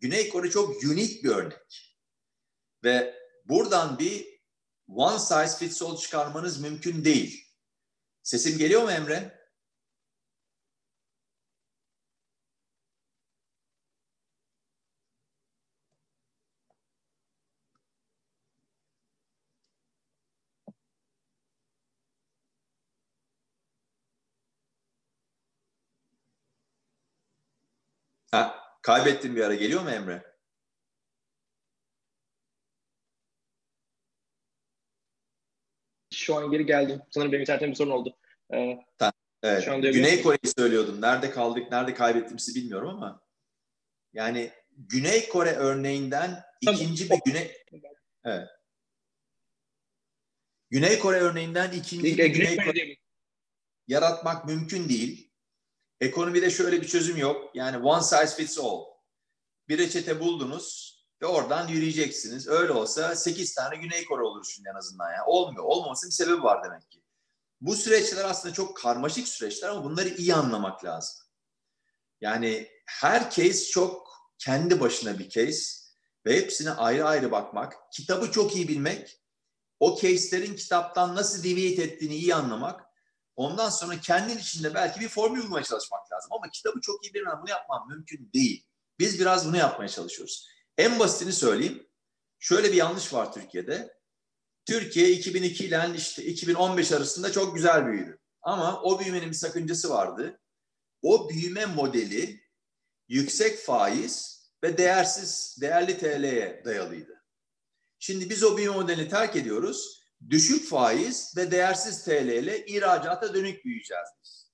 Güney 0.00 0.28
Kore 0.28 0.50
çok 0.50 0.84
unik 0.84 1.24
bir 1.24 1.28
örnek. 1.30 1.96
Ve 2.84 3.14
buradan 3.44 3.98
bir 3.98 4.40
one 4.88 5.18
size 5.18 5.56
fits 5.58 5.82
all 5.82 5.96
çıkarmanız 5.96 6.60
mümkün 6.60 7.04
değil. 7.04 7.46
Sesim 8.22 8.58
geliyor 8.58 8.82
mu 8.82 8.90
Emre? 8.90 9.40
Ha, 28.32 28.69
kaybettim 28.82 29.36
bir 29.36 29.40
ara. 29.40 29.54
Geliyor 29.54 29.82
mu 29.82 29.90
Emre? 29.90 30.30
Şu 36.14 36.36
an 36.36 36.50
geri 36.50 36.66
geldim. 36.66 37.02
Sanırım 37.10 37.32
benim 37.32 37.40
internetimde 37.40 37.70
bir 37.70 37.76
sorun 37.76 37.90
oldu. 37.90 38.16
Ee, 38.54 38.78
evet. 39.42 39.64
Şu 39.64 39.72
an 39.72 39.82
Güney 39.82 40.22
Kore'yi 40.22 40.52
söylüyordum. 40.56 41.00
Nerede 41.00 41.30
kaldık, 41.30 41.70
nerede 41.70 41.94
kaybettiğimizi 41.94 42.54
bilmiyorum 42.54 42.88
ama 42.88 43.22
yani 44.12 44.50
Güney 44.76 45.28
Kore 45.28 45.50
örneğinden 45.50 46.44
ikinci 46.60 47.10
bir 47.10 47.18
Güney 47.24 47.56
evet. 48.24 48.48
Güney 50.70 50.98
Kore 50.98 51.16
örneğinden 51.16 51.72
ikinci 51.72 52.18
bir 52.18 52.26
Güney 52.26 52.56
Kore 52.56 52.96
yaratmak 53.88 54.46
mümkün 54.46 54.88
değil. 54.88 55.29
Ekonomide 56.00 56.50
şöyle 56.50 56.82
bir 56.82 56.88
çözüm 56.88 57.16
yok. 57.16 57.50
Yani 57.54 57.86
one 57.86 58.02
size 58.02 58.26
fits 58.26 58.58
all. 58.58 58.84
Bir 59.68 59.78
reçete 59.78 60.20
buldunuz 60.20 60.96
ve 61.22 61.26
oradan 61.26 61.68
yürüyeceksiniz. 61.68 62.48
Öyle 62.48 62.72
olsa 62.72 63.16
8 63.16 63.54
tane 63.54 63.76
Güney 63.76 64.04
Kore 64.04 64.22
olur 64.22 64.44
şimdi 64.54 64.68
en 64.68 64.78
azından. 64.78 65.10
Yani. 65.10 65.22
Olmuyor. 65.26 65.64
Olmamasının 65.64 66.10
bir 66.10 66.14
sebebi 66.14 66.42
var 66.42 66.64
demek 66.64 66.90
ki. 66.90 67.02
Bu 67.60 67.76
süreçler 67.76 68.24
aslında 68.24 68.54
çok 68.54 68.76
karmaşık 68.76 69.28
süreçler 69.28 69.68
ama 69.68 69.84
bunları 69.84 70.08
iyi 70.08 70.34
anlamak 70.34 70.84
lazım. 70.84 71.16
Yani 72.20 72.68
her 72.86 73.30
case 73.30 73.64
çok 73.64 74.10
kendi 74.38 74.80
başına 74.80 75.18
bir 75.18 75.28
case 75.28 75.80
ve 76.26 76.36
hepsine 76.36 76.70
ayrı 76.70 77.04
ayrı 77.04 77.30
bakmak, 77.30 77.76
kitabı 77.92 78.32
çok 78.32 78.56
iyi 78.56 78.68
bilmek, 78.68 79.20
o 79.80 79.96
case'lerin 80.00 80.56
kitaptan 80.56 81.16
nasıl 81.16 81.44
deviate 81.44 81.82
ettiğini 81.82 82.14
iyi 82.14 82.34
anlamak 82.34 82.89
Ondan 83.40 83.70
sonra 83.70 84.00
kendin 84.00 84.38
içinde 84.38 84.74
belki 84.74 85.00
bir 85.00 85.08
formül 85.08 85.42
bulmaya 85.42 85.64
çalışmak 85.64 86.12
lazım. 86.12 86.32
Ama 86.32 86.50
kitabı 86.50 86.80
çok 86.80 87.04
iyi 87.04 87.14
bilmem 87.14 87.38
bunu 87.42 87.50
yapmam 87.50 87.88
mümkün 87.88 88.30
değil. 88.34 88.66
Biz 88.98 89.20
biraz 89.20 89.48
bunu 89.48 89.56
yapmaya 89.56 89.88
çalışıyoruz. 89.88 90.48
En 90.78 90.98
basitini 90.98 91.32
söyleyeyim. 91.32 91.86
Şöyle 92.38 92.68
bir 92.68 92.76
yanlış 92.76 93.12
var 93.12 93.32
Türkiye'de. 93.32 93.94
Türkiye 94.66 95.10
2002 95.10 95.64
ile 95.64 95.92
işte 95.96 96.24
2015 96.24 96.92
arasında 96.92 97.32
çok 97.32 97.54
güzel 97.54 97.86
büyüdü. 97.86 98.18
Ama 98.42 98.82
o 98.82 99.00
büyümenin 99.00 99.28
bir 99.28 99.36
sakıncası 99.36 99.90
vardı. 99.90 100.40
O 101.02 101.30
büyüme 101.30 101.66
modeli 101.66 102.40
yüksek 103.08 103.58
faiz 103.58 104.42
ve 104.62 104.78
değersiz, 104.78 105.58
değerli 105.60 105.98
TL'ye 105.98 106.62
dayalıydı. 106.64 107.24
Şimdi 107.98 108.30
biz 108.30 108.44
o 108.44 108.56
büyüme 108.56 108.74
modelini 108.74 109.08
terk 109.08 109.36
ediyoruz 109.36 109.99
düşük 110.28 110.68
faiz 110.68 111.36
ve 111.36 111.50
değersiz 111.50 112.04
TL 112.04 112.28
ile 112.28 112.66
ihracata 112.66 113.34
dönük 113.34 113.64
büyüyeceğiz 113.64 114.08
biz. 114.22 114.50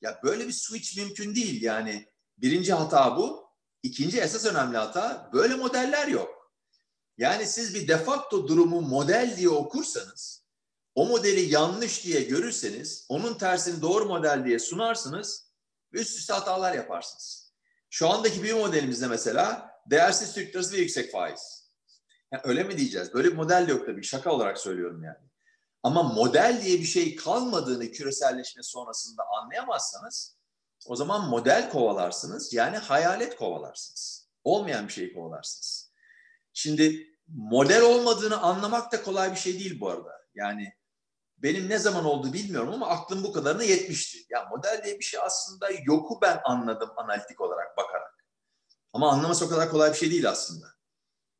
Ya 0.00 0.20
böyle 0.24 0.48
bir 0.48 0.52
switch 0.52 0.96
mümkün 0.96 1.34
değil 1.34 1.62
yani. 1.62 2.08
Birinci 2.38 2.72
hata 2.72 3.16
bu. 3.16 3.48
İkinci 3.82 4.20
esas 4.20 4.44
önemli 4.46 4.76
hata 4.76 5.30
böyle 5.32 5.54
modeller 5.54 6.08
yok. 6.08 6.52
Yani 7.18 7.46
siz 7.46 7.74
bir 7.74 7.88
defakto 7.88 8.48
durumu 8.48 8.80
model 8.80 9.34
diye 9.36 9.48
okursanız, 9.48 10.44
o 10.94 11.06
modeli 11.06 11.40
yanlış 11.40 12.04
diye 12.04 12.22
görürseniz, 12.22 13.06
onun 13.08 13.34
tersini 13.34 13.82
doğru 13.82 14.04
model 14.04 14.44
diye 14.44 14.58
sunarsınız 14.58 15.48
üst 15.92 16.18
üste 16.18 16.32
hatalar 16.32 16.74
yaparsınız. 16.74 17.52
Şu 17.90 18.08
andaki 18.08 18.42
bir 18.42 18.52
modelimizde 18.52 19.06
mesela 19.06 19.70
değersiz 19.86 20.34
Türk 20.34 20.54
lirası 20.54 20.72
ve 20.72 20.78
yüksek 20.78 21.12
faiz. 21.12 21.57
Yani 22.32 22.42
öyle 22.44 22.64
mi 22.64 22.78
diyeceğiz? 22.78 23.14
Böyle 23.14 23.28
bir 23.28 23.36
model 23.36 23.68
de 23.68 23.72
yok 23.72 23.86
tabii. 23.86 24.04
Şaka 24.04 24.32
olarak 24.32 24.58
söylüyorum 24.58 25.02
yani. 25.04 25.28
Ama 25.82 26.02
model 26.02 26.60
diye 26.64 26.78
bir 26.78 26.84
şey 26.84 27.16
kalmadığını 27.16 27.90
küreselleşme 27.90 28.62
sonrasında 28.62 29.22
anlayamazsanız 29.42 30.38
o 30.86 30.96
zaman 30.96 31.28
model 31.28 31.70
kovalarsınız 31.70 32.52
yani 32.52 32.76
hayalet 32.76 33.36
kovalarsınız. 33.36 34.28
Olmayan 34.44 34.88
bir 34.88 34.92
şey 34.92 35.14
kovalarsınız. 35.14 35.92
Şimdi 36.52 37.06
model 37.28 37.82
olmadığını 37.82 38.40
anlamak 38.40 38.92
da 38.92 39.02
kolay 39.02 39.30
bir 39.30 39.36
şey 39.36 39.58
değil 39.58 39.80
bu 39.80 39.90
arada. 39.90 40.12
Yani 40.34 40.72
benim 41.36 41.68
ne 41.68 41.78
zaman 41.78 42.04
oldu 42.04 42.32
bilmiyorum 42.32 42.74
ama 42.74 42.88
aklım 42.88 43.24
bu 43.24 43.32
kadarına 43.32 43.62
yetmişti. 43.62 44.18
Ya 44.30 44.44
model 44.50 44.82
diye 44.84 44.98
bir 44.98 45.04
şey 45.04 45.20
aslında 45.20 45.68
yoku 45.84 46.18
ben 46.22 46.40
anladım 46.44 46.90
analitik 46.96 47.40
olarak 47.40 47.76
bakarak. 47.76 48.24
Ama 48.92 49.10
anlaması 49.10 49.46
o 49.46 49.48
kadar 49.48 49.70
kolay 49.70 49.92
bir 49.92 49.96
şey 49.96 50.10
değil 50.10 50.28
aslında. 50.30 50.66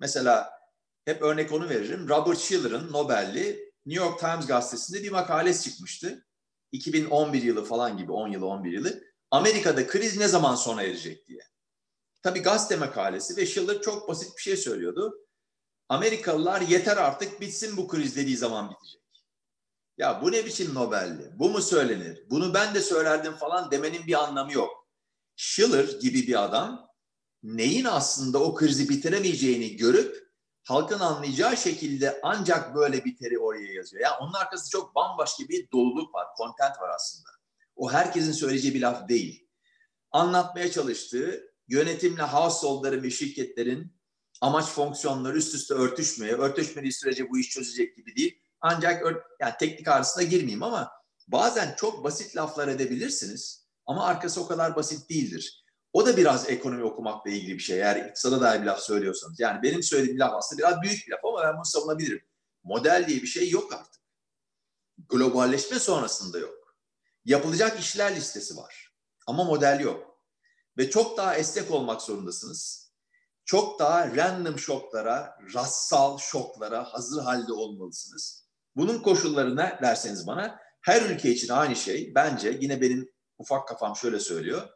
Mesela 0.01 0.58
hep 1.09 1.23
örnek 1.23 1.53
onu 1.53 1.69
veririm. 1.69 2.09
Robert 2.09 2.39
Schiller'ın 2.39 2.93
Nobel'li 2.93 3.73
New 3.87 4.05
York 4.05 4.21
Times 4.21 4.47
gazetesinde 4.47 5.03
bir 5.03 5.11
makalesi 5.11 5.71
çıkmıştı. 5.71 6.27
2011 6.73 7.43
yılı 7.43 7.65
falan 7.65 7.97
gibi 7.97 8.13
10 8.13 8.29
yılı 8.29 8.47
11 8.47 8.73
yılı. 8.73 9.05
Amerika'da 9.31 9.87
kriz 9.87 10.17
ne 10.17 10.29
zaman 10.29 10.55
sona 10.55 10.83
erecek 10.83 11.29
diye. 11.29 11.41
Tabii 12.23 12.41
gazete 12.41 12.77
makalesi 12.77 13.37
ve 13.37 13.47
Schiller 13.47 13.81
çok 13.81 14.09
basit 14.09 14.37
bir 14.37 14.43
şey 14.43 14.57
söylüyordu. 14.57 15.27
Amerikalılar 15.89 16.61
yeter 16.61 16.97
artık 16.97 17.41
bitsin 17.41 17.77
bu 17.77 17.89
kriz 17.89 18.17
dediği 18.17 18.37
zaman 18.37 18.71
bitecek. 18.71 19.03
Ya 19.99 20.23
bu 20.23 20.33
ne 20.33 20.47
biçim 20.47 20.75
Nobel'li? 20.75 21.39
Bu 21.39 21.51
mu 21.51 21.63
söylenir? 21.63 22.25
Bunu 22.31 22.55
ben 22.55 22.75
de 22.75 22.81
söylerdim 22.81 23.33
falan 23.33 23.71
demenin 23.71 24.07
bir 24.07 24.25
anlamı 24.25 24.53
yok. 24.53 24.89
Schiller 25.37 26.01
gibi 26.01 26.27
bir 26.27 26.45
adam 26.45 26.91
neyin 27.43 27.85
aslında 27.85 28.43
o 28.43 28.55
krizi 28.55 28.89
bitiremeyeceğini 28.89 29.77
görüp 29.77 30.28
halkın 30.69 31.01
anlayacağı 31.01 31.57
şekilde 31.57 32.21
ancak 32.23 32.75
böyle 32.75 33.05
biteri 33.05 33.39
oraya 33.39 33.73
yazıyor. 33.73 34.03
Yani 34.03 34.15
onun 34.21 34.33
arkasında 34.33 34.71
çok 34.71 34.95
bambaşka 34.95 35.49
bir 35.49 35.71
doluluk 35.71 36.15
var, 36.15 36.27
content 36.39 36.81
var 36.81 36.91
aslında. 36.95 37.29
O 37.77 37.93
herkesin 37.93 38.33
söyleyeceği 38.33 38.75
bir 38.75 38.81
laf 38.81 39.09
değil. 39.09 39.49
Anlatmaya 40.13 40.71
çalıştığı 40.71 41.55
yönetimle 41.69 42.23
householdların 42.23 43.03
ve 43.03 43.11
şirketlerin 43.11 43.97
amaç 44.41 44.67
fonksiyonları 44.67 45.37
üst 45.37 45.55
üste 45.55 45.75
örtüşmeye, 45.75 46.33
örtüşmediği 46.33 46.93
sürece 46.93 47.31
bu 47.31 47.39
iş 47.39 47.51
çözecek 47.51 47.97
gibi 47.97 48.17
değil. 48.17 48.41
Ancak 48.61 49.05
yani 49.41 49.55
teknik 49.59 49.89
arasına 49.89 50.23
girmeyeyim 50.23 50.63
ama 50.63 50.91
bazen 51.29 51.75
çok 51.77 52.05
basit 52.05 52.37
laflar 52.37 52.69
edebilirsiniz 52.69 53.67
ama 53.87 54.05
arkası 54.05 54.41
o 54.41 54.47
kadar 54.47 54.77
basit 54.77 55.11
değildir. 55.11 55.65
O 55.93 56.07
da 56.07 56.17
biraz 56.17 56.51
ekonomi 56.51 56.85
okumakla 56.85 57.31
ilgili 57.31 57.55
bir 57.55 57.63
şey. 57.63 57.79
Eğer 57.79 57.97
iktisada 57.97 58.41
dair 58.41 58.61
bir 58.61 58.67
laf 58.67 58.81
söylüyorsanız. 58.81 59.41
Yani 59.41 59.63
benim 59.63 59.83
söylediğim 59.83 60.21
laf 60.21 60.35
aslında 60.35 60.59
biraz 60.59 60.83
büyük 60.83 61.07
bir 61.07 61.13
laf 61.13 61.25
ama 61.25 61.43
ben 61.43 61.55
bunu 61.55 61.65
savunabilirim. 61.65 62.21
Model 62.65 63.05
diye 63.09 63.23
bir 63.23 63.27
şey 63.27 63.51
yok 63.51 63.73
artık. 63.73 64.03
Globalleşme 65.09 65.79
sonrasında 65.79 66.39
yok. 66.39 66.77
Yapılacak 67.25 67.81
işler 67.81 68.17
listesi 68.17 68.57
var. 68.57 68.93
Ama 69.27 69.45
model 69.45 69.81
yok. 69.81 70.19
Ve 70.79 70.91
çok 70.91 71.17
daha 71.17 71.35
esnek 71.35 71.71
olmak 71.71 72.03
zorundasınız. 72.03 72.93
Çok 73.45 73.79
daha 73.79 74.17
random 74.17 74.59
şoklara, 74.59 75.39
rastsal 75.55 76.19
şoklara 76.19 76.85
hazır 76.85 77.23
halde 77.23 77.53
olmalısınız. 77.53 78.49
Bunun 78.77 78.99
koşulları 78.99 79.57
ne 79.57 79.79
derseniz 79.83 80.27
bana 80.27 80.59
her 80.81 81.03
ülke 81.03 81.31
için 81.31 81.49
aynı 81.49 81.77
şey. 81.77 82.15
Bence 82.15 82.59
yine 82.61 82.81
benim 82.81 83.13
ufak 83.39 83.69
kafam 83.69 83.97
şöyle 83.97 84.21
söylüyor 84.21 84.69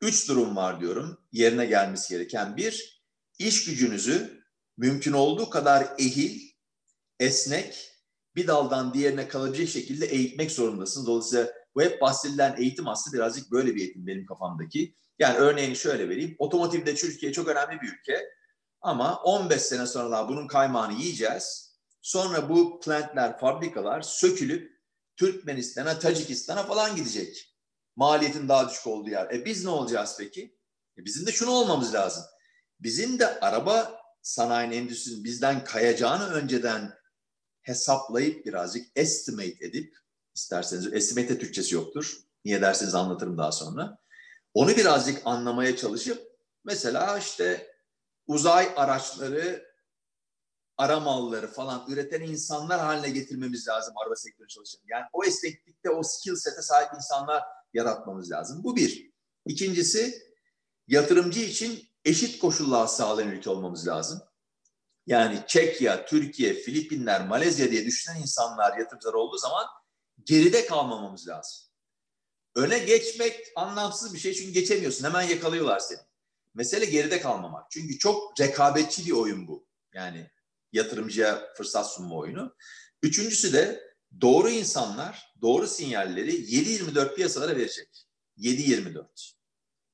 Üç 0.00 0.28
durum 0.28 0.56
var 0.56 0.80
diyorum 0.80 1.18
yerine 1.32 1.66
gelmesi 1.66 2.14
gereken. 2.14 2.56
Bir, 2.56 3.02
iş 3.38 3.64
gücünüzü 3.64 4.44
mümkün 4.76 5.12
olduğu 5.12 5.50
kadar 5.50 5.94
ehil, 5.98 6.40
esnek, 7.20 7.90
bir 8.36 8.46
daldan 8.46 8.94
diğerine 8.94 9.28
kalabilecek 9.28 9.68
şekilde 9.68 10.06
eğitmek 10.06 10.50
zorundasınız. 10.50 11.06
Dolayısıyla 11.06 11.52
bu 11.74 11.82
hep 11.82 12.00
bahsedilen 12.00 12.54
eğitim 12.58 12.88
aslında 12.88 13.16
birazcık 13.16 13.50
böyle 13.50 13.74
bir 13.74 13.80
eğitim 13.80 14.06
benim 14.06 14.26
kafamdaki. 14.26 14.96
Yani 15.18 15.36
örneğini 15.36 15.76
şöyle 15.76 16.08
vereyim. 16.08 16.36
Otomotivde 16.38 16.94
Türkiye 16.94 17.32
çok 17.32 17.48
önemli 17.48 17.80
bir 17.80 17.88
ülke. 17.88 18.28
Ama 18.80 19.22
15 19.22 19.62
sene 19.62 19.86
sonra 19.86 20.28
bunun 20.28 20.46
kaymağını 20.46 21.00
yiyeceğiz. 21.00 21.74
Sonra 22.02 22.48
bu 22.48 22.80
plantler, 22.80 23.38
fabrikalar 23.38 24.02
sökülüp 24.02 24.74
Türkmenistan'a, 25.16 25.98
Tacikistan'a 25.98 26.62
falan 26.62 26.96
gidecek 26.96 27.53
maliyetin 27.96 28.48
daha 28.48 28.68
düşük 28.70 28.86
olduğu 28.86 29.10
yer. 29.10 29.30
E 29.30 29.44
biz 29.44 29.64
ne 29.64 29.70
olacağız 29.70 30.16
peki? 30.18 30.56
E 30.98 31.04
bizim 31.04 31.26
de 31.26 31.32
şunu 31.32 31.50
olmamız 31.50 31.94
lazım. 31.94 32.24
Bizim 32.80 33.18
de 33.18 33.40
araba 33.40 34.00
sanayinin 34.22 34.76
endüstrisinin 34.76 35.24
bizden 35.24 35.64
kayacağını 35.64 36.26
önceden 36.26 36.94
hesaplayıp 37.60 38.46
birazcık 38.46 38.86
estimate 38.96 39.56
edip 39.60 39.96
isterseniz 40.34 40.92
estimate 40.92 41.38
Türkçesi 41.38 41.74
yoktur. 41.74 42.18
Niye 42.44 42.62
derseniz 42.62 42.94
anlatırım 42.94 43.38
daha 43.38 43.52
sonra. 43.52 43.98
Onu 44.54 44.76
birazcık 44.76 45.22
anlamaya 45.24 45.76
çalışıp 45.76 46.22
mesela 46.64 47.18
işte 47.18 47.74
uzay 48.26 48.72
araçları 48.76 49.74
aramalları 50.76 51.46
falan 51.46 51.84
üreten 51.88 52.20
insanlar 52.20 52.80
haline 52.80 53.10
getirmemiz 53.10 53.68
lazım 53.68 53.94
araba 53.96 54.16
sektörü 54.16 54.48
çalışan. 54.48 54.80
Yani 54.86 55.04
o 55.12 55.24
esneklikte 55.24 55.90
o 55.90 56.02
skill 56.02 56.36
set'e 56.36 56.62
sahip 56.62 56.94
insanlar 56.94 57.42
yaratmamız 57.74 58.30
lazım. 58.30 58.64
Bu 58.64 58.76
bir. 58.76 59.10
İkincisi 59.46 60.22
yatırımcı 60.88 61.40
için 61.40 61.88
eşit 62.04 62.38
koşullar 62.38 62.86
sağlayan 62.86 63.30
ülke 63.30 63.50
olmamız 63.50 63.88
lazım. 63.88 64.22
Yani 65.06 65.40
Çekya, 65.46 66.06
Türkiye, 66.06 66.54
Filipinler, 66.54 67.26
Malezya 67.26 67.70
diye 67.70 67.86
düşünen 67.86 68.20
insanlar 68.20 68.78
yatırımcılar 68.78 69.14
olduğu 69.14 69.38
zaman 69.38 69.66
geride 70.24 70.66
kalmamamız 70.66 71.28
lazım. 71.28 71.64
Öne 72.56 72.78
geçmek 72.78 73.40
anlamsız 73.56 74.14
bir 74.14 74.18
şey 74.18 74.34
çünkü 74.34 74.52
geçemiyorsun. 74.52 75.04
Hemen 75.04 75.22
yakalıyorlar 75.22 75.78
seni. 75.78 75.98
Mesele 76.54 76.84
geride 76.84 77.20
kalmamak. 77.20 77.70
Çünkü 77.70 77.98
çok 77.98 78.40
rekabetçi 78.40 79.06
bir 79.06 79.10
oyun 79.10 79.48
bu. 79.48 79.66
Yani 79.94 80.30
yatırımcıya 80.72 81.52
fırsat 81.56 81.92
sunma 81.92 82.16
oyunu. 82.16 82.56
Üçüncüsü 83.02 83.52
de 83.52 83.93
doğru 84.20 84.50
insanlar 84.50 85.34
doğru 85.42 85.66
sinyalleri 85.66 86.32
7-24 86.32 87.14
piyasalara 87.14 87.56
verecek. 87.56 88.06
7-24. 88.38 89.06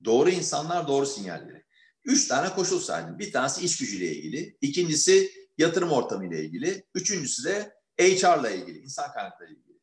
Doğru 0.04 0.30
insanlar 0.30 0.88
doğru 0.88 1.06
sinyalleri. 1.06 1.64
Üç 2.04 2.28
tane 2.28 2.54
koşul 2.54 2.80
saydım. 2.80 3.18
Bir 3.18 3.32
tanesi 3.32 3.64
iş 3.64 3.78
gücüyle 3.78 4.14
ilgili. 4.16 4.58
ikincisi 4.60 5.32
yatırım 5.58 5.92
ortamıyla 5.92 6.38
ilgili. 6.38 6.86
Üçüncüsü 6.94 7.44
de 7.44 7.74
HR'la 8.00 8.50
ilgili, 8.50 8.78
insan 8.78 9.12
kaynakları 9.12 9.52
ilgili. 9.52 9.80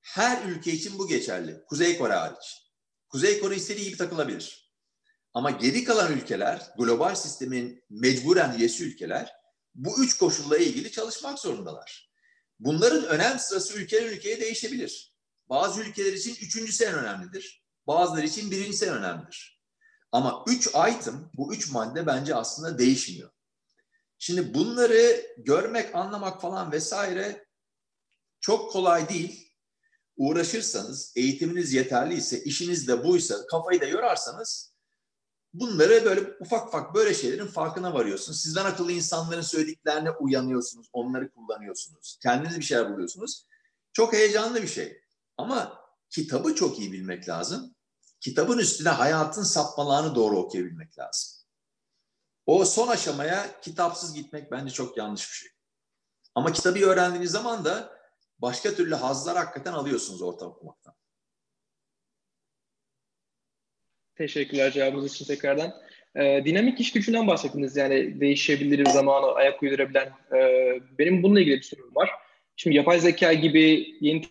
Her 0.00 0.44
ülke 0.44 0.72
için 0.72 0.98
bu 0.98 1.08
geçerli. 1.08 1.64
Kuzey 1.66 1.98
Kore 1.98 2.12
hariç. 2.12 2.62
Kuzey 3.08 3.40
Kore 3.40 3.56
istediği 3.56 3.84
gibi 3.86 3.96
takılabilir. 3.96 4.72
Ama 5.34 5.50
geri 5.50 5.84
kalan 5.84 6.12
ülkeler, 6.12 6.72
global 6.78 7.14
sistemin 7.14 7.84
mecburen 7.90 8.58
üyesi 8.58 8.84
ülkeler 8.84 9.32
bu 9.74 10.04
üç 10.04 10.18
koşulla 10.18 10.58
ilgili 10.58 10.92
çalışmak 10.92 11.38
zorundalar. 11.38 12.07
Bunların 12.60 13.04
önem 13.04 13.38
sırası 13.38 13.78
ülkeden 13.78 14.06
ülkeye 14.06 14.40
değişebilir. 14.40 15.14
Bazı 15.48 15.80
ülkeler 15.80 16.12
için 16.12 16.34
üçüncüsü 16.34 16.84
en 16.84 16.94
önemlidir. 16.94 17.64
Bazıları 17.86 18.26
için 18.26 18.50
birincisi 18.50 18.86
en 18.86 18.94
önemlidir. 18.94 19.60
Ama 20.12 20.44
üç 20.46 20.66
item, 20.66 21.30
bu 21.34 21.54
üç 21.54 21.70
madde 21.70 22.06
bence 22.06 22.34
aslında 22.34 22.78
değişmiyor. 22.78 23.30
Şimdi 24.18 24.54
bunları 24.54 25.26
görmek, 25.38 25.94
anlamak 25.94 26.40
falan 26.40 26.72
vesaire 26.72 27.46
çok 28.40 28.72
kolay 28.72 29.08
değil. 29.08 29.52
Uğraşırsanız, 30.16 31.12
eğitiminiz 31.16 31.72
yeterliyse, 31.72 32.42
işiniz 32.42 32.88
de 32.88 33.04
buysa, 33.04 33.46
kafayı 33.46 33.80
da 33.80 33.84
yorarsanız 33.84 34.74
bunları 35.54 36.04
böyle 36.04 36.36
ufak 36.40 36.68
ufak 36.68 36.94
böyle 36.94 37.14
şeylerin 37.14 37.46
farkına 37.46 37.94
varıyorsunuz. 37.94 38.42
Sizden 38.42 38.64
akıllı 38.64 38.92
insanların 38.92 39.42
söylediklerine 39.42 40.10
uyanıyorsunuz, 40.10 40.88
onları 40.92 41.30
kullanıyorsunuz. 41.30 42.18
Kendiniz 42.22 42.58
bir 42.58 42.64
şeyler 42.64 42.92
buluyorsunuz. 42.92 43.46
Çok 43.92 44.12
heyecanlı 44.12 44.62
bir 44.62 44.68
şey. 44.68 45.00
Ama 45.36 45.80
kitabı 46.10 46.54
çok 46.54 46.78
iyi 46.78 46.92
bilmek 46.92 47.28
lazım. 47.28 47.74
Kitabın 48.20 48.58
üstüne 48.58 48.88
hayatın 48.88 49.42
sapmalarını 49.42 50.14
doğru 50.14 50.38
okuyabilmek 50.38 50.98
lazım. 50.98 51.38
O 52.46 52.64
son 52.64 52.88
aşamaya 52.88 53.60
kitapsız 53.60 54.14
gitmek 54.14 54.52
bence 54.52 54.72
çok 54.72 54.96
yanlış 54.96 55.30
bir 55.30 55.34
şey. 55.34 55.50
Ama 56.34 56.52
kitabı 56.52 56.78
öğrendiğiniz 56.78 57.30
zaman 57.30 57.64
da 57.64 57.98
başka 58.38 58.74
türlü 58.74 58.94
hazlar 58.94 59.36
hakikaten 59.36 59.72
alıyorsunuz 59.72 60.22
orta 60.22 60.46
okumaktan. 60.46 60.94
Teşekkürler 64.18 64.72
cevabınız 64.72 65.12
için 65.12 65.24
tekrardan. 65.24 65.74
Ee, 66.16 66.42
dinamik 66.44 66.80
iş 66.80 66.92
gücünden 66.92 67.26
bahsettiniz. 67.26 67.76
Yani 67.76 68.20
değişebilir 68.20 68.86
zamanı 68.86 69.32
ayak 69.32 69.62
uydurabilen. 69.62 70.12
Ee, 70.36 70.80
benim 70.98 71.22
bununla 71.22 71.40
ilgili 71.40 71.56
bir 71.56 71.62
sorum 71.62 71.94
var. 71.94 72.10
Şimdi 72.56 72.76
yapay 72.76 73.00
zeka 73.00 73.32
gibi 73.32 73.86
yeni 74.00 74.22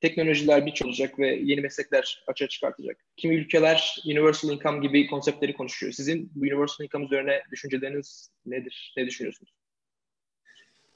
teknolojiler 0.00 0.66
biç 0.66 0.82
olacak 0.82 1.18
ve 1.18 1.36
yeni 1.36 1.60
meslekler 1.60 2.24
açığa 2.26 2.48
çıkartacak. 2.48 2.96
Kimi 3.16 3.34
ülkeler 3.34 3.96
universal 4.06 4.50
income 4.50 4.86
gibi 4.86 5.06
konseptleri 5.06 5.56
konuşuyor. 5.56 5.92
Sizin 5.92 6.32
bu 6.34 6.40
universal 6.40 6.84
income 6.84 7.04
üzerine 7.04 7.42
düşünceleriniz 7.50 8.30
nedir? 8.46 8.94
Ne 8.96 9.06
düşünüyorsunuz? 9.06 9.52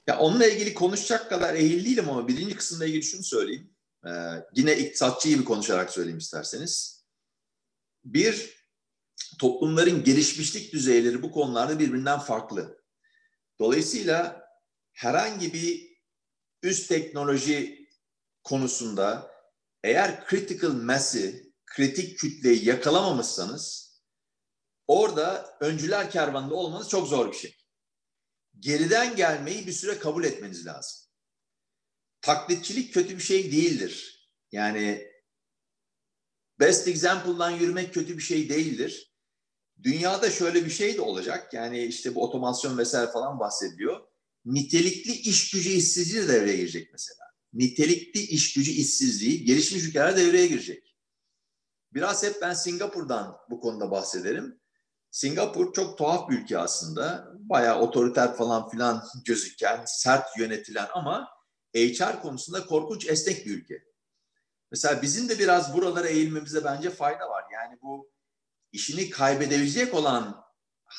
Ya 0.07 0.19
onunla 0.19 0.47
ilgili 0.47 0.73
konuşacak 0.73 1.29
kadar 1.29 1.55
eğil 1.55 1.85
değilim 1.85 2.09
ama 2.09 2.27
birinci 2.27 2.55
kısımla 2.55 2.85
ilgili 2.85 3.03
şunu 3.03 3.23
söyleyeyim. 3.23 3.69
Ee, 4.05 4.09
yine 4.55 4.77
iktisatçı 4.77 5.29
gibi 5.29 5.43
konuşarak 5.43 5.91
söyleyeyim 5.91 6.17
isterseniz. 6.17 7.02
Bir, 8.05 8.63
toplumların 9.39 10.03
gelişmişlik 10.03 10.73
düzeyleri 10.73 11.21
bu 11.21 11.31
konularda 11.31 11.79
birbirinden 11.79 12.19
farklı. 12.19 12.83
Dolayısıyla 13.59 14.47
herhangi 14.93 15.53
bir 15.53 15.97
üst 16.63 16.89
teknoloji 16.89 17.89
konusunda 18.43 19.31
eğer 19.83 20.27
critical 20.29 20.71
mass'i, 20.71 21.53
kritik 21.65 22.19
kütleyi 22.19 22.65
yakalamamışsanız 22.65 23.93
orada 24.87 25.57
öncüler 25.59 26.11
kervanında 26.11 26.55
olmanız 26.55 26.89
çok 26.89 27.07
zor 27.07 27.31
bir 27.31 27.37
şey. 27.37 27.57
Geriden 28.59 29.15
gelmeyi 29.15 29.67
bir 29.67 29.71
süre 29.71 29.99
kabul 29.99 30.23
etmeniz 30.23 30.65
lazım. 30.65 31.09
Taklitçilik 32.21 32.93
kötü 32.93 33.17
bir 33.17 33.23
şey 33.23 33.51
değildir. 33.51 34.23
Yani 34.51 35.12
best 36.63 36.87
example'dan 36.87 37.51
yürümek 37.51 37.93
kötü 37.93 38.17
bir 38.17 38.23
şey 38.23 38.49
değildir. 38.49 39.13
Dünyada 39.83 40.31
şöyle 40.31 40.65
bir 40.65 40.69
şey 40.69 40.97
de 40.97 41.01
olacak. 41.01 41.53
Yani 41.53 41.83
işte 41.83 42.15
bu 42.15 42.23
otomasyon 42.23 42.77
vesaire 42.77 43.11
falan 43.11 43.39
bahsediyor. 43.39 44.01
Nitelikli 44.45 45.11
iş 45.11 45.51
gücü 45.51 45.69
işsizliği 45.69 46.23
de 46.23 46.27
devreye 46.27 46.57
girecek 46.57 46.89
mesela. 46.91 47.19
Nitelikli 47.53 48.19
iş 48.19 48.53
gücü 48.53 48.71
işsizliği 48.71 49.45
gelişmiş 49.45 49.83
ülkeler 49.83 50.17
devreye 50.17 50.47
girecek. 50.47 50.95
Biraz 51.93 52.23
hep 52.23 52.41
ben 52.41 52.53
Singapur'dan 52.53 53.37
bu 53.49 53.59
konuda 53.59 53.91
bahsederim. 53.91 54.59
Singapur 55.11 55.73
çok 55.73 55.97
tuhaf 55.97 56.29
bir 56.29 56.39
ülke 56.39 56.57
aslında. 56.57 57.33
Bayağı 57.39 57.79
otoriter 57.79 58.35
falan 58.35 58.69
filan 58.69 59.03
gözüken, 59.25 59.83
sert 59.85 60.37
yönetilen 60.37 60.87
ama 60.93 61.29
HR 61.75 62.21
konusunda 62.21 62.65
korkunç 62.65 63.09
esnek 63.09 63.45
bir 63.45 63.57
ülke. 63.57 63.92
Mesela 64.73 65.01
bizim 65.01 65.29
de 65.29 65.39
biraz 65.39 65.73
buralara 65.73 66.07
eğilmemize 66.07 66.63
bence 66.63 66.89
fayda 66.89 67.29
var. 67.29 67.43
Yani 67.53 67.77
bu 67.81 68.11
işini 68.71 69.09
kaybedebilecek 69.09 69.93
olan 69.93 70.45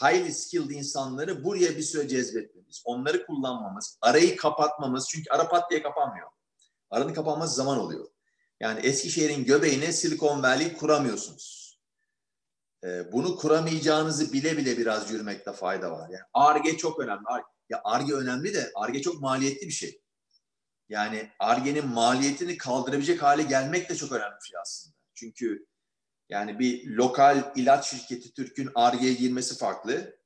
highly 0.02 0.32
skilled 0.32 0.70
insanları 0.70 1.44
buraya 1.44 1.76
bir 1.76 1.82
süre 1.82 2.08
cezbetmemiz, 2.08 2.82
onları 2.84 3.26
kullanmamız, 3.26 3.98
arayı 4.00 4.36
kapatmamız. 4.36 5.08
Çünkü 5.08 5.30
ara 5.30 5.48
pat 5.48 5.70
diye 5.70 5.82
kapanmıyor. 5.82 6.28
Aranın 6.90 7.14
kapanması 7.14 7.54
zaman 7.54 7.78
oluyor. 7.78 8.06
Yani 8.60 8.80
Eskişehir'in 8.80 9.44
göbeğine 9.44 9.92
Silicon 9.92 10.42
Valley 10.42 10.76
kuramıyorsunuz. 10.76 11.78
Ee, 12.84 13.12
bunu 13.12 13.36
kuramayacağınızı 13.36 14.32
bile 14.32 14.56
bile 14.56 14.78
biraz 14.78 15.10
yürümekte 15.10 15.52
fayda 15.52 15.90
var. 15.90 16.08
Yani 16.08 16.24
ARGE 16.34 16.76
çok 16.76 17.00
önemli. 17.00 17.24
Ya 17.68 17.80
ARGE 17.84 18.14
önemli 18.14 18.54
de 18.54 18.72
ARGE 18.74 19.02
çok 19.02 19.20
maliyetli 19.20 19.66
bir 19.66 19.72
şey. 19.72 20.03
Yani 20.94 21.30
ARGE'nin 21.38 21.88
maliyetini 21.88 22.56
kaldırabilecek 22.56 23.22
hale 23.22 23.42
gelmek 23.42 23.90
de 23.90 23.96
çok 23.96 24.12
önemli 24.12 24.34
bir 24.42 24.48
şey 24.48 24.58
aslında. 24.62 24.96
Çünkü 25.14 25.66
yani 26.28 26.58
bir 26.58 26.86
lokal 26.90 27.52
ilaç 27.56 27.90
şirketi 27.90 28.32
Türk'ün 28.32 28.70
ARGE'ye 28.74 29.14
girmesi 29.14 29.58
farklı. 29.58 30.16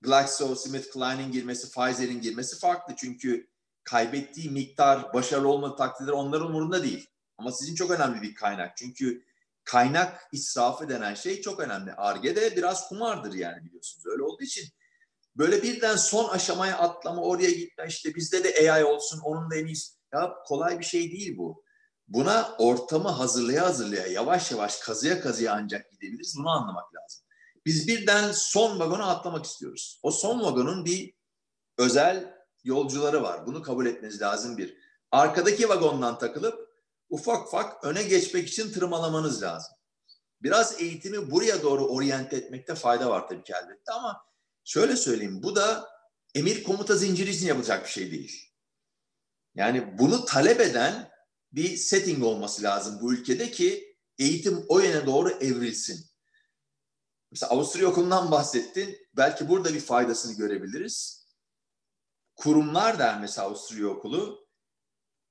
GlaxoSmithKline'in 0.00 1.32
girmesi, 1.32 1.70
Pfizer'in 1.70 2.20
girmesi 2.20 2.58
farklı. 2.58 2.94
Çünkü 2.96 3.48
kaybettiği 3.84 4.50
miktar 4.50 5.14
başarılı 5.14 5.48
olmadığı 5.48 5.76
takdirde 5.76 6.12
onların 6.12 6.46
umurunda 6.46 6.82
değil. 6.82 7.10
Ama 7.38 7.52
sizin 7.52 7.74
çok 7.74 7.90
önemli 7.90 8.22
bir 8.22 8.34
kaynak. 8.34 8.76
Çünkü 8.76 9.24
kaynak 9.64 10.28
israfı 10.32 10.88
denen 10.88 11.14
şey 11.14 11.40
çok 11.40 11.60
önemli. 11.60 11.92
ARGE 11.92 12.36
de 12.36 12.56
biraz 12.56 12.88
kumardır 12.88 13.32
yani 13.34 13.64
biliyorsunuz. 13.64 14.06
Öyle 14.06 14.22
olduğu 14.22 14.42
için 14.42 14.68
böyle 15.36 15.62
birden 15.62 15.96
son 15.96 16.28
aşamaya 16.28 16.78
atlama, 16.78 17.22
oraya 17.22 17.50
gitme 17.50 17.84
işte 17.88 18.14
bizde 18.14 18.44
de 18.44 18.72
AI 18.72 18.84
olsun, 18.84 19.20
onun 19.24 19.50
da 19.50 19.56
en 19.56 19.66
iyisi. 19.66 20.03
Ya 20.14 20.34
kolay 20.46 20.78
bir 20.78 20.84
şey 20.84 21.12
değil 21.12 21.38
bu. 21.38 21.64
Buna 22.08 22.54
ortamı 22.58 23.08
hazırlaya 23.08 23.66
hazırlaya, 23.66 24.06
yavaş 24.06 24.50
yavaş 24.50 24.76
kazıya 24.76 25.20
kazıya 25.20 25.52
ancak 25.54 25.90
gidebiliriz. 25.90 26.34
Bunu 26.38 26.48
anlamak 26.50 26.94
lazım. 26.94 27.24
Biz 27.66 27.88
birden 27.88 28.32
son 28.32 28.78
vagona 28.78 29.06
atlamak 29.06 29.44
istiyoruz. 29.44 30.00
O 30.02 30.10
son 30.10 30.44
vagonun 30.44 30.84
bir 30.84 31.14
özel 31.78 32.34
yolcuları 32.64 33.22
var. 33.22 33.46
Bunu 33.46 33.62
kabul 33.62 33.86
etmeniz 33.86 34.20
lazım 34.20 34.58
bir. 34.58 34.76
Arkadaki 35.10 35.68
vagondan 35.68 36.18
takılıp 36.18 36.68
ufak 37.08 37.46
ufak 37.46 37.84
öne 37.84 38.02
geçmek 38.02 38.48
için 38.48 38.72
tırmalamanız 38.72 39.42
lazım. 39.42 39.76
Biraz 40.42 40.80
eğitimi 40.80 41.30
buraya 41.30 41.62
doğru 41.62 41.86
oryante 41.86 42.36
etmekte 42.36 42.74
fayda 42.74 43.10
var 43.10 43.28
tabii 43.28 43.42
ki 43.42 43.52
elbette 43.62 43.92
ama 43.92 44.24
şöyle 44.64 44.96
söyleyeyim 44.96 45.42
bu 45.42 45.56
da 45.56 45.88
emir 46.34 46.64
komuta 46.64 46.96
zinciri 46.96 47.30
için 47.30 47.46
yapılacak 47.46 47.84
bir 47.84 47.90
şey 47.90 48.10
değil. 48.10 48.53
Yani 49.54 49.98
bunu 49.98 50.24
talep 50.24 50.60
eden 50.60 51.10
bir 51.52 51.76
setting 51.76 52.24
olması 52.24 52.62
lazım 52.62 52.98
bu 53.00 53.14
ülkede 53.14 53.50
ki 53.50 53.96
eğitim 54.18 54.64
o 54.68 54.80
yöne 54.80 55.06
doğru 55.06 55.30
evrilsin. 55.30 56.06
Mesela 57.30 57.52
Avusturya 57.52 57.88
okulundan 57.88 58.30
bahsettin. 58.30 58.98
Belki 59.16 59.48
burada 59.48 59.74
bir 59.74 59.80
faydasını 59.80 60.36
görebiliriz. 60.36 61.26
Kurumlar 62.36 62.98
der 62.98 63.20
mesela 63.20 63.46
Avusturya 63.46 63.88
okulu. 63.88 64.48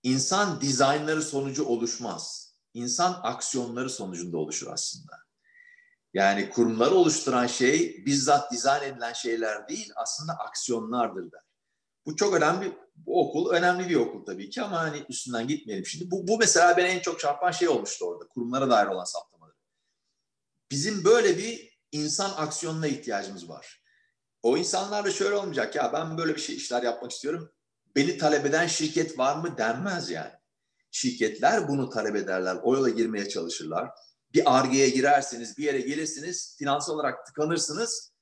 İnsan 0.04 0.62
dizaynları 0.62 1.22
sonucu 1.22 1.66
oluşmaz. 1.66 2.54
İnsan 2.74 3.20
aksiyonları 3.24 3.90
sonucunda 3.90 4.38
oluşur 4.38 4.68
aslında. 4.68 5.20
Yani 6.14 6.50
kurumları 6.50 6.96
oluşturan 6.96 7.48
şey 7.48 8.06
bizzat 8.06 8.52
dizayn 8.52 8.84
edilen 8.84 9.14
şeyler 9.14 9.70
değil 9.70 9.92
aslında 9.96 10.34
aksiyonlardır 10.34 11.32
der. 11.32 11.42
Bu 12.06 12.16
çok 12.16 12.34
önemli. 12.34 12.78
Bu 12.96 13.22
okul 13.22 13.50
önemli 13.50 13.90
bir 13.90 13.96
okul 13.96 14.26
tabii 14.26 14.50
ki 14.50 14.62
ama 14.62 14.80
hani 14.80 15.06
üstünden 15.10 15.48
gitmeyelim 15.48 15.86
şimdi. 15.86 16.12
Bu, 16.12 16.28
bu 16.28 16.38
mesela 16.38 16.78
beni 16.78 16.88
en 16.88 17.00
çok 17.00 17.20
çarpan 17.20 17.52
şey 17.52 17.68
olmuştu 17.68 18.06
orada. 18.06 18.28
Kurumlara 18.28 18.70
dair 18.70 18.88
olan 18.88 19.04
saptamaları. 19.04 19.56
Bizim 20.72 21.06
böyle 21.06 21.38
bir 21.38 21.80
insan 21.92 22.32
aksiyonuna 22.38 22.88
ihtiyacımız 22.88 23.50
var. 23.50 23.84
O 24.44 24.58
insanlar 24.58 25.06
da 25.06 25.12
şöyle 25.12 25.36
olmayacak 25.36 25.76
ya 25.76 25.94
ben 25.94 26.18
böyle 26.18 26.36
bir 26.36 26.42
şey 26.42 26.56
işler 26.56 26.84
yapmak 26.84 27.12
istiyorum. 27.12 27.52
Beni 27.96 28.18
talep 28.18 28.46
eden 28.46 28.68
şirket 28.68 29.20
var 29.20 29.36
mı 29.36 29.58
denmez 29.58 30.10
yani. 30.10 30.32
Şirketler 30.92 31.68
bunu 31.68 31.90
talep 31.90 32.16
ederler. 32.16 32.58
O 32.64 32.76
yola 32.76 32.90
girmeye 32.90 33.30
çalışırlar. 33.30 33.90
Bir 34.34 34.58
argeye 34.58 34.90
girerseniz, 34.90 35.58
bir 35.58 35.64
yere 35.64 35.82
gelirsiniz, 35.82 36.56
finansal 36.60 36.94
olarak 36.94 37.26
tıkanırsınız. 37.26 38.13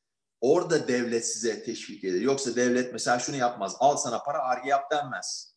Orada 0.42 0.88
devlet 0.88 1.28
size 1.28 1.64
teşvik 1.64 2.04
eder. 2.04 2.22
Yoksa 2.22 2.56
devlet 2.56 2.94
mesela 2.94 3.20
şunu 3.20 3.36
yapmaz. 3.36 3.76
Al 3.80 3.98
sana 3.98 4.24
para 4.24 4.40
arge 4.40 4.70
yap 4.70 4.92
denmez. 4.92 5.56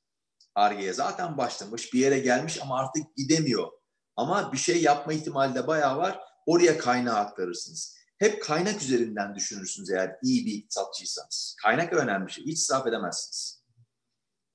Arge'ye 0.54 0.92
zaten 0.92 1.38
başlamış, 1.38 1.92
bir 1.92 1.98
yere 1.98 2.18
gelmiş 2.18 2.62
ama 2.62 2.78
artık 2.78 3.16
gidemiyor. 3.16 3.68
Ama 4.16 4.52
bir 4.52 4.58
şey 4.58 4.82
yapma 4.82 5.12
ihtimali 5.12 5.54
de 5.54 5.66
bayağı 5.66 5.96
var. 5.96 6.20
Oraya 6.46 6.78
kaynağı 6.78 7.18
aktarırsınız. 7.18 7.96
Hep 8.18 8.42
kaynak 8.42 8.82
üzerinden 8.82 9.34
düşünürsünüz 9.34 9.90
eğer 9.90 10.16
iyi 10.22 10.46
bir 10.46 10.52
iktisatçıysanız. 10.52 11.56
Kaynak 11.62 11.92
önemli 11.92 12.26
bir 12.26 12.32
şey. 12.32 12.44
Hiç 12.44 12.58
israf 12.58 12.86
edemezsiniz. 12.86 13.64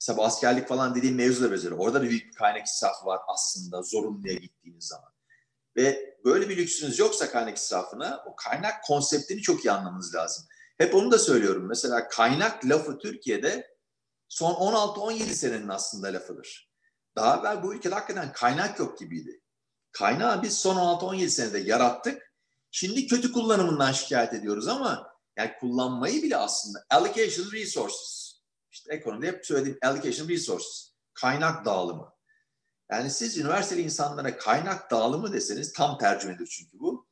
Mesela 0.02 0.26
askerlik 0.26 0.68
falan 0.68 0.96
dediğim 0.96 1.16
mevzu 1.16 1.44
da 1.44 1.52
böyle. 1.52 1.74
Orada 1.74 2.00
da 2.00 2.04
büyük 2.04 2.28
bir 2.28 2.36
kaynak 2.36 2.66
israfı 2.68 3.06
var 3.06 3.20
aslında 3.28 3.82
zorunluya 3.82 4.34
gittiğiniz 4.34 4.88
zaman. 4.88 5.12
Ve 5.76 6.09
böyle 6.26 6.49
bir 6.49 6.57
lüksünüz 6.57 6.99
yoksa 6.99 7.32
kaynak 7.32 7.57
israfına 7.57 8.24
o 8.28 8.36
kaynak 8.36 8.84
konseptini 8.84 9.41
çok 9.41 9.65
iyi 9.65 9.72
anlamanız 9.72 10.15
lazım. 10.15 10.45
Hep 10.78 10.95
onu 10.95 11.11
da 11.11 11.20
söylüyorum. 11.20 11.67
Mesela 11.67 12.07
kaynak 12.07 12.65
lafı 12.65 12.97
Türkiye'de 12.97 13.78
son 14.28 14.53
16-17 14.53 15.24
senenin 15.24 15.67
aslında 15.67 16.07
lafıdır. 16.07 16.70
Daha 17.15 17.39
evvel 17.39 17.63
bu 17.63 17.74
ülkede 17.74 17.95
hakikaten 17.95 18.32
kaynak 18.34 18.80
yok 18.80 18.99
gibiydi. 18.99 19.41
Kaynağı 19.91 20.43
biz 20.43 20.59
son 20.59 20.76
16-17 20.76 21.30
senede 21.30 21.59
yarattık. 21.59 22.34
Şimdi 22.72 23.07
kötü 23.07 23.32
kullanımından 23.32 23.91
şikayet 23.91 24.34
ediyoruz 24.34 24.67
ama 24.67 25.13
yani 25.38 25.51
kullanmayı 25.59 26.24
bile 26.24 26.38
aslında 26.38 26.86
allocation 26.89 27.51
resources. 27.51 28.34
İşte 28.72 28.93
ekonomide 28.93 29.28
hep 29.28 29.45
söylediğim 29.45 29.78
allocation 29.84 30.30
resources. 30.30 30.93
Kaynak 31.13 31.65
dağılımı. 31.65 32.13
Yani 32.92 33.10
siz 33.10 33.38
üniversiteli 33.38 33.82
insanlara 33.82 34.38
kaynak 34.38 34.92
dağılımı 34.92 35.34
deseniz 35.34 35.74
tam 35.74 35.98
tercümedir 35.98 36.48
çünkü 36.48 36.80
bu. 36.80 37.08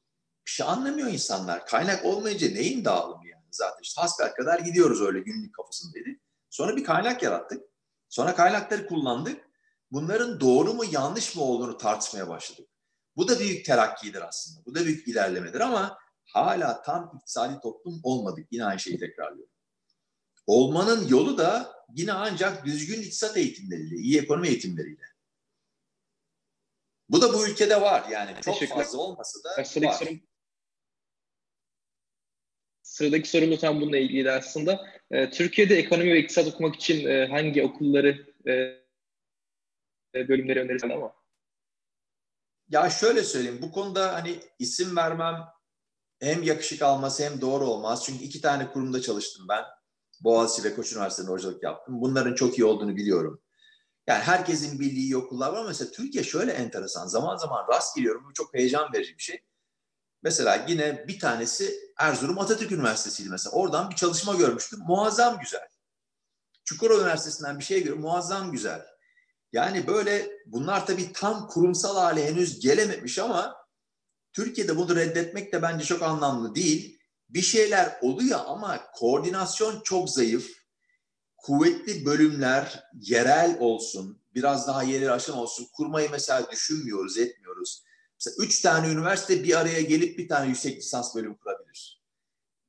Bir 0.45 0.51
şey 0.51 0.67
anlamıyor 0.67 1.07
insanlar. 1.07 1.65
Kaynak 1.65 2.05
olmayınca 2.05 2.47
neyin 2.47 2.85
dağılımı 2.85 3.27
yani? 3.27 3.43
Zaten 3.51 3.81
işte 3.81 4.01
hasbel 4.01 4.33
kadar 4.33 4.59
gidiyoruz 4.59 5.01
öyle 5.01 5.19
günlük 5.19 5.55
kafasındaydı. 5.55 6.09
Sonra 6.49 6.75
bir 6.75 6.83
kaynak 6.83 7.23
yarattık. 7.23 7.63
Sonra 8.09 8.35
kaynakları 8.35 8.87
kullandık. 8.87 9.47
Bunların 9.91 10.39
doğru 10.39 10.73
mu 10.73 10.83
yanlış 10.91 11.35
mı 11.35 11.41
olduğunu 11.41 11.77
tartışmaya 11.77 12.29
başladık. 12.29 12.67
Bu 13.15 13.27
da 13.27 13.39
büyük 13.39 13.65
terakkidir 13.65 14.21
aslında. 14.21 14.65
Bu 14.65 14.75
da 14.75 14.85
büyük 14.85 15.07
ilerlemedir 15.07 15.59
ama 15.59 15.97
hala 16.25 16.81
tam 16.81 17.11
iktisadi 17.15 17.59
toplum 17.59 17.99
olmadık. 18.03 18.47
Yine 18.51 18.65
aynı 18.65 18.79
şeyi 18.79 18.99
tekrarlıyorum. 18.99 19.53
Olmanın 20.47 21.07
yolu 21.07 21.37
da 21.37 21.75
yine 21.95 22.13
ancak 22.13 22.65
düzgün 22.65 23.01
iktisat 23.01 23.37
eğitimleriyle, 23.37 23.95
iyi 23.95 24.19
ekonomi 24.19 24.47
eğitimleriyle. 24.47 25.16
Bu 27.09 27.21
da 27.21 27.33
bu 27.33 27.47
ülkede 27.47 27.81
var 27.81 28.03
yani 28.11 28.31
çok 28.45 28.63
fazla 28.63 28.99
olmasa 28.99 29.39
da 29.43 29.49
var. 29.87 29.97
sıradaki 32.87 33.29
sorum 33.29 33.57
tam 33.57 33.81
bununla 33.81 33.97
ilgili 33.97 34.31
aslında. 34.31 34.87
E, 35.11 35.29
Türkiye'de 35.29 35.75
ekonomi 35.75 36.13
ve 36.13 36.19
iktisat 36.19 36.47
okumak 36.47 36.75
için 36.75 37.07
e, 37.07 37.27
hangi 37.27 37.63
okulları 37.63 38.33
e, 38.47 38.51
e 40.15 40.27
bölümleri 40.27 40.59
önerirsin 40.59 40.89
ama? 40.89 41.13
Ya 42.69 42.89
şöyle 42.89 43.23
söyleyeyim. 43.23 43.59
Bu 43.61 43.71
konuda 43.71 44.13
hani 44.13 44.39
isim 44.59 44.95
vermem 44.95 45.35
hem 46.19 46.43
yakışık 46.43 46.81
alması 46.81 47.23
hem 47.23 47.41
doğru 47.41 47.65
olmaz. 47.65 48.03
Çünkü 48.05 48.23
iki 48.23 48.41
tane 48.41 48.71
kurumda 48.71 49.01
çalıştım 49.01 49.45
ben. 49.49 49.63
Boğaziçi 50.23 50.69
ve 50.69 50.75
Koç 50.75 50.93
Üniversitesi'nde 50.93 51.31
hocalık 51.31 51.63
yaptım. 51.63 52.01
Bunların 52.01 52.35
çok 52.35 52.57
iyi 52.59 52.65
olduğunu 52.65 52.95
biliyorum. 52.95 53.41
Yani 54.07 54.23
herkesin 54.23 54.79
bildiği 54.79 55.17
okullar 55.17 55.53
var. 55.53 55.65
Mesela 55.65 55.91
Türkiye 55.91 56.23
şöyle 56.23 56.51
enteresan. 56.51 57.07
Zaman 57.07 57.37
zaman 57.37 57.67
rast 57.69 57.95
geliyorum. 57.95 58.25
Bu 58.29 58.33
çok 58.33 58.53
heyecan 58.53 58.93
verici 58.93 59.17
bir 59.17 59.23
şey. 59.23 59.43
Mesela 60.23 60.65
yine 60.67 61.07
bir 61.07 61.19
tanesi 61.19 61.79
Erzurum 61.97 62.39
Atatürk 62.39 62.71
Üniversitesi'ydi 62.71 63.29
mesela. 63.29 63.55
Oradan 63.55 63.89
bir 63.89 63.95
çalışma 63.95 64.35
görmüştüm. 64.35 64.79
Muazzam 64.87 65.39
güzel. 65.39 65.67
Çukurova 66.65 67.01
Üniversitesi'nden 67.01 67.59
bir 67.59 67.63
şey 67.63 67.79
görüyorum. 67.79 68.01
Muazzam 68.01 68.51
güzel. 68.51 68.85
Yani 69.53 69.87
böyle 69.87 70.29
bunlar 70.45 70.85
tabii 70.85 71.13
tam 71.13 71.47
kurumsal 71.47 71.97
hale 71.97 72.25
henüz 72.25 72.59
gelememiş 72.59 73.19
ama 73.19 73.55
Türkiye'de 74.33 74.77
bunu 74.77 74.95
reddetmek 74.95 75.53
de 75.53 75.61
bence 75.61 75.85
çok 75.85 76.01
anlamlı 76.01 76.55
değil. 76.55 76.99
Bir 77.29 77.41
şeyler 77.41 77.97
oluyor 78.01 78.39
ama 78.45 78.91
koordinasyon 78.91 79.81
çok 79.83 80.09
zayıf. 80.09 80.56
Kuvvetli 81.47 82.05
bölümler 82.05 82.83
yerel 83.01 83.57
olsun, 83.59 84.21
biraz 84.35 84.67
daha 84.67 84.83
yerel 84.83 85.13
aşan 85.13 85.37
olsun. 85.37 85.67
Kurmayı 85.73 86.11
mesela 86.11 86.51
düşünmüyoruz, 86.51 87.17
etmiyoruz. 87.17 87.83
Mesela 88.19 88.45
üç 88.45 88.61
tane 88.61 88.87
üniversite 88.87 89.43
bir 89.43 89.59
araya 89.59 89.81
gelip 89.81 90.17
bir 90.17 90.27
tane 90.27 90.47
yüksek 90.47 90.77
lisans 90.77 91.15
bölümü 91.15 91.37
kurabilir. 91.37 92.03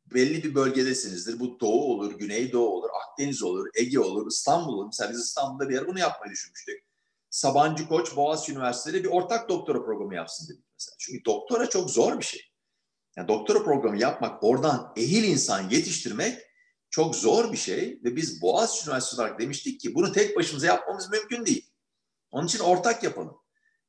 Belli 0.07 0.45
bir 0.45 0.55
bölgedesinizdir. 0.55 1.41
Bu 1.41 1.61
Doğu 1.61 1.85
olur, 1.85 2.13
Güneydoğu 2.13 2.69
olur, 2.69 2.89
Akdeniz 3.03 3.43
olur, 3.43 3.69
Ege 3.75 4.01
olur, 4.01 4.31
İstanbul 4.31 4.73
olur. 4.73 4.87
Mesela 4.87 5.11
biz 5.11 5.21
İstanbul'da 5.21 5.69
bir 5.69 5.75
yer 5.75 5.87
bunu 5.87 5.99
yapmayı 5.99 6.33
düşünmüştük. 6.33 6.85
Sabancı 7.31 7.89
Koç, 7.89 8.17
Boğaziçi 8.17 8.53
Üniversitesi'yle 8.53 9.05
bir 9.05 9.09
ortak 9.09 9.49
doktora 9.49 9.85
programı 9.85 10.15
yapsın 10.15 10.49
dedik 10.49 10.65
mesela. 10.79 10.95
Çünkü 10.99 11.25
doktora 11.25 11.69
çok 11.69 11.91
zor 11.91 12.19
bir 12.19 12.25
şey. 12.25 12.41
Yani 13.17 13.29
doktora 13.29 13.65
programı 13.65 13.99
yapmak, 13.99 14.45
oradan 14.45 14.93
ehil 14.97 15.25
insan 15.25 15.71
yetiştirmek 15.71 16.48
çok 16.91 17.17
zor 17.17 17.53
bir 17.53 17.57
şey 17.57 18.01
ve 18.05 18.17
biz 18.17 18.43
Boğaziçi 18.43 18.85
Üniversitesi 18.85 19.21
olarak 19.21 19.41
demiştik 19.41 19.81
ki 19.81 19.95
bunu 19.95 20.13
tek 20.13 20.37
başımıza 20.37 20.67
yapmamız 20.67 21.11
mümkün 21.11 21.47
değil. 21.47 21.71
Onun 22.31 22.47
için 22.47 22.59
ortak 22.59 23.03
yapalım. 23.03 23.37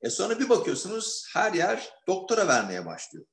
E 0.01 0.09
sonra 0.09 0.39
bir 0.39 0.49
bakıyorsunuz 0.49 1.25
her 1.33 1.53
yer 1.53 1.93
doktora 2.07 2.47
vermeye 2.47 2.85
başlıyor. 2.85 3.25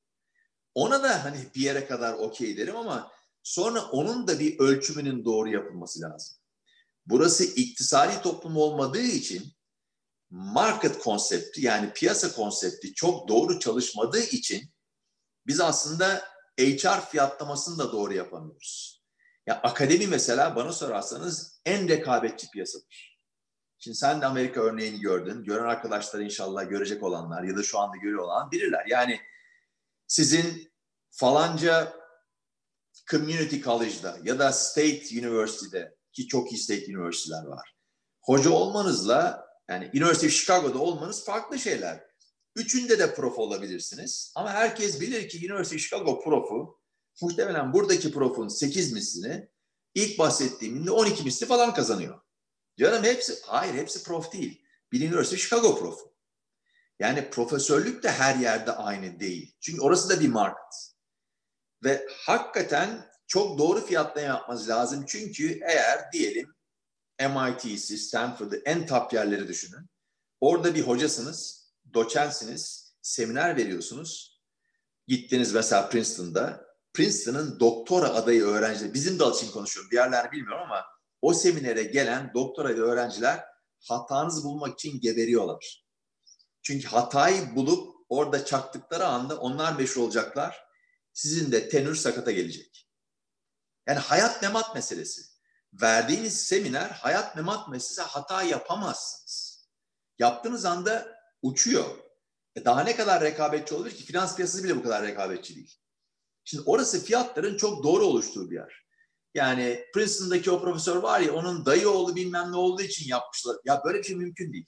Ona 0.74 1.02
da 1.02 1.24
hani 1.24 1.36
bir 1.54 1.60
yere 1.60 1.86
kadar 1.86 2.14
okey 2.14 2.56
derim 2.56 2.76
ama 2.76 3.12
sonra 3.42 3.82
onun 3.82 4.26
da 4.26 4.38
bir 4.38 4.58
ölçümünün 4.58 5.24
doğru 5.24 5.48
yapılması 5.48 6.00
lazım. 6.00 6.36
Burası 7.06 7.44
iktisadi 7.44 8.22
toplum 8.22 8.56
olmadığı 8.56 9.02
için 9.02 9.52
market 10.30 10.98
konsepti 10.98 11.60
yani 11.60 11.92
piyasa 11.92 12.32
konsepti 12.32 12.94
çok 12.94 13.28
doğru 13.28 13.60
çalışmadığı 13.60 14.22
için 14.22 14.70
biz 15.46 15.60
aslında 15.60 16.24
HR 16.60 17.10
fiyatlamasını 17.10 17.78
da 17.78 17.92
doğru 17.92 18.14
yapamıyoruz. 18.14 18.95
Ya 19.46 19.60
akademi 19.62 20.06
mesela 20.06 20.56
bana 20.56 20.72
sorarsanız 20.72 21.60
en 21.64 21.88
rekabetçi 21.88 22.50
piyasadır. 22.50 23.16
Şimdi 23.78 23.96
sen 23.96 24.20
de 24.20 24.26
Amerika 24.26 24.60
örneğini 24.60 25.00
gördün. 25.00 25.44
Gören 25.44 25.68
arkadaşlar 25.68 26.20
inşallah 26.20 26.70
görecek 26.70 27.02
olanlar 27.02 27.42
ya 27.42 27.56
da 27.56 27.62
şu 27.62 27.78
anda 27.78 27.96
görüyor 27.96 28.22
olan 28.22 28.50
bilirler. 28.50 28.86
Yani 28.86 29.20
sizin 30.06 30.72
falanca 31.10 31.92
community 33.10 33.60
college'da 33.60 34.18
ya 34.24 34.38
da 34.38 34.52
state 34.52 35.02
university'de 35.12 35.96
ki 36.12 36.26
çok 36.26 36.52
iyi 36.52 36.58
state 36.58 36.86
üniversiteler 36.86 37.44
var. 37.44 37.76
Hoca 38.22 38.50
olmanızla 38.50 39.46
yani 39.68 39.90
University 39.94 40.26
of 40.26 40.32
Chicago'da 40.32 40.78
olmanız 40.78 41.24
farklı 41.24 41.58
şeyler. 41.58 42.06
Üçünde 42.56 42.98
de 42.98 43.14
prof 43.14 43.38
olabilirsiniz. 43.38 44.32
Ama 44.34 44.50
herkes 44.50 45.00
bilir 45.00 45.28
ki 45.28 45.38
University 45.38 45.76
of 45.76 45.82
Chicago 45.82 46.20
profu 46.20 46.80
muhtemelen 47.22 47.72
buradaki 47.72 48.12
profun 48.12 48.48
8 48.48 48.92
mislini 48.92 49.48
ilk 49.94 50.18
bahsettiğimde 50.18 50.90
12 50.90 51.24
misli 51.24 51.46
falan 51.46 51.74
kazanıyor. 51.74 52.20
Canım 52.78 53.04
hepsi, 53.04 53.38
hayır 53.46 53.74
hepsi 53.74 54.02
prof 54.02 54.32
değil. 54.32 54.62
Bir 54.92 55.08
University 55.08 55.34
of 55.34 55.42
Chicago 55.42 55.78
profu. 55.78 56.16
Yani 56.98 57.30
profesörlük 57.30 58.02
de 58.02 58.10
her 58.10 58.36
yerde 58.36 58.72
aynı 58.72 59.20
değil. 59.20 59.56
Çünkü 59.60 59.80
orası 59.80 60.10
da 60.10 60.20
bir 60.20 60.28
market. 60.28 60.92
Ve 61.84 62.06
hakikaten 62.26 63.10
çok 63.26 63.58
doğru 63.58 63.86
fiyatlama 63.86 64.28
yapmanız 64.28 64.68
lazım. 64.68 65.04
Çünkü 65.08 65.60
eğer 65.62 66.12
diyelim 66.12 66.54
MIT'si, 67.20 67.98
Stanford'ı 67.98 68.62
en 68.64 68.86
top 68.86 69.12
yerleri 69.12 69.48
düşünün. 69.48 69.90
Orada 70.40 70.74
bir 70.74 70.82
hocasınız, 70.82 71.70
doçensiniz, 71.94 72.94
seminer 73.02 73.56
veriyorsunuz. 73.56 74.40
Gittiniz 75.08 75.52
mesela 75.52 75.88
Princeton'da. 75.88 76.65
Princeton'ın 76.96 77.60
doktora 77.60 78.14
adayı 78.14 78.44
öğrenciler, 78.44 78.94
bizim 78.94 79.18
dal 79.18 79.34
için 79.34 79.50
konuşuyorum, 79.50 79.90
diğerlerini 79.90 80.32
bilmiyorum 80.32 80.62
ama 80.62 80.84
o 81.22 81.34
seminere 81.34 81.82
gelen 81.82 82.30
doktora 82.34 82.68
öğrenciler 82.68 83.44
hatanızı 83.88 84.44
bulmak 84.44 84.74
için 84.74 85.00
geberiyorlar. 85.00 85.84
Çünkü 86.62 86.88
hatayı 86.88 87.56
bulup 87.56 87.96
orada 88.08 88.44
çaktıkları 88.44 89.06
anda 89.06 89.40
onlar 89.40 89.76
meşhur 89.76 90.02
olacaklar. 90.02 90.66
Sizin 91.12 91.52
de 91.52 91.68
tenür 91.68 91.94
sakata 91.94 92.30
gelecek. 92.30 92.88
Yani 93.86 93.98
hayat 93.98 94.42
memat 94.42 94.74
meselesi 94.74 95.22
verdiğiniz 95.72 96.46
seminer 96.46 96.90
hayat 96.90 97.36
memat 97.36 97.68
meselesi 97.68 98.02
hata 98.02 98.42
yapamazsınız. 98.42 99.68
Yaptığınız 100.18 100.64
anda 100.64 101.18
uçuyor. 101.42 101.98
E 102.54 102.64
daha 102.64 102.82
ne 102.82 102.96
kadar 102.96 103.22
rekabetçi 103.22 103.74
olabilir 103.74 103.96
ki? 103.96 104.04
Finans 104.04 104.36
piyasası 104.36 104.64
bile 104.64 104.76
bu 104.76 104.82
kadar 104.82 105.02
rekabetçi 105.02 105.56
değil. 105.56 105.78
Şimdi 106.48 106.62
orası 106.66 107.04
fiyatların 107.04 107.56
çok 107.56 107.84
doğru 107.84 108.04
oluştuğu 108.04 108.50
bir 108.50 108.56
yer. 108.56 108.86
Yani 109.34 109.84
Princeton'daki 109.94 110.50
o 110.50 110.60
profesör 110.60 110.96
var 110.96 111.20
ya 111.20 111.34
onun 111.34 111.66
dayı 111.66 111.90
oğlu 111.90 112.16
bilmem 112.16 112.52
ne 112.52 112.56
olduğu 112.56 112.82
için 112.82 113.08
yapmışlar. 113.08 113.56
Ya 113.64 113.82
böyle 113.84 113.98
bir 113.98 114.04
şey 114.04 114.16
mümkün 114.16 114.52
değil. 114.52 114.66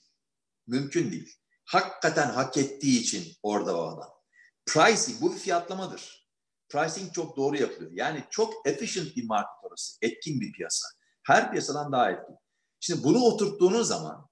Mümkün 0.67 1.11
değil. 1.11 1.35
Hakikaten 1.65 2.29
hak 2.29 2.57
ettiği 2.57 2.99
için 2.99 3.33
orada 3.43 3.77
o. 3.77 4.03
Pricing 4.65 5.21
bu 5.21 5.33
bir 5.33 5.39
fiyatlamadır. 5.39 6.29
Pricing 6.69 7.13
çok 7.13 7.37
doğru 7.37 7.57
yapılıyor. 7.57 7.91
Yani 7.93 8.23
çok 8.29 8.67
efficient 8.67 9.15
bir 9.15 9.25
market 9.25 9.63
orası. 9.63 9.97
Etkin 10.01 10.41
bir 10.41 10.51
piyasa. 10.51 10.87
Her 11.23 11.51
piyasadan 11.51 11.91
daha 11.91 12.11
etkin. 12.11 12.35
Şimdi 12.79 13.03
bunu 13.03 13.19
oturttuğunuz 13.19 13.87
zaman 13.87 14.29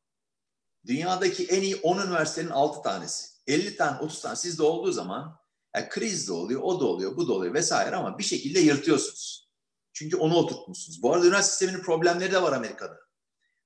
dünyadaki 0.85 1.45
en 1.45 1.61
iyi 1.61 1.75
10 1.75 1.97
üniversitenin 1.97 2.49
6 2.49 2.81
tanesi, 2.81 3.27
50 3.47 3.75
tane, 3.75 3.99
30 3.99 4.21
tane 4.21 4.35
sizde 4.35 4.63
olduğu 4.63 4.91
zaman 4.91 5.39
yani 5.77 5.89
kriz 5.89 6.27
de 6.27 6.33
oluyor, 6.33 6.61
o 6.63 6.79
da 6.79 6.85
oluyor, 6.85 7.17
bu 7.17 7.27
da 7.27 7.33
oluyor 7.33 7.53
vesaire 7.53 7.95
ama 7.95 8.17
bir 8.17 8.23
şekilde 8.23 8.59
yırtıyorsunuz. 8.59 9.49
Çünkü 9.93 10.17
onu 10.17 10.35
oturtmuşsunuz. 10.35 11.03
Bu 11.03 11.13
arada 11.13 11.25
üniversite 11.25 11.51
sisteminin 11.51 11.83
problemleri 11.83 12.31
de 12.31 12.41
var 12.41 12.53
Amerika'da. 12.53 12.97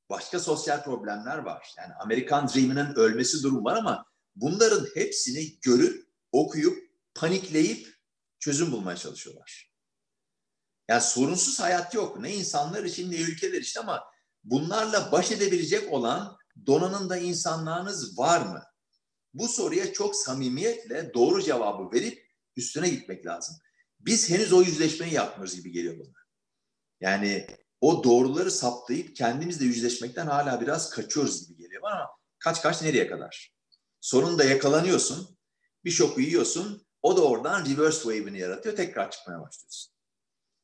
Başka 0.09 0.39
sosyal 0.39 0.83
problemler 0.83 1.37
var. 1.37 1.73
Yani 1.77 1.93
Amerikan 1.93 2.47
Dream'inin 2.47 2.95
ölmesi 2.95 3.43
durum 3.43 3.65
var 3.65 3.77
ama 3.77 4.05
bunların 4.35 4.87
hepsini 4.93 5.59
görüp, 5.61 6.07
okuyup, 6.31 6.77
panikleyip 7.15 7.87
çözüm 8.39 8.71
bulmaya 8.71 8.97
çalışıyorlar. 8.97 9.71
Yani 10.89 11.01
sorunsuz 11.01 11.59
hayat 11.59 11.93
yok. 11.93 12.19
Ne 12.19 12.35
insanlar 12.35 12.83
için 12.83 13.11
ne 13.11 13.15
ülkeler 13.15 13.61
için 13.61 13.79
ama 13.79 14.03
bunlarla 14.43 15.11
baş 15.11 15.31
edebilecek 15.31 15.93
olan 15.93 16.37
donanımda 16.65 17.17
insanlarınız 17.17 18.17
var 18.17 18.41
mı? 18.41 18.63
Bu 19.33 19.47
soruya 19.47 19.93
çok 19.93 20.15
samimiyetle 20.15 21.13
doğru 21.13 21.41
cevabı 21.41 21.95
verip 21.95 22.27
üstüne 22.55 22.89
gitmek 22.89 23.25
lazım. 23.25 23.55
Biz 23.99 24.29
henüz 24.29 24.53
o 24.53 24.61
yüzleşmeyi 24.61 25.13
yapmıyoruz 25.13 25.55
gibi 25.55 25.71
geliyor 25.71 25.99
bana. 25.99 26.13
Yani 27.01 27.47
o 27.81 28.03
doğruları 28.03 28.51
saptayıp 28.51 29.15
kendimizle 29.15 29.65
yüzleşmekten 29.65 30.27
hala 30.27 30.61
biraz 30.61 30.89
kaçıyoruz 30.89 31.47
gibi 31.47 31.61
geliyor 31.61 31.81
bana 31.81 32.07
kaç 32.39 32.61
kaç 32.61 32.81
nereye 32.81 33.07
kadar? 33.07 33.53
Sonunda 34.01 34.43
yakalanıyorsun, 34.43 35.37
bir 35.85 35.91
şoku 35.91 36.21
yiyorsun, 36.21 36.87
o 37.01 37.17
da 37.17 37.23
oradan 37.23 37.65
reverse 37.65 38.01
wave'ini 38.01 38.39
yaratıyor, 38.39 38.75
tekrar 38.75 39.11
çıkmaya 39.11 39.41
başlıyorsun. 39.41 39.93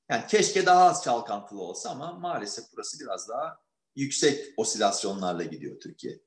Yani 0.10 0.28
keşke 0.28 0.66
daha 0.66 0.86
az 0.86 1.04
çalkantılı 1.04 1.62
olsa 1.62 1.90
ama 1.90 2.14
maalesef 2.14 2.66
burası 2.74 3.00
biraz 3.00 3.30
daha 3.30 3.60
yüksek 3.96 4.54
osilasyonlarla 4.58 5.44
gidiyor 5.44 5.80
Türkiye. 5.80 6.20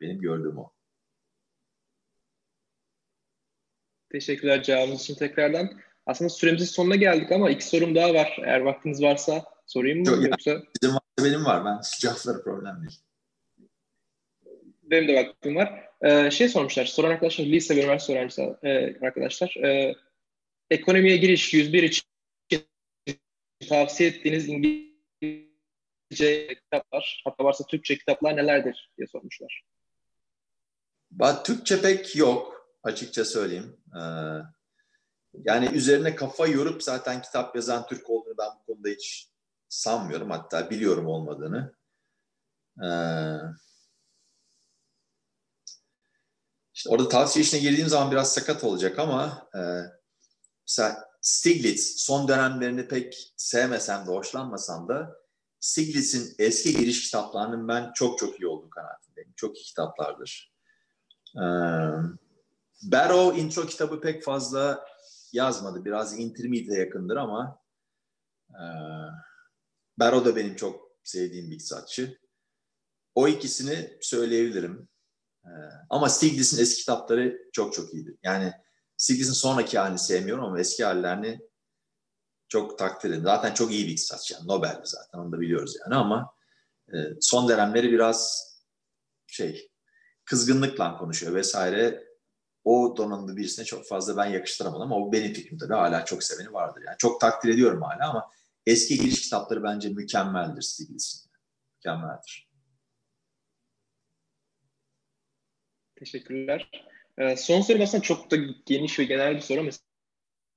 Benim 0.00 0.20
gördüğüm 0.20 0.58
o. 0.58 0.77
Teşekkürler 4.12 4.62
cevabınız 4.62 5.00
için 5.00 5.14
tekrardan. 5.14 5.70
Aslında 6.06 6.28
süremizin 6.28 6.66
sonuna 6.66 6.96
geldik 6.96 7.32
ama 7.32 7.50
iki 7.50 7.66
sorum 7.66 7.94
daha 7.94 8.14
var. 8.14 8.38
Eğer 8.44 8.60
vaktiniz 8.60 9.02
varsa 9.02 9.44
sorayım 9.66 9.98
mı? 9.98 10.04
Çok, 10.04 10.24
yoksa... 10.24 10.62
Bizim 10.82 10.94
varsa 10.94 11.24
benim 11.24 11.44
var. 11.44 11.64
Ben 11.64 11.80
cevapları 12.00 12.42
problem 12.42 12.82
değil. 12.82 13.00
Benim 14.82 15.08
de 15.08 15.14
vaktim 15.14 15.56
var. 15.56 15.88
Ee, 16.02 16.30
şey 16.30 16.48
sormuşlar. 16.48 16.84
Soran 16.84 17.10
arkadaşlar 17.10 17.44
lise 17.44 17.76
ve 17.76 17.80
üniversite 17.80 18.12
öğrencisi 18.12 18.54
e, 18.62 18.98
arkadaşlar. 19.06 19.56
E, 19.64 19.94
ekonomiye 20.70 21.16
giriş 21.16 21.54
101 21.54 21.82
için 21.82 22.02
tavsiye 23.68 24.10
ettiğiniz 24.10 24.48
İngilizce 24.48 26.48
kitaplar, 26.48 27.22
hatta 27.24 27.44
varsa 27.44 27.64
Türkçe 27.64 27.98
kitaplar 27.98 28.36
nelerdir 28.36 28.90
diye 28.98 29.06
sormuşlar. 29.06 29.62
Ben, 31.10 31.42
Türkçe 31.42 31.80
pek 31.80 32.16
yok 32.16 32.57
açıkça 32.88 33.24
söyleyeyim. 33.24 33.76
Ee, 33.94 34.00
yani 35.32 35.66
üzerine 35.72 36.14
kafa 36.14 36.46
yorup 36.46 36.82
zaten 36.82 37.22
kitap 37.22 37.56
yazan 37.56 37.86
Türk 37.86 38.10
olduğunu 38.10 38.34
ben 38.38 38.50
bu 38.60 38.72
konuda 38.72 38.88
hiç 38.88 39.28
sanmıyorum. 39.68 40.30
Hatta 40.30 40.70
biliyorum 40.70 41.06
olmadığını. 41.06 41.74
Ee, 42.84 43.36
işte 46.74 46.90
orada 46.90 47.08
tavsiye 47.08 47.42
işine 47.42 47.60
girdiğim 47.60 47.88
zaman 47.88 48.10
biraz 48.10 48.32
sakat 48.34 48.64
olacak 48.64 48.98
ama 48.98 49.48
e, 49.54 49.60
mesela 50.66 51.08
Stiglitz 51.20 51.96
son 51.96 52.28
dönemlerini 52.28 52.88
pek 52.88 53.32
sevmesem 53.36 54.06
de 54.06 54.10
hoşlanmasam 54.10 54.88
da 54.88 55.16
Stiglitz'in 55.60 56.34
eski 56.38 56.76
giriş 56.76 57.04
kitaplarının 57.04 57.68
ben 57.68 57.92
çok 57.92 58.18
çok 58.18 58.40
iyi 58.40 58.46
olduğu 58.46 58.70
kanaatindeyim. 58.70 59.32
Çok 59.36 59.58
iyi 59.58 59.64
kitaplardır. 59.64 60.52
Ee, 61.36 61.42
Barrow 62.82 63.40
intro 63.40 63.66
kitabı 63.66 64.00
pek 64.00 64.24
fazla 64.24 64.84
yazmadı. 65.32 65.84
Biraz 65.84 66.18
intermediate 66.18 66.80
yakındır 66.80 67.16
ama 67.16 67.62
e, 68.50 68.64
Barrow 69.98 70.30
da 70.30 70.36
benim 70.36 70.56
çok 70.56 70.88
sevdiğim 71.02 71.50
bir 71.50 71.54
iktisatçı. 71.54 72.18
O 73.14 73.28
ikisini 73.28 73.98
söyleyebilirim. 74.00 74.88
E, 75.44 75.50
ama 75.90 76.08
Stiglitz'in 76.08 76.62
eski 76.62 76.80
kitapları 76.80 77.38
çok 77.52 77.74
çok 77.74 77.94
iyidir. 77.94 78.16
Yani 78.22 78.52
Stiglitz'in 78.96 79.32
sonraki 79.32 79.78
halini 79.78 79.98
sevmiyorum 79.98 80.44
ama 80.44 80.60
eski 80.60 80.84
hallerini 80.84 81.40
çok 82.48 82.78
takdir 82.78 83.08
ederim. 83.08 83.24
Zaten 83.24 83.54
çok 83.54 83.72
iyi 83.72 83.86
bir 83.86 83.92
iktisatçı. 83.92 84.34
Yani 84.34 84.48
Nobel'di 84.48 84.82
zaten 84.84 85.18
onu 85.18 85.32
da 85.32 85.40
biliyoruz 85.40 85.76
yani 85.84 85.94
ama 85.94 86.34
e, 86.88 86.96
son 87.20 87.48
dönemleri 87.48 87.92
biraz 87.92 88.48
şey 89.26 89.70
kızgınlıkla 90.24 90.98
konuşuyor 90.98 91.34
vesaire. 91.34 92.07
O 92.68 92.96
donanımlı 92.96 93.36
birisine 93.36 93.64
çok 93.64 93.86
fazla 93.86 94.16
ben 94.16 94.30
yakıştıramadım 94.30 94.82
ama 94.82 94.96
o 94.96 95.12
benim 95.12 95.32
fikrim 95.32 95.58
tabii 95.58 95.74
hala 95.74 96.04
çok 96.04 96.22
seveni 96.22 96.52
vardır. 96.52 96.82
Yani 96.86 96.96
çok 96.98 97.20
takdir 97.20 97.48
ediyorum 97.48 97.82
hala 97.82 98.10
ama 98.10 98.30
eski 98.66 98.96
giriş 98.96 99.22
kitapları 99.22 99.62
bence 99.62 99.88
mükemmeldir 99.88 100.62
Stiglitz'in. 100.62 101.30
Mükemmeldir. 101.76 102.48
Teşekkürler. 105.96 106.70
Ee, 107.18 107.36
son 107.36 107.60
sorum 107.60 107.82
aslında 107.82 108.02
çok 108.02 108.30
da 108.30 108.36
geniş 108.66 108.98
ve 108.98 109.04
genel 109.04 109.34
bir 109.34 109.40
soru 109.40 109.60
ama 109.60 109.70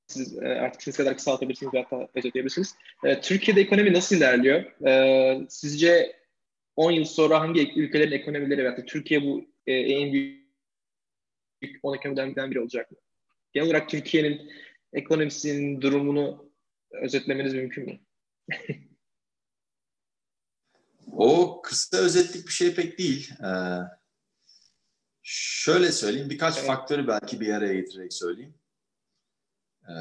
siz 0.07 0.37
e, 0.37 0.47
artık 0.47 0.83
siz 0.83 0.97
kadar 0.97 1.15
kısaltabilirsiniz 1.15 1.73
veya 1.73 1.87
özetleyebilirsiniz. 2.15 2.75
E, 3.03 3.21
Türkiye'de 3.21 3.61
ekonomi 3.61 3.93
nasıl 3.93 4.15
ilerliyor? 4.15 4.87
E, 4.87 5.45
sizce 5.49 6.15
10 6.75 6.91
yıl 6.91 7.05
sonra 7.05 7.39
hangi 7.39 7.79
ülkelerin 7.79 8.11
ekonomileri 8.11 8.63
veya 8.63 8.85
Türkiye 8.85 9.21
bu 9.21 9.45
e, 9.67 9.73
en 9.73 10.11
büyük 10.11 10.40
10 11.83 11.95
ekonomiden 11.95 12.51
biri 12.51 12.59
olacak 12.59 12.91
mı? 12.91 12.97
Genel 13.53 13.67
olarak 13.67 13.89
Türkiye'nin 13.89 14.51
ekonomisinin 14.93 15.81
durumunu 15.81 16.51
özetlemeniz 16.91 17.53
mümkün 17.53 17.85
mü? 17.85 17.99
o 21.11 21.61
kısa 21.61 21.97
özetlik 21.97 22.47
bir 22.47 22.51
şey 22.51 22.75
pek 22.75 22.97
değil. 22.99 23.31
Ee, 23.43 23.79
şöyle 25.23 25.91
söyleyeyim, 25.91 26.29
birkaç 26.29 26.57
evet. 26.57 26.67
faktörü 26.67 27.07
belki 27.07 27.39
bir 27.39 27.53
araya 27.53 27.73
getirerek 27.73 28.13
söyleyeyim. 28.13 28.55
Ee, 29.83 29.93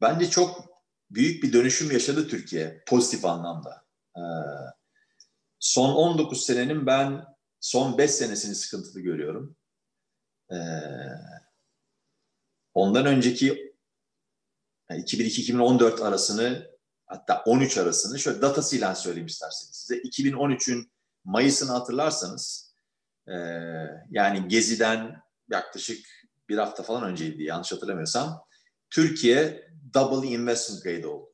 bence 0.00 0.30
çok 0.30 0.70
büyük 1.10 1.42
bir 1.42 1.52
dönüşüm 1.52 1.90
yaşadı 1.90 2.28
Türkiye 2.28 2.82
pozitif 2.86 3.24
anlamda. 3.24 3.86
Ee, 4.16 4.20
son 5.58 5.94
19 5.94 6.44
senenin 6.46 6.86
ben 6.86 7.24
son 7.60 7.98
5 7.98 8.10
senesini 8.10 8.54
sıkıntılı 8.54 9.00
görüyorum. 9.00 9.56
Ee, 10.52 10.56
ondan 12.74 13.06
önceki 13.06 13.74
2002-2014 14.90 16.02
arasını 16.02 16.70
hatta 17.06 17.42
13 17.46 17.78
arasını 17.78 18.18
şöyle 18.18 18.42
datasıyla 18.42 18.94
söyleyeyim 18.94 19.26
isterseniz 19.26 19.76
size. 19.76 20.00
2013'ün 20.00 20.92
Mayıs'ını 21.24 21.70
hatırlarsanız 21.70 22.74
e, 23.26 23.34
yani 24.10 24.48
Gezi'den 24.48 25.22
yaklaşık 25.50 26.06
bir 26.48 26.58
hafta 26.58 26.82
falan 26.82 27.02
önceydi 27.02 27.42
yanlış 27.42 27.72
hatırlamıyorsam 27.72 28.44
Türkiye 28.90 29.70
double 29.94 30.28
investment 30.28 30.84
grade 30.84 31.06
oldu. 31.06 31.30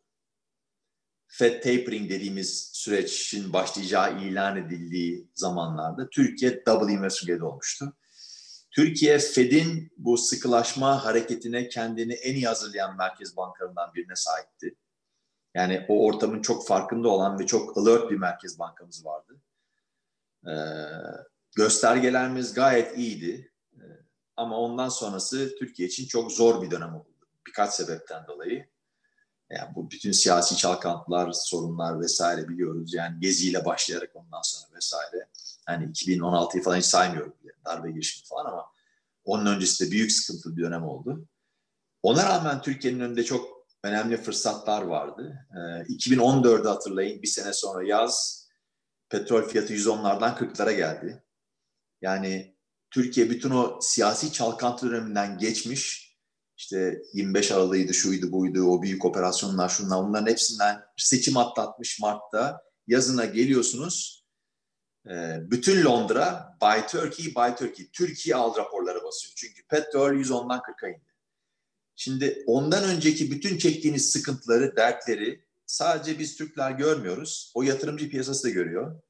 Fed 1.28 1.62
tapering 1.62 2.10
dediğimiz 2.10 2.70
sürecin 2.74 3.52
başlayacağı 3.52 4.22
ilan 4.22 4.56
edildiği 4.56 5.28
zamanlarda 5.34 6.10
Türkiye 6.10 6.66
double 6.66 6.92
investment 6.92 7.26
grade 7.28 7.44
olmuştu. 7.44 7.96
Türkiye 8.76 9.18
Fed'in 9.18 9.92
bu 9.96 10.18
sıkılaşma 10.18 11.04
hareketine 11.04 11.68
kendini 11.68 12.12
en 12.12 12.34
iyi 12.34 12.46
hazırlayan 12.46 12.96
merkez 12.96 13.36
bankalarından 13.36 13.94
birine 13.94 14.16
sahipti. 14.16 14.76
Yani 15.54 15.86
o 15.88 16.06
ortamın 16.06 16.42
çok 16.42 16.66
farkında 16.66 17.08
olan 17.08 17.38
ve 17.38 17.46
çok 17.46 17.78
alert 17.78 18.10
bir 18.10 18.16
merkez 18.16 18.58
bankamız 18.58 19.06
vardı. 19.06 19.40
Ee, 20.46 20.54
göstergelerimiz 21.56 22.54
gayet 22.54 22.98
iyiydi. 22.98 23.52
Ee, 23.74 23.82
ama 24.36 24.58
ondan 24.58 24.88
sonrası 24.88 25.56
Türkiye 25.58 25.88
için 25.88 26.06
çok 26.06 26.32
zor 26.32 26.62
bir 26.62 26.70
dönem 26.70 26.94
oldu. 26.94 27.16
Birkaç 27.46 27.74
sebepten 27.74 28.26
dolayı. 28.26 28.68
Yani 29.50 29.74
bu 29.74 29.90
bütün 29.90 30.12
siyasi 30.12 30.56
çalkantılar, 30.56 31.32
sorunlar 31.32 32.00
vesaire 32.00 32.48
biliyoruz. 32.48 32.94
Yani 32.94 33.20
geziyle 33.20 33.64
başlayarak 33.64 34.10
ondan 34.14 34.42
sonra 34.42 34.76
vesaire. 34.76 35.28
Hani 35.66 35.84
2016'yı 35.84 36.62
falan 36.62 36.76
hiç 36.76 36.84
saymıyorum 36.84 37.34
bile. 37.42 37.52
Darbe 37.64 37.90
girişimi 37.90 38.26
falan 38.26 38.44
ama 38.44 38.66
onun 39.24 39.46
öncesinde 39.46 39.90
büyük 39.90 40.12
sıkıntılı 40.12 40.56
bir 40.56 40.62
dönem 40.62 40.84
oldu. 40.84 41.26
Ona 42.02 42.24
rağmen 42.24 42.62
Türkiye'nin 42.62 43.00
önünde 43.00 43.24
çok 43.24 43.66
önemli 43.82 44.16
fırsatlar 44.16 44.82
vardı. 44.82 45.46
Ee, 45.50 45.56
2014'ü 45.92 46.68
hatırlayın 46.68 47.22
bir 47.22 47.28
sene 47.28 47.52
sonra 47.52 47.86
yaz 47.86 48.46
petrol 49.08 49.42
fiyatı 49.42 49.74
110'lardan 49.74 50.38
40'lara 50.38 50.72
geldi. 50.72 51.22
Yani 52.00 52.56
Türkiye 52.90 53.30
bütün 53.30 53.50
o 53.50 53.78
siyasi 53.82 54.32
çalkantı 54.32 54.90
döneminden 54.90 55.38
geçmiş. 55.38 56.05
İşte 56.56 57.02
25 57.12 57.52
Aralık'ıydı, 57.52 57.94
şuydu, 57.94 58.32
buydu, 58.32 58.62
o 58.64 58.82
büyük 58.82 59.04
operasyonlar, 59.04 59.68
şunlar, 59.68 60.04
bunların 60.08 60.30
hepsinden 60.30 60.82
seçim 60.96 61.36
atlatmış 61.36 62.00
Mart'ta. 62.00 62.66
Yazına 62.86 63.24
geliyorsunuz. 63.24 64.26
Ee, 65.06 65.38
bütün 65.40 65.84
Londra, 65.84 66.56
Buy 66.62 66.86
Turkey, 66.88 67.34
Buy 67.34 67.54
Turkey, 67.54 67.88
Türkiye 67.92 68.36
al 68.36 68.56
raporları 68.56 69.04
basıyor. 69.04 69.32
Çünkü 69.36 69.66
petrol 69.66 70.12
110'dan 70.12 70.58
40'a 70.58 70.88
indi. 70.88 71.14
Şimdi 71.96 72.44
ondan 72.46 72.84
önceki 72.84 73.30
bütün 73.30 73.58
çektiğiniz 73.58 74.10
sıkıntıları, 74.10 74.76
dertleri 74.76 75.44
sadece 75.66 76.18
biz 76.18 76.36
Türkler 76.36 76.70
görmüyoruz. 76.70 77.52
O 77.54 77.62
yatırımcı 77.62 78.10
piyasası 78.10 78.44
da 78.44 78.50
görüyor. 78.50 79.02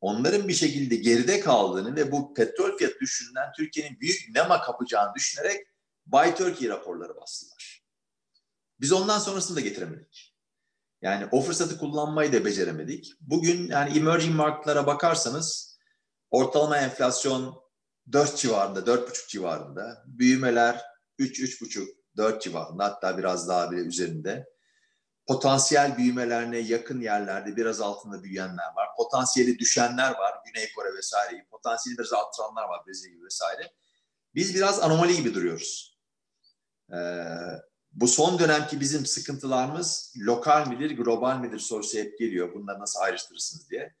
Onların 0.00 0.48
bir 0.48 0.54
şekilde 0.54 0.96
geride 0.96 1.40
kaldığını 1.40 1.96
ve 1.96 2.12
bu 2.12 2.34
petrol 2.34 2.76
fiyat 2.76 3.00
düşünden 3.00 3.52
Türkiye'nin 3.56 4.00
büyük 4.00 4.34
nema 4.34 4.60
kapacağını 4.60 5.14
düşünerek 5.14 5.66
Buy 6.06 6.34
Turkey 6.34 6.68
raporları 6.68 7.16
bastılar. 7.16 7.84
Biz 8.80 8.92
ondan 8.92 9.18
sonrasını 9.18 9.56
da 9.56 9.60
getiremedik. 9.60 10.36
Yani 11.02 11.28
o 11.32 11.40
fırsatı 11.40 11.78
kullanmayı 11.78 12.32
da 12.32 12.44
beceremedik. 12.44 13.12
Bugün 13.20 13.68
yani 13.68 13.98
emerging 13.98 14.36
marketlara 14.36 14.86
bakarsanız 14.86 15.78
ortalama 16.30 16.78
enflasyon 16.78 17.62
4 18.12 18.36
civarında, 18.36 18.80
4,5 18.80 19.28
civarında. 19.28 20.04
Büyümeler 20.06 20.82
3, 21.18 21.40
3,5, 21.40 21.88
4 22.16 22.42
civarında 22.42 22.84
hatta 22.84 23.18
biraz 23.18 23.48
daha 23.48 23.70
bile 23.70 23.80
üzerinde. 23.80 24.52
Potansiyel 25.26 25.96
büyümelerine 25.96 26.58
yakın 26.58 27.00
yerlerde 27.00 27.56
biraz 27.56 27.80
altında 27.80 28.22
büyüyenler 28.22 28.66
var. 28.76 28.88
Potansiyeli 28.96 29.58
düşenler 29.58 30.10
var. 30.10 30.34
Güney 30.46 30.72
Kore 30.72 30.94
vesaire. 30.94 31.46
Potansiyeli 31.50 31.98
biraz 31.98 32.12
arttıranlar 32.12 32.68
var. 32.68 32.86
Brezilya 32.86 33.14
gibi 33.14 33.24
vesaire. 33.24 33.72
Biz 34.34 34.54
biraz 34.54 34.80
anomali 34.80 35.16
gibi 35.16 35.34
duruyoruz. 35.34 35.91
Ee, 36.92 37.24
bu 37.92 38.08
son 38.08 38.38
dönemki 38.38 38.80
bizim 38.80 39.06
sıkıntılarımız 39.06 40.14
lokal 40.18 40.68
midir, 40.68 40.96
global 40.96 41.38
midir 41.38 41.58
sorusu 41.58 41.98
hep 41.98 42.18
geliyor. 42.18 42.54
Bunları 42.54 42.80
nasıl 42.80 43.00
ayrıştırırsınız 43.00 43.70
diye. 43.70 43.94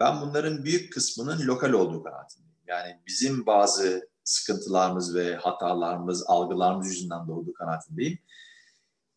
Ben 0.00 0.20
bunların 0.20 0.64
büyük 0.64 0.92
kısmının 0.92 1.46
lokal 1.46 1.72
olduğu 1.72 2.02
kanaatindeyim. 2.02 2.56
Yani 2.66 3.00
bizim 3.06 3.46
bazı 3.46 4.08
sıkıntılarımız 4.24 5.14
ve 5.14 5.36
hatalarımız, 5.36 6.24
algılarımız 6.26 6.88
yüzünden 6.88 7.28
doğduğu 7.28 7.52
kanaatindeyim. 7.52 8.18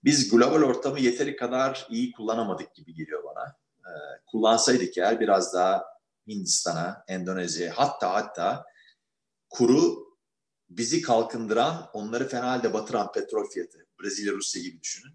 Biz 0.04 0.30
global 0.30 0.62
ortamı 0.62 1.00
yeteri 1.00 1.36
kadar 1.36 1.88
iyi 1.90 2.12
kullanamadık 2.12 2.76
gibi 2.76 2.94
geliyor 2.94 3.24
bana. 3.24 3.56
Ee, 3.86 3.92
kullansaydık 4.26 4.98
eğer 4.98 5.20
biraz 5.20 5.54
daha 5.54 5.86
Hindistan'a, 6.28 7.04
Endonezya'ya 7.08 7.74
hatta 7.76 8.14
hatta 8.14 8.66
kuru 9.50 10.09
bizi 10.70 11.02
kalkındıran, 11.02 11.90
onları 11.94 12.28
fena 12.28 12.52
halde 12.52 12.74
batıran 12.74 13.12
petrol 13.12 13.50
fiyatı, 13.50 13.88
Brezilya, 14.02 14.34
Rusya 14.34 14.62
gibi 14.62 14.82
düşünün. 14.82 15.14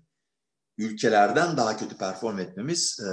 ülkelerden 0.78 1.56
daha 1.56 1.76
kötü 1.76 1.96
perform 1.96 2.38
etmemiz 2.38 3.00
e, 3.00 3.10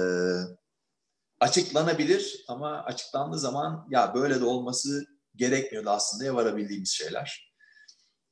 açıklanabilir 1.40 2.44
ama 2.48 2.82
açıklandığı 2.84 3.38
zaman 3.38 3.86
ya 3.90 4.14
böyle 4.14 4.40
de 4.40 4.44
olması 4.44 5.06
gerekmiyordu 5.36 5.90
aslında 5.90 6.34
varabildiğimiz 6.34 6.90
şeyler. 6.90 7.54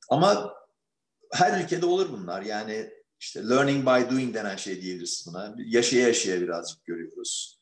Ama 0.09 0.53
her 1.33 1.63
ülkede 1.63 1.85
olur 1.85 2.09
bunlar. 2.11 2.41
Yani 2.41 2.91
işte 3.19 3.49
learning 3.49 3.85
by 3.85 4.15
doing 4.15 4.33
denen 4.33 4.55
şey 4.55 4.81
diyebiliriz 4.81 5.25
buna. 5.27 5.55
Yaşaya 5.57 6.07
yaşaya 6.07 6.41
birazcık 6.41 6.85
görüyoruz. 6.85 7.61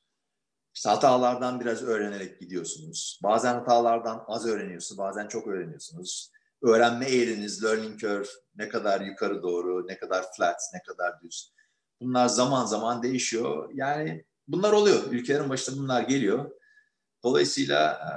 İşte 0.74 0.89
hatalardan 0.89 1.60
biraz 1.60 1.84
öğrenerek 1.84 2.39
gidiyorsunuz. 2.39 3.20
Bazen 3.24 3.54
hatalardan 3.54 4.24
az 4.28 4.45
öğreniyorsunuz, 4.45 4.97
bazen 4.97 5.28
çok 5.28 5.47
öğreniyorsunuz. 5.47 6.32
Öğrenme 6.62 7.05
eğriniz, 7.05 7.64
learning 7.64 7.99
curve 7.99 8.28
ne 8.55 8.70
kadar 8.70 9.01
yukarı 9.01 9.43
doğru, 9.43 9.88
ne 9.88 9.97
kadar 9.97 10.26
flat, 10.38 10.62
ne 10.74 10.84
kadar 10.84 11.22
düz. 11.22 11.53
Bunlar 12.01 12.28
zaman 12.28 12.66
zaman 12.66 13.03
değişiyor. 13.03 13.70
Yani 13.74 14.26
bunlar 14.47 14.72
oluyor. 14.72 15.03
Ülkelerin 15.12 15.49
başında 15.49 15.78
bunlar 15.78 16.01
geliyor. 16.01 16.51
Dolayısıyla 17.24 17.91
e, 17.91 18.14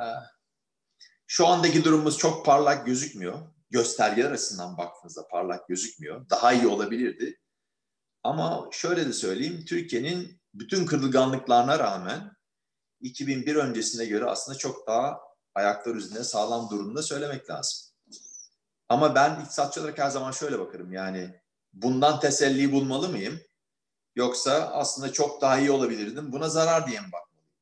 şu 1.27 1.47
andaki 1.47 1.85
durumumuz 1.85 2.19
çok 2.19 2.47
parlak 2.47 2.87
gözükmüyor. 2.87 3.39
Göstergeler 3.71 4.31
açısından 4.31 4.79
baktığınızda 4.79 5.29
parlak 5.29 5.69
gözükmüyor. 5.69 6.31
Daha 6.31 6.53
iyi 6.53 6.67
olabilirdi. 6.67 7.39
Ama 8.23 8.69
şöyle 8.73 9.07
de 9.07 9.13
söyleyeyim, 9.13 9.65
Türkiye'nin 9.69 10.41
bütün 10.55 10.87
kırılganlıklarına 10.87 11.79
rağmen 11.79 12.37
2001 13.01 13.57
öncesine 13.57 14.07
göre 14.07 14.25
aslında 14.25 14.59
çok 14.59 14.87
daha 14.87 15.21
ayaklar 15.55 15.95
üzerinde 15.95 16.25
sağlam 16.25 16.71
durumda 16.71 17.03
söylemek 17.03 17.51
lazım. 17.51 17.92
Ama 18.93 19.15
ben 19.15 19.41
iktisatçı 19.41 19.81
olarak 19.81 19.99
her 19.99 20.11
zaman 20.11 20.31
şöyle 20.33 20.59
bakarım 20.59 20.93
yani 20.93 21.41
bundan 21.73 22.21
teselli 22.21 22.73
bulmalı 22.73 23.09
mıyım? 23.09 23.41
Yoksa 24.15 24.53
aslında 24.53 25.13
çok 25.13 25.41
daha 25.41 25.59
iyi 25.59 25.71
olabilirdim. 25.71 26.33
Buna 26.33 26.49
zarar 26.49 26.87
diye 26.87 27.01
mi 27.01 27.07
bakmalıyım? 27.13 27.53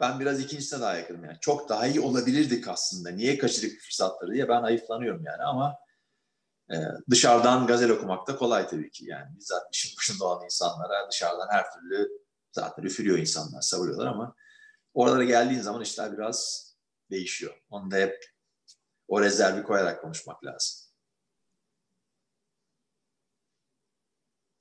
Ben 0.00 0.20
biraz 0.20 0.40
ikincisine 0.40 0.80
daha 0.80 0.96
yakınım 0.96 1.24
yani. 1.24 1.36
Çok 1.40 1.68
daha 1.68 1.86
iyi 1.86 2.00
olabilirdik 2.00 2.68
aslında. 2.68 3.10
Niye 3.10 3.38
kaçırdık 3.38 3.80
fırsatları 3.80 4.32
diye 4.32 4.48
ben 4.48 4.62
ayıflanıyorum 4.62 5.24
yani 5.24 5.42
ama 5.42 5.76
e, 6.70 6.76
dışarıdan 7.10 7.66
gazel 7.66 7.90
okumak 7.90 8.28
da 8.28 8.36
kolay 8.36 8.68
tabii 8.68 8.90
ki 8.90 9.04
yani. 9.04 9.36
Bizzat 9.36 9.74
işin 9.74 9.96
başında 9.96 10.24
olan 10.24 10.44
insanlara 10.44 11.10
dışarıdan 11.10 11.48
her 11.50 11.72
türlü 11.72 12.08
zaten 12.52 12.82
üfürüyor 12.82 13.18
insanlar, 13.18 13.60
savuruyorlar 13.60 14.06
ama 14.06 14.34
oralara 14.94 15.24
geldiğin 15.24 15.60
zaman 15.60 15.82
işler 15.82 16.12
biraz 16.12 16.66
değişiyor. 17.10 17.54
Onu 17.70 17.90
da 17.90 17.96
hep 17.96 18.35
o 19.08 19.20
rezervi 19.20 19.62
koyarak 19.62 20.00
konuşmak 20.02 20.44
lazım. 20.44 20.86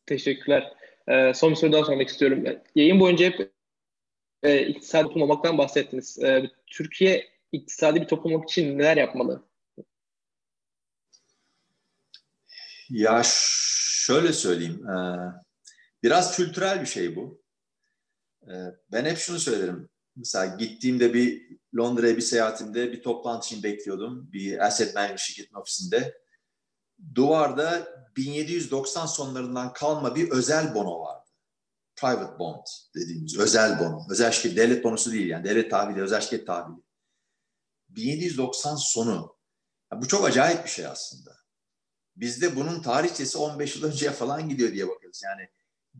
Teşekkürler. 0.06 0.74
Ee, 1.08 1.34
son 1.34 1.52
bir 1.52 1.56
soru 1.56 1.72
daha 1.72 1.86
sormak 1.86 2.08
istiyorum. 2.08 2.44
Yayın 2.76 3.00
boyunca 3.00 3.26
hep 3.26 3.54
e, 4.44 4.68
iktisadi 4.68 5.04
toplum 5.04 5.22
olmaktan 5.22 5.58
bahsettiniz. 5.58 6.20
E, 6.20 6.52
Türkiye 6.68 7.30
iktisadi 7.52 8.02
bir 8.02 8.08
toplum 8.08 8.34
olmak 8.34 8.50
için 8.50 8.78
neler 8.78 8.98
yapmalı? 8.98 9.48
Ya 12.90 13.22
şöyle 13.26 14.34
söyleyeyim. 14.34 14.90
E, 14.90 14.96
biraz 16.04 16.38
kültürel 16.38 16.82
bir 16.82 16.86
şey 16.86 17.16
bu. 17.16 17.42
E, 18.48 18.54
ben 18.92 19.06
hep 19.06 19.18
şunu 19.18 19.40
söylerim. 19.40 19.90
Mesela 20.16 20.56
gittiğimde 20.56 21.14
bir 21.14 21.58
Londra'ya 21.78 22.18
bir 22.18 22.22
seyahatimde 22.22 22.92
bir 22.92 23.04
toplantı 23.04 23.48
için 23.48 23.64
bekliyordum. 23.64 24.30
Bir 24.34 24.66
asset 24.66 24.96
management 24.96 25.20
şirketinin 25.20 25.60
ofisinde. 25.60 26.18
Duvarda 27.16 27.88
1790 28.16 29.06
sonlarından 29.06 29.74
kalma 29.74 30.16
bir 30.16 30.32
özel 30.32 30.76
bono 30.76 31.00
vardı. 31.00 31.30
Private 31.96 32.40
bond 32.40 32.66
dediğimiz 32.96 33.40
özel 33.40 33.80
bono. 33.80 34.02
Özel 34.10 34.32
şirket, 34.32 34.58
devlet 34.58 34.84
bonosu 34.84 35.12
değil 35.12 35.28
yani 35.28 35.44
devlet 35.44 35.72
tahvili, 35.72 36.02
özel 36.02 36.22
şirket 36.22 36.48
tahvili. 36.48 36.82
1790 37.90 38.76
sonu. 38.76 39.38
Ya 39.92 40.02
bu 40.02 40.08
çok 40.08 40.26
acayip 40.26 40.64
bir 40.64 40.70
şey 40.70 40.86
aslında. 40.86 41.36
Bizde 42.16 42.56
bunun 42.56 42.82
tarihçesi 42.82 43.38
15 43.38 43.76
yıl 43.76 43.84
önceye 43.84 44.12
falan 44.12 44.50
gidiyor 44.50 44.74
diye 44.74 44.88
bakıyoruz. 44.88 45.22
Yani 45.24 45.50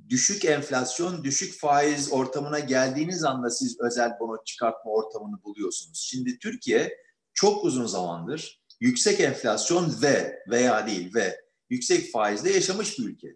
düşük 0.10 0.46
enflasyon, 0.46 1.24
düşük 1.24 1.60
faiz 1.60 2.14
ortamına 2.14 2.60
geldiğiniz 2.60 3.24
anda 3.24 3.50
siz 3.50 3.80
özel 3.80 4.12
bono 4.20 4.44
çıkartma 4.46 4.92
ortamını 4.92 5.44
buluyorsunuz. 5.44 6.08
Şimdi 6.12 6.40
Türkiye 6.40 6.98
çok 7.34 7.66
uzun 7.66 7.86
zamandır 7.86 8.66
yüksek 8.80 9.20
enflasyon 9.20 9.96
ve 10.02 10.44
veya 10.50 10.88
değil 10.88 11.16
ve 11.16 11.42
yüksek 11.70 12.12
faizle 12.12 12.54
yaşamış 12.54 13.00
bir 13.00 13.04
ülke. 13.04 13.28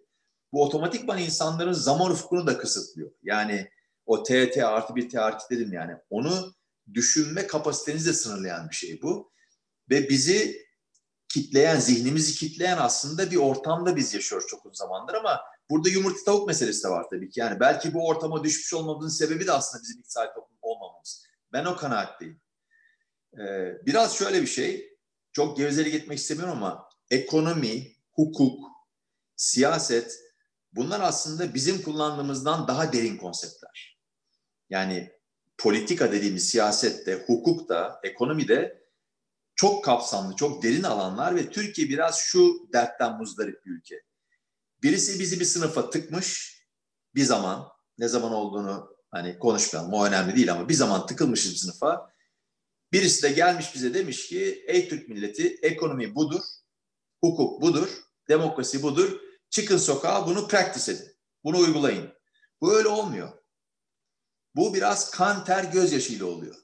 Bu 0.52 0.62
otomatikman 0.64 1.18
insanların 1.18 1.72
zaman 1.72 2.10
ufkunu 2.10 2.46
da 2.46 2.58
kısıtlıyor. 2.58 3.10
Yani 3.22 3.70
o 4.06 4.22
TT 4.22 4.58
artı 4.58 4.94
bir 4.96 5.08
T 5.08 5.18
dedim 5.50 5.72
yani. 5.72 5.92
Onu 6.10 6.54
düşünme 6.94 7.46
kapasitenizi 7.46 8.08
de 8.08 8.12
sınırlayan 8.12 8.70
bir 8.70 8.74
şey 8.74 9.02
bu. 9.02 9.32
Ve 9.90 10.08
bizi 10.08 10.66
kitleyen, 11.28 11.80
zihnimizi 11.80 12.34
kitleyen 12.34 12.78
aslında 12.78 13.30
bir 13.30 13.36
ortamda 13.36 13.96
biz 13.96 14.14
yaşıyoruz 14.14 14.46
çok 14.48 14.66
uzun 14.66 14.74
zamandır 14.74 15.14
ama 15.14 15.40
burada 15.70 15.88
yumurta 15.88 16.24
tavuk 16.24 16.48
meselesi 16.48 16.84
de 16.84 16.88
var 16.88 17.06
tabii 17.10 17.30
ki. 17.30 17.40
Yani 17.40 17.60
belki 17.60 17.94
bu 17.94 18.06
ortama 18.06 18.44
düşmüş 18.44 18.74
olmamızın 18.74 19.26
sebebi 19.26 19.46
de 19.46 19.52
aslında 19.52 19.82
bizim 19.82 19.98
iktisadi 19.98 20.28
toplum 20.34 20.58
olmamamız. 20.62 21.26
Ben 21.52 21.64
o 21.64 21.76
kanaatteyim. 21.76 22.40
Ee, 23.34 23.86
biraz 23.86 24.16
şöyle 24.16 24.42
bir 24.42 24.46
şey, 24.46 24.96
çok 25.32 25.56
gevezelik 25.56 25.94
etmek 25.94 26.18
istemiyorum 26.18 26.54
ama 26.56 26.88
ekonomi, 27.10 27.92
hukuk, 28.12 28.64
siyaset 29.36 30.20
bunlar 30.72 31.00
aslında 31.00 31.54
bizim 31.54 31.82
kullandığımızdan 31.82 32.68
daha 32.68 32.92
derin 32.92 33.16
konseptler. 33.16 33.98
Yani 34.70 35.12
politika 35.58 36.12
dediğimiz 36.12 36.48
siyasette, 36.48 37.24
hukukta, 37.26 38.00
ekonomide 38.02 38.84
çok 39.54 39.84
kapsamlı, 39.84 40.36
çok 40.36 40.62
derin 40.62 40.82
alanlar 40.82 41.36
ve 41.36 41.50
Türkiye 41.50 41.88
biraz 41.88 42.18
şu 42.18 42.68
dertten 42.72 43.16
muzdarip 43.16 43.66
bir 43.66 43.70
ülke. 43.70 44.02
Birisi 44.82 45.20
bizi 45.20 45.40
bir 45.40 45.44
sınıfa 45.44 45.90
tıkmış 45.90 46.60
bir 47.14 47.24
zaman, 47.24 47.68
ne 47.98 48.08
zaman 48.08 48.32
olduğunu 48.32 48.96
hani 49.10 49.38
konuşmayalım 49.38 49.92
o 49.92 50.06
önemli 50.06 50.36
değil 50.36 50.52
ama 50.52 50.68
bir 50.68 50.74
zaman 50.74 51.06
tıkılmışız 51.06 51.52
bir 51.52 51.58
sınıfa. 51.58 52.12
Birisi 52.92 53.22
de 53.22 53.32
gelmiş 53.32 53.74
bize 53.74 53.94
demiş 53.94 54.28
ki 54.28 54.64
ey 54.66 54.88
Türk 54.88 55.08
milleti 55.08 55.58
ekonomi 55.62 56.14
budur, 56.14 56.42
hukuk 57.20 57.62
budur, 57.62 57.88
demokrasi 58.28 58.82
budur. 58.82 59.20
Çıkın 59.50 59.78
sokağa 59.78 60.26
bunu 60.26 60.48
practice 60.48 60.92
edin. 60.92 61.16
Bunu 61.44 61.58
uygulayın. 61.58 62.12
Bu 62.60 62.74
öyle 62.74 62.88
olmuyor. 62.88 63.32
Bu 64.56 64.74
biraz 64.74 65.10
kan 65.10 65.44
ter 65.44 65.64
gözyaşıyla 65.64 66.26
oluyor. 66.26 66.56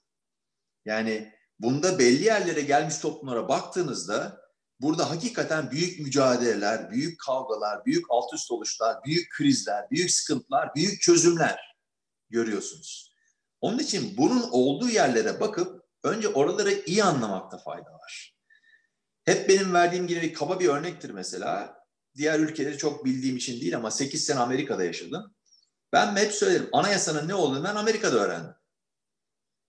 Yani 0.84 1.32
bunda 1.58 1.98
belli 1.98 2.24
yerlere 2.24 2.60
gelmiş 2.60 2.98
toplumlara 2.98 3.48
baktığınızda 3.48 4.45
burada 4.80 5.10
hakikaten 5.10 5.70
büyük 5.70 6.00
mücadeleler, 6.00 6.90
büyük 6.90 7.20
kavgalar, 7.20 7.84
büyük 7.84 8.04
alt 8.08 8.34
üst 8.34 8.50
oluşlar, 8.50 9.04
büyük 9.04 9.32
krizler, 9.32 9.90
büyük 9.90 10.10
sıkıntılar, 10.10 10.74
büyük 10.74 11.02
çözümler 11.02 11.76
görüyorsunuz. 12.30 13.12
Onun 13.60 13.78
için 13.78 14.16
bunun 14.16 14.48
olduğu 14.50 14.88
yerlere 14.88 15.40
bakıp 15.40 15.82
önce 16.02 16.28
oraları 16.28 16.72
iyi 16.86 17.04
anlamakta 17.04 17.58
fayda 17.58 17.92
var. 17.92 18.36
Hep 19.24 19.48
benim 19.48 19.74
verdiğim 19.74 20.06
gibi 20.06 20.32
kaba 20.32 20.60
bir 20.60 20.68
örnektir 20.68 21.10
mesela. 21.10 21.76
Diğer 22.16 22.40
ülkeleri 22.40 22.78
çok 22.78 23.04
bildiğim 23.04 23.36
için 23.36 23.60
değil 23.60 23.76
ama 23.76 23.90
8 23.90 24.24
sene 24.24 24.38
Amerika'da 24.38 24.84
yaşadım. 24.84 25.34
Ben 25.92 26.16
hep 26.16 26.32
söylerim 26.32 26.68
anayasanın 26.72 27.28
ne 27.28 27.34
olduğunu 27.34 27.64
ben 27.64 27.74
Amerika'da 27.74 28.16
öğrendim. 28.16 28.54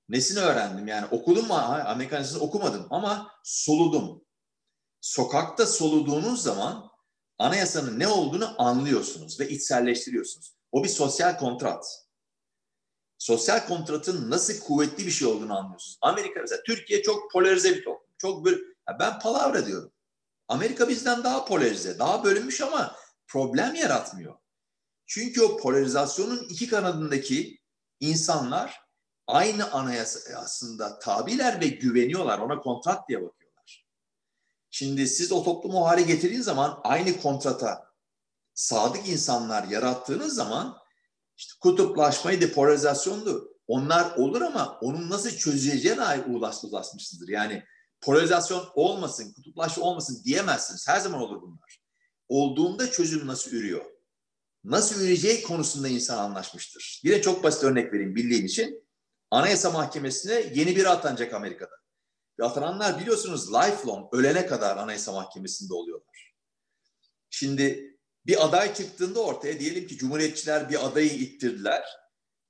Nesini 0.10 0.40
öğrendim 0.40 0.88
yani 0.88 1.06
okudum 1.12 1.48
mu 1.48 1.54
Amerikan 1.54 2.26
okumadım 2.40 2.88
ama 2.90 3.32
soludum. 3.44 4.27
Sokakta 5.08 5.66
soluduğunuz 5.66 6.44
zaman 6.44 6.92
anayasanın 7.38 8.00
ne 8.00 8.08
olduğunu 8.08 8.62
anlıyorsunuz 8.62 9.40
ve 9.40 9.50
içselleştiriyorsunuz. 9.50 10.56
O 10.72 10.84
bir 10.84 10.90
sosyal 10.90 11.38
kontrat. 11.38 12.08
Sosyal 13.18 13.68
kontratın 13.68 14.32
nasıl 14.32 14.60
kuvvetli 14.60 15.06
bir 15.06 15.12
şey 15.12 15.28
olduğunu 15.28 15.58
anlıyorsunuz. 15.58 15.98
Amerika 16.02 16.40
mesela 16.42 16.64
Türkiye 16.64 17.02
çok 17.02 17.32
polarize 17.32 17.76
bir 17.76 17.84
toplum. 17.84 18.08
Çok 18.18 18.46
böyle 18.46 18.58
ben 19.00 19.20
palavra 19.20 19.66
diyorum. 19.66 19.92
Amerika 20.48 20.90
bizden 20.90 21.24
daha 21.24 21.46
polarize, 21.46 22.00
daha 22.00 22.24
bölünmüş 22.24 22.62
ama 22.62 22.96
problem 23.28 23.76
yaratmıyor. 23.76 24.36
Çünkü 25.06 25.42
o 25.42 25.58
polarizasyonun 25.58 26.46
iki 26.50 26.68
kanadındaki 26.68 27.60
insanlar 28.00 28.82
aynı 29.28 29.72
anayasa 29.72 30.40
aslında 30.40 31.00
tabiler 31.00 31.62
ve 31.62 31.68
güveniyorlar. 31.68 32.40
Ona 32.40 32.60
kontrat 32.60 33.10
diye 33.10 33.18
bakıyorlar. 33.18 33.37
Şimdi 34.72 35.08
siz 35.08 35.32
o 35.32 35.44
toplumu 35.44 35.82
o 35.82 35.86
hale 35.86 36.02
getirdiğiniz 36.02 36.46
zaman 36.46 36.80
aynı 36.84 37.22
kontrata 37.22 37.88
sadık 38.54 39.10
insanlar 39.10 39.64
yarattığınız 39.64 40.36
zaman 40.36 40.78
işte 41.38 41.54
kutuplaşmayı 41.62 42.42
depolarizasyondu. 42.42 43.54
Onlar 43.68 44.16
olur 44.16 44.42
ama 44.42 44.80
onun 44.82 45.10
nasıl 45.10 45.30
çözüleceğine 45.30 46.02
ait 46.02 46.26
ulaşmışsınızdır. 46.28 47.30
Yani 47.30 47.64
polarizasyon 48.02 48.70
olmasın, 48.76 49.34
kutuplaşma 49.34 49.84
olmasın 49.84 50.22
diyemezsiniz. 50.26 50.88
Her 50.88 51.00
zaman 51.00 51.22
olur 51.22 51.42
bunlar. 51.42 51.82
olduğunda 52.30 52.92
çözüm 52.92 53.28
nasıl 53.28 53.52
ürüyor? 53.52 53.86
Nasıl 54.64 55.02
üreyeceği 55.02 55.44
konusunda 55.44 55.88
insan 55.88 56.18
anlaşmıştır. 56.18 57.02
Yine 57.04 57.22
çok 57.22 57.44
basit 57.44 57.64
örnek 57.64 57.94
vereyim 57.94 58.16
bildiğin 58.16 58.46
için. 58.46 58.88
Anayasa 59.32 59.72
Mahkemesi'ne 59.72 60.34
yeni 60.34 60.76
biri 60.76 60.90
atanacak 60.90 61.34
Amerika'da. 61.34 61.76
Ve 62.40 62.46
atananlar 62.46 63.00
biliyorsunuz 63.00 63.54
lifelong, 63.54 64.14
ölene 64.14 64.48
kadar 64.48 64.78
Anayasa 64.78 65.12
Mahkemesi'nde 65.12 65.74
oluyorlar. 65.74 66.36
Şimdi 67.30 67.98
bir 68.26 68.46
aday 68.46 68.74
çıktığında 68.74 69.20
ortaya 69.20 69.60
diyelim 69.60 69.88
ki 69.88 69.98
Cumhuriyetçiler 69.98 70.70
bir 70.70 70.86
adayı 70.86 71.10
ittirdiler. 71.10 71.84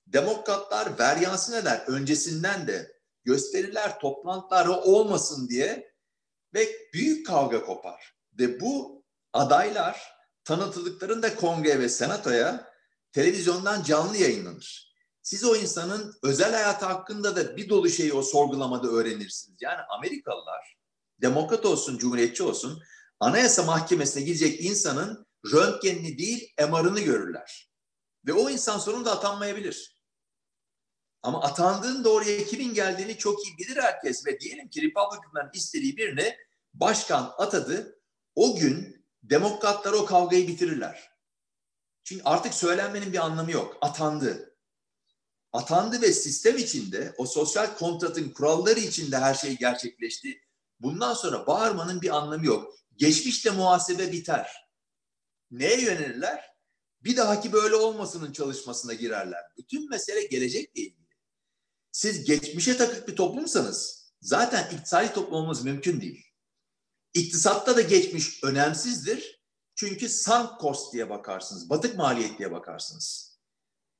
Demokratlar 0.08 1.00
veryansı 1.00 1.52
neler? 1.52 1.84
Öncesinden 1.88 2.68
de 2.68 2.92
gösteriler, 3.24 4.00
toplantılar 4.00 4.68
olmasın 4.68 5.50
diye 5.50 5.94
ve 6.54 6.70
büyük 6.94 7.28
kavga 7.28 7.66
kopar. 7.66 8.16
Ve 8.40 8.60
bu 8.60 9.04
adaylar 9.34 10.02
tanıtıldıklarında 10.44 11.36
kongre 11.36 11.80
ve 11.80 11.90
senatoya 11.90 12.74
televizyondan 13.12 13.84
canlı 13.84 14.18
yayınlanır. 14.18 14.87
Siz 15.28 15.44
o 15.44 15.56
insanın 15.56 16.16
özel 16.24 16.52
hayatı 16.52 16.86
hakkında 16.86 17.36
da 17.36 17.58
bir 17.58 17.70
dolu 17.70 17.90
şeyi 17.90 18.14
o 18.14 18.22
sorgulamada 18.22 18.88
öğrenirsiniz. 18.88 19.58
Yani 19.62 19.80
Amerikalılar, 19.98 20.78
demokrat 21.22 21.66
olsun, 21.66 21.98
cumhuriyetçi 21.98 22.44
olsun, 22.44 22.84
anayasa 23.20 23.64
mahkemesine 23.64 24.24
gidecek 24.24 24.66
insanın 24.66 25.28
röntgenini 25.52 26.18
değil 26.18 26.54
MR'ını 26.60 27.00
görürler. 27.00 27.72
Ve 28.28 28.34
o 28.34 28.50
insan 28.50 28.80
sonunda 28.80 29.12
atanmayabilir. 29.12 30.02
Ama 31.22 31.42
atandığında 31.42 32.10
oraya 32.10 32.46
kimin 32.46 32.74
geldiğini 32.74 33.18
çok 33.18 33.48
iyi 33.48 33.58
bilir 33.58 33.82
herkes 33.82 34.26
ve 34.26 34.40
diyelim 34.40 34.70
ki 34.70 34.82
Republican'dan 34.82 35.50
istediği 35.54 35.98
birini 35.98 36.38
başkan 36.74 37.34
atadı. 37.38 38.00
O 38.36 38.56
gün 38.56 39.06
demokratlar 39.24 39.94
o 39.94 40.06
kavgayı 40.06 40.48
bitirirler. 40.48 41.10
Çünkü 42.04 42.24
artık 42.26 42.54
söylenmenin 42.54 43.14
bir 43.14 43.26
anlamı 43.26 43.52
yok. 43.52 43.78
Atandı. 43.82 44.57
Atandı 45.54 46.02
ve 46.02 46.14
sistem 46.14 46.58
içinde 46.58 47.16
o 47.18 47.26
sosyal 47.26 47.78
kontratın 47.78 48.30
kuralları 48.30 48.80
içinde 48.80 49.18
her 49.18 49.34
şey 49.34 49.58
gerçekleşti. 49.58 50.41
Bundan 50.80 51.14
sonra 51.14 51.48
bağırmanın 51.48 52.02
bir 52.02 52.18
anlamı 52.18 52.45
yok. 52.45 52.76
Geçmişte 52.95 53.50
muhasebe 53.50 54.12
biter. 54.12 54.68
Neye 55.52 55.82
yönelirler? 55.82 56.45
Bir 57.04 57.18
dahaki 57.18 57.54
böyle 57.54 57.76
olmasının 57.76 58.32
çalışmasına 58.32 58.93
girerler. 58.93 59.43
Bütün 59.58 59.89
mesele 59.89 60.26
gelecekle 60.26 60.82
ilgili. 60.82 61.08
Siz 61.91 62.24
geçmişe 62.24 62.78
takık 62.78 63.08
bir 63.08 63.16
toplumsanız 63.16 64.12
zaten 64.22 64.76
iktisadi 64.76 65.14
toplum 65.14 65.34
olmanız 65.34 65.64
mümkün 65.64 66.02
değil. 66.02 66.26
İktisatta 67.14 67.76
da 67.76 67.82
geçmiş 67.82 68.43
önemsizdir. 68.43 69.41
Çünkü 69.76 70.10
sunk 70.10 70.62
cost 70.62 70.93
diye 70.93 71.10
bakarsınız, 71.10 71.70
batık 71.70 71.98
maliyet 71.98 72.39
diye 72.39 72.52
bakarsınız. 72.52 73.27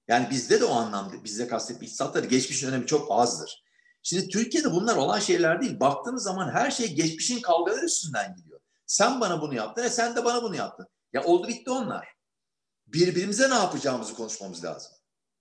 Yani 0.08 0.30
bizde 0.30 0.60
de 0.60 0.66
o 0.66 0.74
anlamda, 0.74 1.24
bizde 1.24 1.48
kastettiğim 1.48 1.84
iktisatta 1.84 2.24
da 2.24 2.26
geçmişin 2.26 2.68
önemi 2.68 2.86
çok 2.86 3.12
azdır. 3.12 3.64
Şimdi 4.04 4.28
Türkiye'de 4.28 4.72
bunlar 4.72 4.96
olan 4.96 5.20
şeyler 5.20 5.62
değil. 5.62 5.80
Baktığınız 5.80 6.24
zaman 6.24 6.50
her 6.50 6.72
şey 6.72 6.94
geçmişin 6.94 7.42
kavgaları 7.42 7.86
üstünden 7.86 8.36
gidiyor. 8.36 8.60
Sen 8.86 9.22
bana 9.22 9.42
bunu 9.42 9.56
yaptın, 9.56 9.84
e 9.84 9.90
sen 9.90 10.16
de 10.16 10.26
bana 10.26 10.44
bunu 10.44 10.56
yaptın. 10.56 10.88
Ya 11.14 11.24
oldu 11.24 11.48
bitti 11.48 11.72
onlar. 11.72 12.08
Birbirimize 12.88 13.50
ne 13.50 13.54
yapacağımızı 13.54 14.14
konuşmamız 14.14 14.64
lazım. 14.64 14.92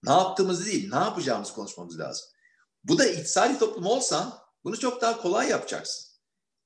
Ne 0.02 0.12
yaptığımızı 0.12 0.66
değil, 0.66 0.90
ne 0.92 0.98
yapacağımızı 0.98 1.54
konuşmamız 1.54 1.98
lazım. 1.98 2.26
Bu 2.84 2.98
da 2.98 3.06
iktisadi 3.06 3.58
toplum 3.58 3.86
olsan 3.86 4.34
bunu 4.64 4.78
çok 4.78 5.00
daha 5.00 5.22
kolay 5.22 5.48
yapacaksın. 5.48 6.16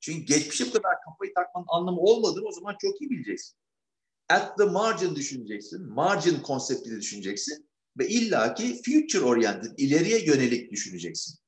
Çünkü 0.01 0.20
geçmişe 0.20 0.66
bu 0.66 0.72
kadar 0.72 0.94
kafayı 1.05 1.34
takmanın 1.34 1.66
anlamı 1.68 2.01
olmadığını 2.01 2.46
o 2.46 2.53
zaman 2.53 2.76
çok 2.80 3.01
iyi 3.01 3.11
bileceksin. 3.11 3.57
At 4.28 4.59
the 4.59 4.64
margin 4.64 5.14
düşüneceksin. 5.14 5.92
Margin 5.92 6.40
konseptiyle 6.40 6.96
düşüneceksin. 6.96 7.70
Ve 7.99 8.09
illaki 8.09 8.82
future 8.82 9.24
oriented, 9.24 9.78
ileriye 9.78 10.24
yönelik 10.24 10.72
düşüneceksin. 10.72 11.38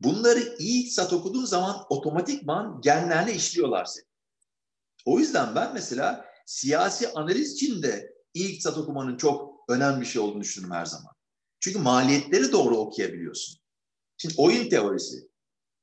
Bunları 0.00 0.56
iyi 0.58 0.80
iktisat 0.80 1.12
okuduğun 1.12 1.44
zaman 1.44 1.84
otomatikman 1.90 2.80
genlerine 2.80 3.34
işliyorlar 3.34 3.84
seni. 3.84 4.04
O 5.04 5.18
yüzden 5.18 5.54
ben 5.54 5.74
mesela 5.74 6.24
siyasi 6.46 7.08
analiz 7.08 7.52
için 7.52 7.82
de 7.82 8.12
iyi 8.34 8.48
iktisat 8.48 8.78
okumanın 8.78 9.16
çok 9.16 9.54
önemli 9.68 10.00
bir 10.00 10.06
şey 10.06 10.22
olduğunu 10.22 10.40
düşünürüm 10.40 10.72
her 10.72 10.86
zaman. 10.86 11.14
Çünkü 11.60 11.78
maliyetleri 11.78 12.52
doğru 12.52 12.76
okuyabiliyorsun. 12.76 13.60
Şimdi 14.16 14.34
oyun 14.38 14.68
teorisi. 14.68 15.28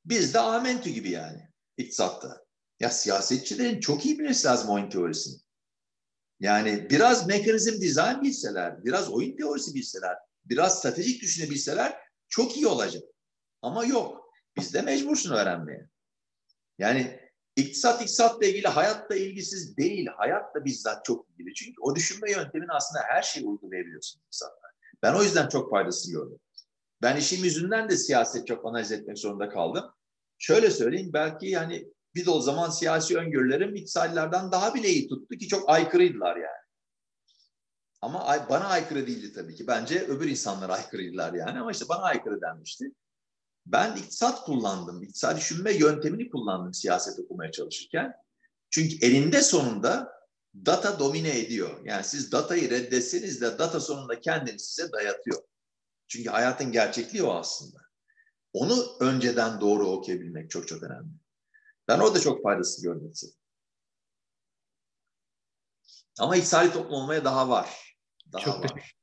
Bizde 0.05 0.39
amentü 0.39 0.89
gibi 0.89 1.09
yani 1.09 1.49
iktisatta. 1.78 2.45
Ya 2.80 2.89
siyasetçilerin 2.89 3.80
çok 3.80 4.05
iyi 4.05 4.20
bilmesi 4.20 4.47
lazım 4.47 4.70
oyun 4.70 4.89
teorisini. 4.89 5.45
Yani 6.39 6.89
biraz 6.89 7.27
mekanizm 7.27 7.81
dizayn 7.81 8.21
bilseler, 8.21 8.86
biraz 8.86 9.09
oyun 9.09 9.38
teorisi 9.38 9.75
bilseler, 9.75 10.17
biraz 10.45 10.79
stratejik 10.79 11.21
düşünebilseler 11.21 11.97
çok 12.29 12.57
iyi 12.57 12.67
olacak. 12.67 13.03
Ama 13.61 13.86
yok. 13.86 14.25
Biz 14.57 14.73
de 14.73 14.81
mecbursun 14.81 15.33
öğrenmeye. 15.33 15.89
Yani 16.77 17.19
iktisat 17.55 18.01
iktisatla 18.01 18.45
ilgili 18.45 18.67
hayatla 18.67 19.15
ilgisiz 19.15 19.77
değil. 19.77 20.07
Hayatla 20.17 20.65
bizzat 20.65 21.05
çok 21.05 21.29
ilgili. 21.29 21.53
Çünkü 21.53 21.81
o 21.81 21.95
düşünme 21.95 22.31
yöntemini 22.31 22.71
aslında 22.71 23.03
her 23.07 23.21
şeyi 23.21 23.45
uygulayabiliyorsun 23.45 24.21
iktisatta. 24.21 24.67
Ben 25.03 25.13
o 25.13 25.23
yüzden 25.23 25.49
çok 25.49 25.69
faydasını 25.69 26.13
gördüm. 26.13 26.39
Ben 27.01 27.17
işim 27.17 27.43
yüzünden 27.43 27.89
de 27.89 27.97
siyaset 27.97 28.47
çok 28.47 28.65
analiz 28.65 28.91
etmek 28.91 29.19
zorunda 29.19 29.49
kaldım. 29.49 29.86
Şöyle 30.38 30.71
söyleyeyim 30.71 31.09
belki 31.13 31.47
yani 31.47 31.88
bir 32.16 32.26
de 32.26 32.30
o 32.30 32.41
zaman 32.41 32.70
siyasi 32.70 33.18
öngörülerim 33.18 33.76
iktisadilerden 33.76 34.51
daha 34.51 34.74
bile 34.74 34.89
iyi 34.89 35.07
tuttu 35.07 35.38
ki 35.38 35.47
çok 35.47 35.70
aykırıydılar 35.70 36.36
yani. 36.36 36.66
Ama 38.01 38.47
bana 38.49 38.66
aykırı 38.66 39.07
değildi 39.07 39.34
tabii 39.34 39.55
ki. 39.55 39.68
Bence 39.68 39.99
öbür 39.99 40.30
insanlara 40.30 40.74
aykırıydılar 40.74 41.34
yani 41.34 41.59
ama 41.59 41.72
işte 41.72 41.86
bana 41.89 42.01
aykırı 42.01 42.41
denmişti. 42.41 42.91
Ben 43.66 43.95
iktisat 43.95 44.45
kullandım. 44.45 45.03
İktisadi 45.03 45.39
düşünme 45.39 45.74
yöntemini 45.74 46.30
kullandım 46.30 46.74
siyaset 46.74 47.20
okumaya 47.20 47.51
çalışırken. 47.51 48.13
Çünkü 48.70 49.05
elinde 49.05 49.41
sonunda 49.41 50.11
data 50.66 50.99
domine 50.99 51.39
ediyor. 51.39 51.86
Yani 51.86 52.03
siz 52.03 52.32
datayı 52.32 52.70
reddetseniz 52.70 53.41
de 53.41 53.59
data 53.59 53.80
sonunda 53.80 54.20
kendini 54.20 54.59
size 54.59 54.91
dayatıyor. 54.91 55.39
Çünkü 56.07 56.30
hayatın 56.30 56.72
gerçekliği 56.72 57.24
o 57.24 57.34
aslında. 57.34 57.80
Onu 58.53 58.86
önceden 58.99 59.61
doğru 59.61 59.88
okuyabilmek 59.88 60.49
çok 60.49 60.68
çok 60.68 60.84
önemli. 60.84 61.09
Ben 61.88 61.99
orada 61.99 62.19
çok 62.19 62.43
faydası 62.43 62.83
gördüm. 62.83 63.13
Ama 66.19 66.36
iktisadi 66.36 66.73
toplum 66.73 66.93
olmaya 66.93 67.25
daha 67.25 67.49
var. 67.49 67.97
Daha 68.33 68.41
çok 68.41 68.63
var. 68.63 68.95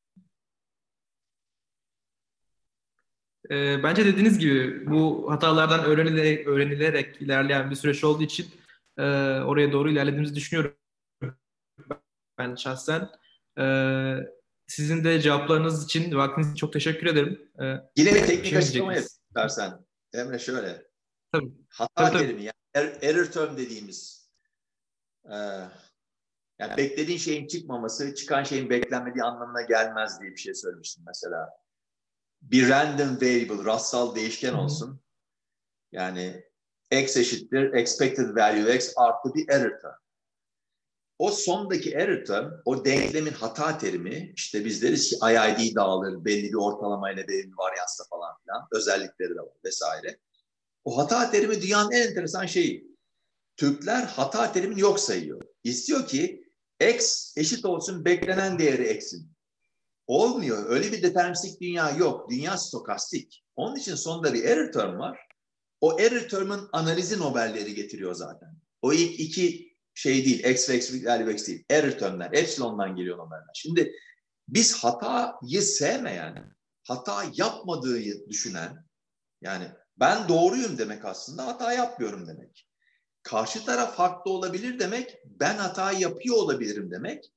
E, 3.50 3.82
bence 3.82 4.06
dediğiniz 4.06 4.38
gibi 4.38 4.86
bu 4.90 5.32
hatalardan 5.32 5.84
öğrenilerek, 5.84 6.46
öğrenilerek 6.46 7.22
ilerleyen 7.22 7.70
bir 7.70 7.76
süreç 7.76 8.04
olduğu 8.04 8.22
için 8.22 8.50
e, 8.98 9.02
oraya 9.40 9.72
doğru 9.72 9.90
ilerlediğimizi 9.90 10.34
düşünüyorum. 10.34 10.76
Ben 12.38 12.54
şahsen. 12.54 13.09
E, 13.59 13.64
sizin 14.66 15.04
de 15.04 15.20
cevaplarınız 15.20 15.84
için, 15.84 16.16
vaktiniz 16.16 16.46
için 16.46 16.56
çok 16.56 16.72
teşekkür 16.72 17.06
ederim. 17.06 17.50
E, 17.62 17.64
Yine 17.96 18.14
bir 18.14 18.26
teknik 18.26 18.56
açıklama 18.56 18.94
dersen. 19.36 19.84
Emre 20.14 20.38
şöyle. 20.38 20.91
Tabii. 21.32 21.52
Hata 21.68 22.10
tabii, 22.10 22.18
terimi 22.18 22.42
yani 22.42 22.54
er, 22.74 22.98
error 23.02 23.24
term 23.24 23.56
dediğimiz 23.56 24.30
e, 25.24 25.36
yani 26.59 26.76
beklediğin 26.76 27.18
şeyin 27.18 27.46
çıkmaması, 27.46 28.14
çıkan 28.14 28.42
şeyin 28.42 28.70
beklenmediği 28.70 29.24
anlamına 29.24 29.62
gelmez 29.62 30.20
diye 30.20 30.30
bir 30.30 30.36
şey 30.36 30.54
söylemiştim 30.54 31.04
mesela. 31.06 31.50
Bir 32.42 32.68
random 32.68 33.16
variable, 33.16 33.64
rastsal 33.64 34.14
değişken 34.14 34.54
olsun. 34.54 35.00
Yani 35.92 36.44
x 36.90 37.16
eşittir 37.16 37.72
expected 37.72 38.36
value 38.36 38.74
x 38.74 38.92
artı 38.96 39.34
bir 39.34 39.48
error 39.48 39.80
term. 39.80 40.02
O 41.18 41.30
sondaki 41.30 41.92
error 41.92 42.24
term, 42.24 42.52
o 42.64 42.84
denklemin 42.84 43.32
hata 43.32 43.78
terimi, 43.78 44.32
işte 44.36 44.64
biz 44.64 44.82
deriz 44.82 45.10
ki 45.10 45.16
IID 45.16 45.76
dağılır 45.76 46.24
belli 46.24 46.48
bir 46.48 46.54
ortalamayla 46.54 47.28
belli 47.28 47.52
bir 47.52 47.59
varyansla 47.59 48.04
falan 48.10 48.36
filan, 48.42 48.68
özellikleri 48.72 49.30
de 49.30 49.40
var 49.40 49.56
vesaire. 49.64 50.18
O 50.84 50.98
hata 50.98 51.30
terimi 51.30 51.62
dünyanın 51.62 51.90
en 51.90 52.09
enteresan 52.09 52.46
şeyi. 52.46 52.92
Türkler 53.56 54.02
hata 54.02 54.52
terimini 54.52 54.80
yok 54.80 55.00
sayıyor. 55.00 55.42
İstiyor 55.64 56.06
ki 56.06 56.44
x 56.90 57.32
eşit 57.36 57.64
olsun 57.64 58.04
beklenen 58.04 58.59
değeri 58.59 58.92
x'in. 58.92 59.32
Olmuyor. 60.06 60.70
Öyle 60.70 60.92
bir 60.92 61.02
deterministik 61.02 61.60
dünya 61.60 61.90
yok. 61.90 62.30
Dünya 62.30 62.59
stokastik. 62.59 63.44
Onun 63.56 63.76
için 63.76 63.94
sonunda 63.94 64.34
bir 64.34 64.44
error 64.44 64.72
term 64.72 64.98
var. 64.98 65.18
O 65.80 66.00
error 66.00 66.28
term'ın 66.28 66.68
analizi 66.72 67.18
Nobel'leri 67.18 67.74
getiriyor 67.74 68.14
zaten. 68.14 68.56
O 68.82 68.92
ilk 68.92 69.20
iki 69.20 69.72
şey 69.94 70.24
değil, 70.24 70.44
x 70.44 70.70
ve 70.70 70.76
x 70.76 70.92
value 71.04 71.32
x 71.32 71.46
değil. 71.46 71.64
Error 71.70 71.90
termler, 71.90 72.30
epsilon'dan 72.32 72.96
geliyor 72.96 73.18
normaller. 73.18 73.50
Şimdi 73.54 73.92
biz 74.48 74.74
hatayı 74.74 75.62
sevmeyen, 75.62 76.56
hata 76.84 77.24
yapmadığı 77.34 78.28
düşünen, 78.28 78.86
yani 79.42 79.64
ben 79.97 80.28
doğruyum 80.28 80.78
demek 80.78 81.05
aslında 81.05 81.47
hata 81.47 81.73
yapmıyorum 81.73 82.27
demek. 82.28 82.69
karşı 83.23 83.64
taraf 83.64 83.98
haklı 83.98 84.31
olabilir 84.31 84.78
demek, 84.78 85.19
ben 85.24 85.56
hata 85.56 85.93
yapıyor 85.93 86.36
olabilirim 86.36 86.90
demek. 86.90 87.32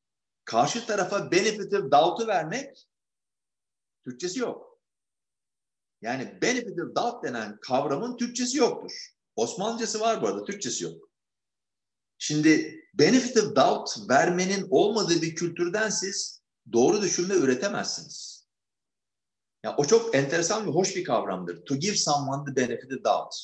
Karşı 0.46 0.86
tarafa 0.86 1.32
benefit 1.32 1.74
of 1.74 1.92
doubt'u 1.92 2.28
vermek 2.28 2.88
Türkçesi 4.04 4.40
yok. 4.40 4.80
Yani 6.02 6.40
benefit 6.42 6.80
of 6.80 6.96
doubt 6.96 7.24
denen 7.24 7.58
kavramın 7.62 8.18
Türkçesi 8.18 8.58
yoktur. 8.58 8.92
Osmanlıcası 9.36 10.00
var 10.00 10.22
bu 10.22 10.28
arada, 10.28 10.44
Türkçesi 10.44 10.84
yok. 10.84 11.10
Şimdi 12.18 12.80
benefit 12.94 13.38
of 13.38 13.56
doubt 13.56 14.10
vermenin 14.10 14.68
olmadığı 14.70 15.22
bir 15.22 15.36
kültürden 15.36 15.90
siz 15.90 16.42
doğru 16.74 17.02
düşünme 17.02 17.36
üretemezsiniz. 17.36 18.45
Ya 19.66 19.76
o 19.78 19.86
çok 19.86 20.16
enteresan 20.16 20.68
ve 20.68 20.72
hoş 20.72 20.96
bir 20.96 21.04
kavramdır. 21.04 21.66
To 21.66 21.76
give 21.76 21.96
someone 21.96 22.46
the 22.46 22.56
benefit 22.56 22.92
of 22.92 23.04
doubt. 23.04 23.36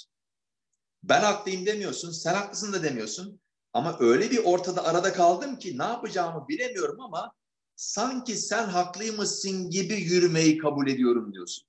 Ben 1.03 1.21
haklıyım 1.21 1.65
demiyorsun, 1.65 2.11
sen 2.11 2.33
haklısın 2.33 2.73
da 2.73 2.83
demiyorsun. 2.83 3.41
Ama 3.73 3.97
öyle 3.99 4.31
bir 4.31 4.45
ortada 4.45 4.85
arada 4.85 5.13
kaldım 5.13 5.59
ki 5.59 5.77
ne 5.77 5.83
yapacağımı 5.83 6.47
bilemiyorum 6.47 7.01
ama 7.01 7.33
sanki 7.75 8.37
sen 8.37 8.67
haklıymışsın 8.67 9.69
gibi 9.69 9.93
yürümeyi 9.93 10.57
kabul 10.57 10.87
ediyorum 10.87 11.33
diyorsun. 11.33 11.67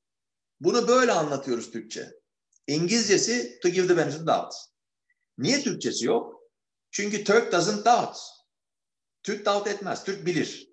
Bunu 0.60 0.88
böyle 0.88 1.12
anlatıyoruz 1.12 1.70
Türkçe. 1.70 2.12
İngilizcesi 2.66 3.58
to 3.62 3.68
give 3.68 3.88
the 3.88 3.96
benefit 3.96 4.20
of 4.20 4.26
doubt. 4.26 4.54
Niye 5.38 5.62
Türkçesi 5.62 6.06
yok? 6.06 6.40
Çünkü 6.90 7.24
Türk 7.24 7.52
doesn't 7.52 7.84
doubt. 7.86 8.18
Türk 9.22 9.46
doubt 9.46 9.66
etmez, 9.66 10.04
Türk 10.04 10.26
bilir. 10.26 10.72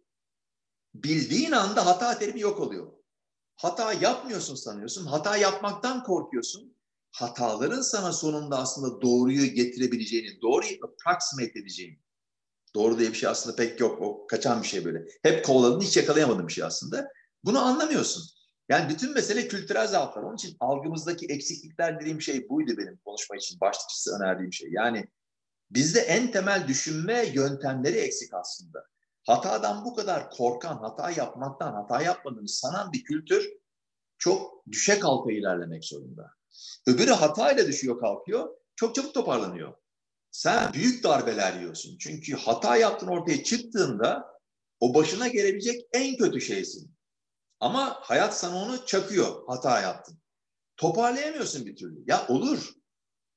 Bildiğin 0.94 1.52
anda 1.52 1.86
hata 1.86 2.20
terimi 2.20 2.40
yok 2.40 2.60
oluyor. 2.60 2.99
Hata 3.60 3.94
yapmıyorsun 3.94 4.56
sanıyorsun, 4.56 5.06
hata 5.06 5.38
yapmaktan 5.38 6.04
korkuyorsun. 6.04 6.76
Hataların 7.12 7.82
sana 7.82 8.14
sonunda 8.14 8.60
aslında 8.60 9.02
doğruyu 9.02 9.46
getirebileceğini, 9.46 10.42
doğruyu 10.42 10.78
approximate 10.84 11.60
edeceğini. 11.60 12.00
Doğru 12.76 13.00
diye 13.00 13.10
bir 13.10 13.16
şey 13.16 13.30
aslında 13.30 13.56
pek 13.56 13.80
yok, 13.80 14.02
o 14.02 14.28
kaçan 14.28 14.62
bir 14.62 14.68
şey 14.68 14.86
böyle. 14.86 15.06
Hep 15.24 15.46
kovaladım, 15.46 15.82
hiç 15.82 15.98
yakalayamadığım 15.98 16.48
bir 16.48 16.54
şey 16.54 16.64
aslında. 16.64 17.08
Bunu 17.44 17.60
anlamıyorsun. 17.60 18.24
Yani 18.70 18.90
bütün 18.90 19.14
mesele 19.14 19.48
kültürel 19.48 19.88
zaaflar. 19.88 20.24
Onun 20.24 20.36
için 20.36 20.58
algımızdaki 20.60 21.26
eksiklikler 21.26 22.00
dediğim 22.02 22.22
şey 22.22 22.50
buydu 22.50 22.78
benim 22.78 22.98
konuşma 22.98 23.36
için 23.36 23.60
başlıkçısı 23.60 24.16
önerdiğim 24.16 24.54
şey. 24.54 24.70
Yani 24.72 25.08
bizde 25.72 26.00
en 26.00 26.32
temel 26.32 26.68
düşünme 26.68 27.26
yöntemleri 27.34 27.98
eksik 27.98 28.34
aslında. 28.34 28.89
Hatadan 29.24 29.86
bu 29.86 29.96
kadar 29.96 30.30
korkan, 30.30 30.78
hata 30.78 31.12
yapmaktan, 31.12 31.74
hata 31.74 32.02
yapmadığını 32.02 32.48
sanan 32.48 32.92
bir 32.92 33.04
kültür 33.04 33.50
çok 34.18 34.66
düşe 34.72 35.00
kalka 35.00 35.32
ilerlemek 35.32 35.86
zorunda. 35.86 36.32
Öbürü 36.88 37.12
hatayla 37.12 37.68
düşüyor 37.68 38.00
kalkıyor, 38.00 38.50
çok 38.76 38.96
çabuk 38.96 39.14
toparlanıyor. 39.14 39.74
Sen 40.32 40.74
büyük 40.74 41.04
darbeler 41.04 41.54
yiyorsun. 41.54 41.98
Çünkü 41.98 42.36
hata 42.36 42.78
yaptın 42.78 43.08
ortaya 43.08 43.44
çıktığında 43.44 44.40
o 44.80 44.94
başına 44.94 45.28
gelebilecek 45.28 45.82
en 45.94 46.18
kötü 46.18 46.42
şeysin. 46.42 46.96
Ama 47.60 47.98
hayat 48.02 48.38
sana 48.38 48.56
onu 48.56 48.86
çakıyor. 48.86 49.44
Hata 49.48 49.82
yaptın. 49.82 50.18
Toparlayamıyorsun 50.78 51.66
bir 51.66 51.76
türlü. 51.76 52.04
Ya 52.08 52.28
olur. 52.28 52.74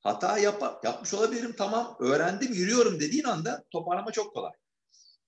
Hata 0.00 0.38
yap 0.38 0.84
yapmış 0.84 1.14
olabilirim 1.14 1.54
tamam 1.58 1.96
öğrendim 2.00 2.52
yürüyorum 2.52 3.00
dediğin 3.00 3.24
anda 3.24 3.64
toparlama 3.70 4.12
çok 4.12 4.34
kolay. 4.34 4.52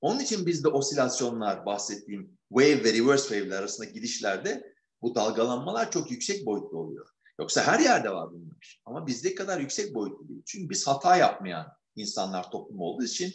Onun 0.00 0.20
için 0.20 0.46
bizde 0.46 0.68
osilasyonlar 0.68 1.66
bahsettiğim 1.66 2.38
wave 2.48 2.84
ve 2.84 2.92
reverse 2.92 3.28
wave'ler 3.28 3.58
arasında 3.58 3.86
gidişlerde 3.86 4.74
bu 5.02 5.14
dalgalanmalar 5.14 5.90
çok 5.90 6.10
yüksek 6.10 6.46
boyutlu 6.46 6.78
oluyor. 6.78 7.08
Yoksa 7.38 7.62
her 7.62 7.78
yerde 7.80 8.10
var 8.10 8.30
bunlar. 8.32 8.82
Ama 8.84 9.06
bizdeki 9.06 9.34
kadar 9.34 9.60
yüksek 9.60 9.94
boyutlu 9.94 10.28
değil. 10.28 10.42
Çünkü 10.46 10.70
biz 10.70 10.86
hata 10.86 11.16
yapmayan 11.16 11.66
insanlar 11.96 12.50
toplum 12.50 12.80
olduğu 12.80 13.04
için 13.04 13.32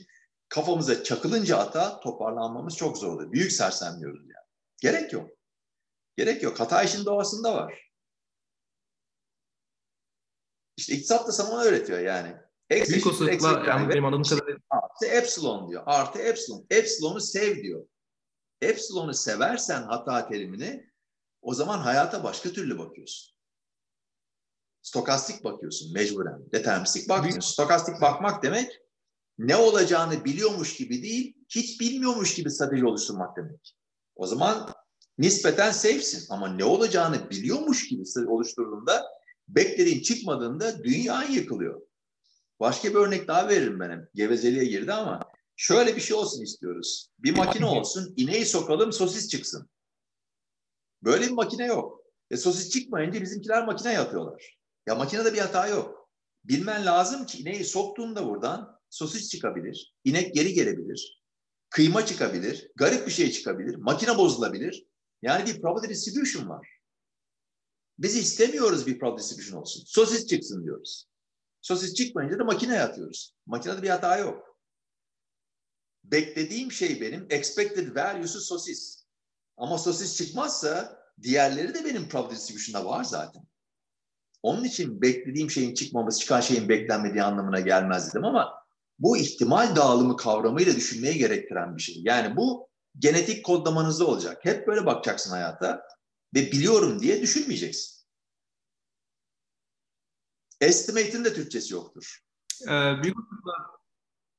kafamıza 0.50 1.04
çakılınca 1.04 1.58
hata 1.60 2.00
toparlanmamız 2.00 2.76
çok 2.76 2.98
zor 2.98 3.14
oluyor. 3.14 3.32
Büyük 3.32 3.52
sersemliyoruz 3.52 4.22
yani. 4.22 4.46
Gerek 4.82 5.14
yok. 5.14 5.30
Gerek 6.18 6.44
yok. 6.44 6.60
Hata 6.60 6.84
işin 6.84 7.06
doğasında 7.06 7.56
var. 7.56 7.90
İşte 10.78 10.94
iktisat 10.94 11.28
da 11.28 11.32
sana 11.32 11.62
öğretiyor 11.62 12.00
yani. 12.00 12.38
Eksi 12.70 12.92
Büyük 12.92 13.08
olasılıkla 13.08 13.64
yani 13.68 13.90
benim 13.90 14.06
anladığım 14.06 14.24
kadarıyla. 14.24 14.60
Artı 14.70 15.06
epsilon 15.06 15.70
diyor. 15.70 15.84
Artı 15.86 16.20
epsilon. 16.20 16.66
Epsilon'u 16.70 17.20
sev 17.20 17.64
diyor. 17.64 17.86
Epsilon'u 18.62 19.14
seversen 19.14 19.84
hata 19.84 20.30
terimini 20.30 20.90
o 21.42 21.54
zaman 21.54 21.80
hayata 21.80 22.24
başka 22.24 22.50
türlü 22.50 22.80
bakıyorsun. 22.80 23.36
Stokastik 24.82 25.44
bakıyorsun 25.44 25.94
mecburen. 25.94 26.52
Deterministik 26.52 27.10
bakmıyorsun. 27.10 27.54
Stokastik 27.54 28.02
bakmak 28.02 28.44
demek 28.44 28.82
ne 29.38 29.56
olacağını 29.56 30.26
biliyormuş 30.26 30.78
gibi 30.78 31.04
değil, 31.04 31.38
hiç 31.50 31.82
bilmiyormuş 31.82 32.36
gibi 32.36 32.52
strateji 32.52 32.86
oluşturmak 32.86 33.38
demek. 33.38 33.76
O 34.16 34.28
zaman 34.28 34.74
nispeten 35.18 35.72
safe'sin 35.72 36.34
ama 36.34 36.48
ne 36.48 36.64
olacağını 36.64 37.30
biliyormuş 37.30 37.88
gibi 37.88 38.04
oluşturduğunda 38.28 39.06
beklediğin 39.48 40.02
çıkmadığında 40.02 40.84
dünya 40.84 41.24
yıkılıyor. 41.24 41.82
Başka 42.60 42.90
bir 42.90 42.96
örnek 42.96 43.28
daha 43.28 43.50
veririm 43.50 43.80
benim. 43.80 44.08
Gevezeliğe 44.16 44.66
girdi 44.66 44.94
ama 44.94 45.32
şöyle 45.56 45.96
bir 45.96 46.02
şey 46.02 46.18
olsun 46.18 46.44
istiyoruz. 46.44 47.10
Bir 47.20 47.38
makine 47.38 47.66
olsun, 47.66 48.14
ineği 48.18 48.46
sokalım, 48.46 48.94
sosis 48.94 49.30
çıksın. 49.30 49.70
Böyle 51.04 51.26
bir 51.26 51.32
makine 51.32 51.66
yok. 51.66 52.02
E 52.32 52.38
sosis 52.38 52.70
çıkmayınca 52.70 53.22
bizimkiler 53.22 53.66
makine 53.66 53.94
yapıyorlar. 53.94 54.58
Ya 54.88 54.96
makinede 54.96 55.34
bir 55.34 55.40
hata 55.40 55.68
yok. 55.68 56.10
Bilmen 56.44 56.86
lazım 56.86 57.26
ki 57.26 57.42
ineği 57.42 57.66
soktuğunda 57.66 58.26
buradan 58.26 58.80
sosis 58.90 59.30
çıkabilir, 59.30 59.96
inek 60.04 60.34
geri 60.34 60.54
gelebilir, 60.54 61.24
kıyma 61.70 62.06
çıkabilir, 62.06 62.72
garip 62.76 63.08
bir 63.08 63.12
şey 63.12 63.32
çıkabilir, 63.32 63.76
makine 63.76 64.18
bozulabilir. 64.18 64.86
Yani 65.22 65.46
bir 65.46 65.62
probability 65.62 65.94
distribution 65.94 66.50
var. 66.50 66.68
Biz 68.00 68.16
istemiyoruz 68.18 68.88
bir 68.88 69.00
probability 69.00 69.24
distribution 69.24 69.62
olsun. 69.62 69.84
Sosis 69.86 70.28
çıksın 70.28 70.64
diyoruz. 70.64 71.06
Sosis 71.62 71.94
çıkmayınca 71.94 72.40
da 72.40 72.44
makineye 72.44 72.82
atıyoruz. 72.82 73.36
Makinede 73.46 73.82
bir 73.82 73.90
hata 73.90 74.18
yok. 74.18 74.58
Beklediğim 76.04 76.72
şey 76.72 77.02
benim 77.02 77.28
expected 77.30 77.96
value'su 77.96 78.42
sosis. 78.42 79.06
Ama 79.58 79.78
sosis 79.78 80.18
çıkmazsa 80.18 81.00
diğerleri 81.22 81.74
de 81.74 81.86
benim 81.86 82.10
probability 82.10 82.36
distribution'da 82.36 82.86
var 82.86 83.04
zaten. 83.04 83.44
Onun 84.42 84.64
için 84.64 85.02
beklediğim 85.02 85.52
şeyin 85.52 85.74
çıkmaması, 85.74 86.20
çıkan 86.20 86.42
şeyin 86.42 86.70
beklenmediği 86.70 87.24
anlamına 87.24 87.60
gelmez 87.60 88.10
dedim 88.10 88.26
ama 88.26 88.54
bu 89.00 89.18
ihtimal 89.18 89.76
dağılımı 89.76 90.18
kavramıyla 90.18 90.76
düşünmeye 90.76 91.14
gerektiren 91.14 91.78
bir 91.78 91.82
şey. 91.82 91.96
Yani 92.04 92.36
bu 92.36 92.70
genetik 93.00 93.46
kodlamanızda 93.46 94.08
olacak. 94.08 94.46
Hep 94.46 94.68
böyle 94.68 94.86
bakacaksın 94.86 95.32
hayata 95.32 95.82
ve 96.36 96.52
biliyorum 96.52 97.00
diye 97.00 97.22
düşünmeyeceksin. 97.22 97.99
Estimate'in 100.62 101.26
de 101.26 101.34
Türkçesi 101.34 101.74
yoktur. 101.74 102.20
Ee, 102.68 103.04
büyük 103.04 103.18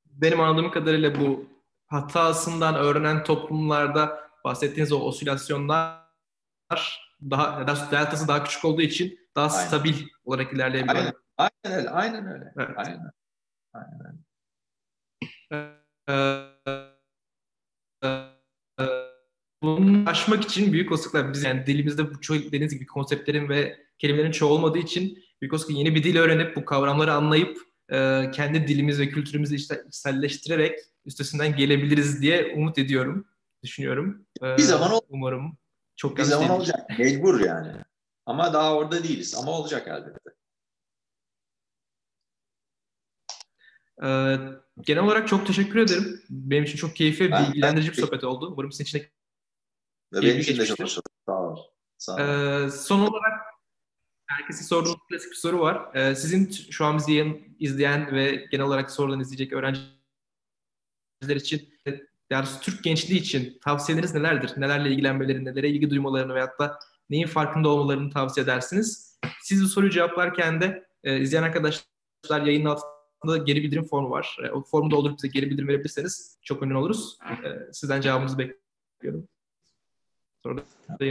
benim 0.05 0.41
anladığım 0.41 0.71
kadarıyla 0.71 1.21
bu 1.21 1.49
hatasından 1.87 2.75
öğrenen 2.75 3.25
toplumlarda 3.25 4.31
bahsettiğiniz 4.45 4.93
o 4.93 5.01
osilasyonlar 5.01 6.01
daha 7.31 7.67
deltası 7.91 8.29
daha 8.29 8.45
küçük 8.45 8.65
olduğu 8.65 8.83
için 8.83 9.19
daha 9.37 9.57
aynen. 9.57 9.69
stabil 9.69 9.95
olarak 10.25 10.53
ilerleyebiliyor. 10.53 11.13
Aynen, 11.37 11.53
aynen 11.65 11.77
öyle, 11.77 11.91
aynen 11.91 12.29
öyle. 12.29 12.53
Evet. 12.57 12.77
Aynen, 12.77 13.11
aynen 13.73 14.01
öyle. 14.07 14.19
Bunu 19.63 20.11
aşmak 20.11 20.45
için 20.45 20.73
büyük 20.73 20.93
olasılıkla 20.93 21.33
biz 21.33 21.43
yani 21.43 21.67
dilimizde 21.67 22.15
bu 22.15 22.21
çoğu 22.21 22.37
dediğiniz 22.37 22.75
gibi 22.75 22.87
konseptlerin 22.87 23.49
ve 23.49 23.87
kelimelerin 23.99 24.33
çoğu 24.33 24.53
olmadığı 24.53 24.79
için 24.79 25.25
olasılıkla 25.49 25.75
yeni 25.79 25.95
bir 25.95 26.03
dil 26.03 26.17
öğrenip 26.17 26.57
bu 26.57 26.65
kavramları 26.65 27.13
anlayıp 27.13 27.59
e, 27.93 28.31
kendi 28.31 28.69
dilimiz 28.69 29.01
ve 29.01 29.09
kültürümüzü 29.09 29.55
işte 29.55 29.85
içselleştirerek 29.89 30.79
üstesinden 31.05 31.57
gelebiliriz 31.57 32.23
diye 32.23 32.55
umut 32.57 32.79
ediyorum, 32.79 33.27
düşünüyorum. 33.63 34.27
E, 34.43 34.57
bir 34.57 34.63
zaman 34.63 34.93
ol- 34.93 35.01
umarım. 35.09 35.59
Çok 35.97 36.17
bir 36.19 36.23
zaman 36.23 36.51
olacak. 36.51 36.99
Mecbur 36.99 37.41
yani. 37.41 37.73
Ama 38.27 38.53
daha 38.53 38.75
orada 38.77 39.05
değiliz. 39.05 39.35
Ama 39.35 39.51
olacak 39.51 39.89
elbette. 39.89 40.31
Ee, 44.03 44.37
genel 44.81 45.03
olarak 45.03 45.29
çok 45.29 45.47
teşekkür 45.47 45.79
ederim. 45.79 46.23
Benim 46.31 46.65
için 46.65 46.77
çok 46.77 46.97
keyifli 46.97 47.25
ve 47.33 47.39
bilgilendirici 47.39 47.93
bir 47.93 47.97
sohbet 47.97 48.25
oldu. 48.25 48.51
Umarım 48.53 48.73
sizin 48.73 48.85
için 48.85 48.99
de 48.99 49.11
ve 50.13 50.23
benim 50.23 50.41
için 50.41 50.59
de 50.59 50.67
çok 50.67 50.81
hoş 50.81 50.99
Sağ 51.27 51.41
olun. 51.43 51.59
Sağ 51.99 52.15
olun. 52.15 52.67
Ee, 52.67 52.71
son 52.71 53.01
olarak 53.01 53.41
herkese 54.31 54.65
sorduğum 54.65 54.97
klasik 55.09 55.31
bir 55.31 55.37
soru 55.37 55.61
var. 55.61 55.95
Ee, 55.95 56.15
sizin 56.15 56.51
şu 56.51 56.85
an 56.85 56.99
bizi 56.99 57.43
izleyen 57.59 58.13
ve 58.13 58.47
genel 58.51 58.67
olarak 58.67 58.91
sorulan 58.91 59.21
izleyecek 59.21 59.53
öğrenciler 59.53 59.87
için 61.37 61.69
yani 62.31 62.47
Türk 62.63 62.85
gençliği 62.85 63.21
için 63.21 63.59
tavsiyeleriniz 63.63 64.15
nelerdir? 64.15 64.53
Nelerle 64.57 64.91
ilgilenmeleri, 64.91 65.45
nelere 65.45 65.69
ilgi 65.69 65.91
duymalarını 65.91 66.35
veyahut 66.35 66.59
da 66.59 66.79
neyin 67.11 67.27
farkında 67.27 67.69
olmalarını 67.69 68.11
tavsiye 68.11 68.45
edersiniz? 68.45 69.19
Siz 69.43 69.65
bu 69.65 69.69
soruyu 69.69 69.91
cevaplarken 69.91 70.61
de 70.61 70.87
e, 71.05 71.21
izleyen 71.21 71.43
arkadaşlar 71.43 72.47
yayının 72.47 72.71
altında 72.71 73.37
geri 73.37 73.63
bildirim 73.63 73.85
formu 73.85 74.11
var. 74.11 74.37
E, 74.45 74.51
o 74.51 74.63
formu 74.63 74.91
doldurup 74.91 75.19
bize 75.19 75.29
geri 75.29 75.51
bildirim 75.51 75.69
verebilirseniz 75.69 76.39
çok 76.43 76.61
memnun 76.61 76.75
oluruz. 76.75 77.19
E, 77.45 77.73
sizden 77.73 78.01
cevabınızı 78.01 78.39
bekliyorum. 78.39 79.29
Sonra 80.43 80.59
da 80.59 81.05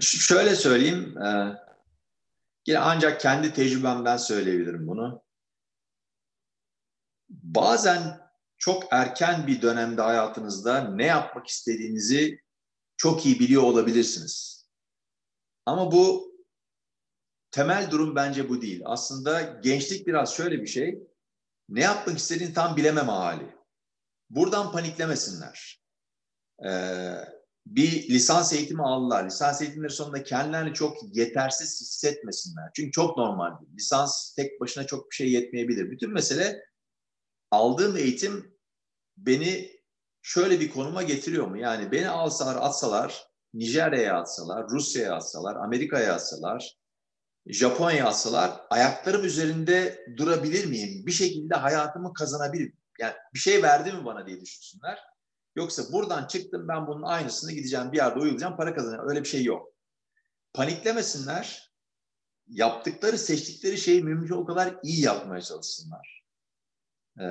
Şöyle 0.00 0.54
söyleyeyim. 0.54 1.18
E, 1.18 1.56
yine 2.66 2.78
ancak 2.78 3.20
kendi 3.20 3.52
tecrübemden 3.52 4.16
söyleyebilirim 4.16 4.86
bunu. 4.86 5.22
Bazen 7.28 8.20
çok 8.58 8.84
erken 8.90 9.46
bir 9.46 9.62
dönemde 9.62 10.02
hayatınızda 10.02 10.80
ne 10.80 11.06
yapmak 11.06 11.46
istediğinizi 11.46 12.40
çok 12.96 13.26
iyi 13.26 13.40
biliyor 13.40 13.62
olabilirsiniz. 13.62 14.66
Ama 15.66 15.92
bu 15.92 16.34
temel 17.50 17.90
durum 17.90 18.16
bence 18.16 18.48
bu 18.48 18.62
değil. 18.62 18.82
Aslında 18.84 19.42
gençlik 19.42 20.06
biraz 20.06 20.34
şöyle 20.34 20.62
bir 20.62 20.66
şey. 20.66 20.98
Ne 21.68 21.80
yapmak 21.80 22.18
istediğini 22.18 22.54
tam 22.54 22.76
bilememe 22.76 23.12
hali. 23.12 23.54
Buradan 24.30 24.72
paniklemesinler. 24.72 25.82
Ee, 26.66 27.39
bir 27.70 28.08
lisans 28.08 28.52
eğitimi 28.52 28.82
aldılar. 28.82 29.26
Lisans 29.26 29.62
eğitimleri 29.62 29.92
sonunda 29.92 30.22
kendilerini 30.22 30.74
çok 30.74 30.96
yetersiz 31.16 31.80
hissetmesinler. 31.80 32.70
Çünkü 32.74 32.90
çok 32.90 33.16
normal. 33.16 33.52
Lisans 33.74 34.34
tek 34.34 34.60
başına 34.60 34.86
çok 34.86 35.10
bir 35.10 35.16
şey 35.16 35.30
yetmeyebilir. 35.32 35.90
Bütün 35.90 36.12
mesele 36.12 36.64
aldığım 37.50 37.96
eğitim 37.96 38.58
beni 39.16 39.70
şöyle 40.22 40.60
bir 40.60 40.70
konuma 40.70 41.02
getiriyor 41.02 41.46
mu? 41.46 41.58
Yani 41.58 41.92
beni 41.92 42.08
alsalar, 42.08 42.56
atsalar, 42.60 43.26
Nijerya'ya 43.54 44.20
atsalar, 44.20 44.68
Rusya'ya 44.70 45.14
atsalar, 45.14 45.56
Amerika'ya 45.56 46.14
atsalar, 46.14 46.76
Japonya'ya 47.46 48.06
atsalar 48.06 48.60
ayaklarım 48.70 49.24
üzerinde 49.24 50.06
durabilir 50.16 50.66
miyim? 50.66 51.06
Bir 51.06 51.12
şekilde 51.12 51.54
hayatımı 51.54 52.14
kazanabilir 52.14 52.72
Yani 52.98 53.14
bir 53.34 53.38
şey 53.38 53.62
verdi 53.62 53.92
mi 53.92 54.04
bana 54.04 54.26
diye 54.26 54.40
düşünsünler. 54.40 55.09
Yoksa 55.56 55.92
buradan 55.92 56.26
çıktım 56.26 56.68
ben 56.68 56.86
bunun 56.86 57.02
aynısını 57.02 57.52
gideceğim 57.52 57.92
bir 57.92 57.96
yerde 57.96 58.18
uygulayacağım 58.18 58.56
para 58.56 58.74
kazanacağım. 58.74 59.08
Öyle 59.08 59.20
bir 59.20 59.28
şey 59.28 59.44
yok. 59.44 59.72
Paniklemesinler. 60.52 61.70
Yaptıkları, 62.48 63.18
seçtikleri 63.18 63.78
şeyi 63.78 64.02
mümkün 64.02 64.34
o 64.34 64.44
kadar 64.44 64.74
iyi 64.82 65.00
yapmaya 65.00 65.42
çalışsınlar. 65.42 66.24
Ee, 67.20 67.24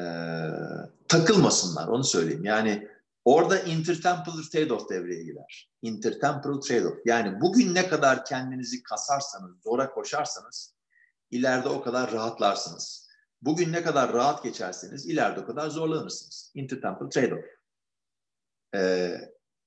takılmasınlar 1.07 1.87
onu 1.87 2.03
söyleyeyim. 2.03 2.45
Yani 2.45 2.87
orada 3.25 3.59
intertemporal 3.59 4.37
trade-off 4.37 4.89
devreye 4.89 5.23
girer. 5.23 5.71
Intertemporal 5.81 6.61
trade-off. 6.61 7.01
Yani 7.05 7.41
bugün 7.41 7.75
ne 7.75 7.87
kadar 7.87 8.25
kendinizi 8.25 8.83
kasarsanız, 8.83 9.61
zora 9.63 9.91
koşarsanız 9.91 10.75
ileride 11.31 11.69
o 11.69 11.81
kadar 11.81 12.11
rahatlarsınız. 12.11 13.09
Bugün 13.41 13.71
ne 13.71 13.83
kadar 13.83 14.13
rahat 14.13 14.43
geçerseniz 14.43 15.05
ileride 15.05 15.39
o 15.39 15.45
kadar 15.45 15.69
zorlanırsınız. 15.69 16.51
Intertemporal 16.55 17.09
trade-off. 17.09 17.58
Ee, 18.75 19.15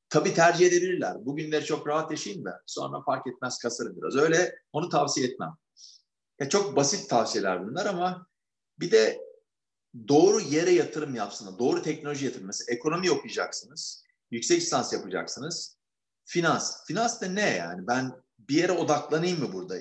tabii 0.09 0.35
tercih 0.35 0.67
edebilirler. 0.67 1.27
Bugünleri 1.27 1.65
çok 1.65 1.89
rahat 1.89 2.11
yaşayayım 2.11 2.45
da 2.45 2.63
sonra 2.67 3.03
fark 3.03 3.27
etmez 3.27 3.59
kasarım 3.59 3.97
biraz. 3.97 4.17
Öyle 4.17 4.55
onu 4.73 4.89
tavsiye 4.89 5.27
etmem. 5.27 5.55
Ya 6.41 6.49
çok 6.49 6.77
basit 6.77 7.11
tavsiyeler 7.11 7.67
bunlar 7.67 7.87
ama 7.87 8.27
bir 8.81 8.91
de 8.91 9.21
doğru 10.09 10.41
yere 10.41 10.71
yatırım 10.71 11.15
yapsınlar. 11.15 11.59
Doğru 11.59 11.83
teknoloji 11.83 12.25
yatırım. 12.25 12.47
Mesela 12.47 12.75
ekonomi 12.77 13.11
okuyacaksınız. 13.11 14.05
Yüksek 14.31 14.61
lisans 14.61 14.93
yapacaksınız. 14.93 15.77
Finans. 16.25 16.87
Finans 16.87 17.21
da 17.21 17.27
ne 17.27 17.51
yani? 17.51 17.87
Ben 17.87 18.13
bir 18.39 18.57
yere 18.57 18.73
odaklanayım 18.73 19.41
mı 19.41 19.53
burada? 19.53 19.75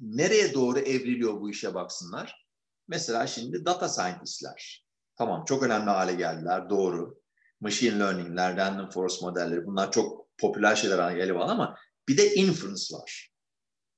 Nereye 0.00 0.54
doğru 0.54 0.78
evriliyor 0.78 1.40
bu 1.40 1.50
işe 1.50 1.74
baksınlar. 1.74 2.46
Mesela 2.88 3.26
şimdi 3.26 3.64
data 3.64 3.88
scientistler. 3.88 4.86
Tamam 5.16 5.44
çok 5.44 5.62
önemli 5.62 5.90
hale 5.90 6.14
geldiler. 6.14 6.70
Doğru. 6.70 7.20
Machine 7.60 7.98
learning'ler, 7.98 8.56
random 8.56 8.90
forest 8.90 9.22
modelleri 9.22 9.66
bunlar 9.66 9.92
çok 9.92 10.38
popüler 10.38 10.76
şeyler 10.76 10.98
haline 10.98 11.18
geliyor 11.18 11.40
ama 11.40 11.76
bir 12.08 12.16
de 12.16 12.34
inference 12.34 12.94
var. 12.94 13.30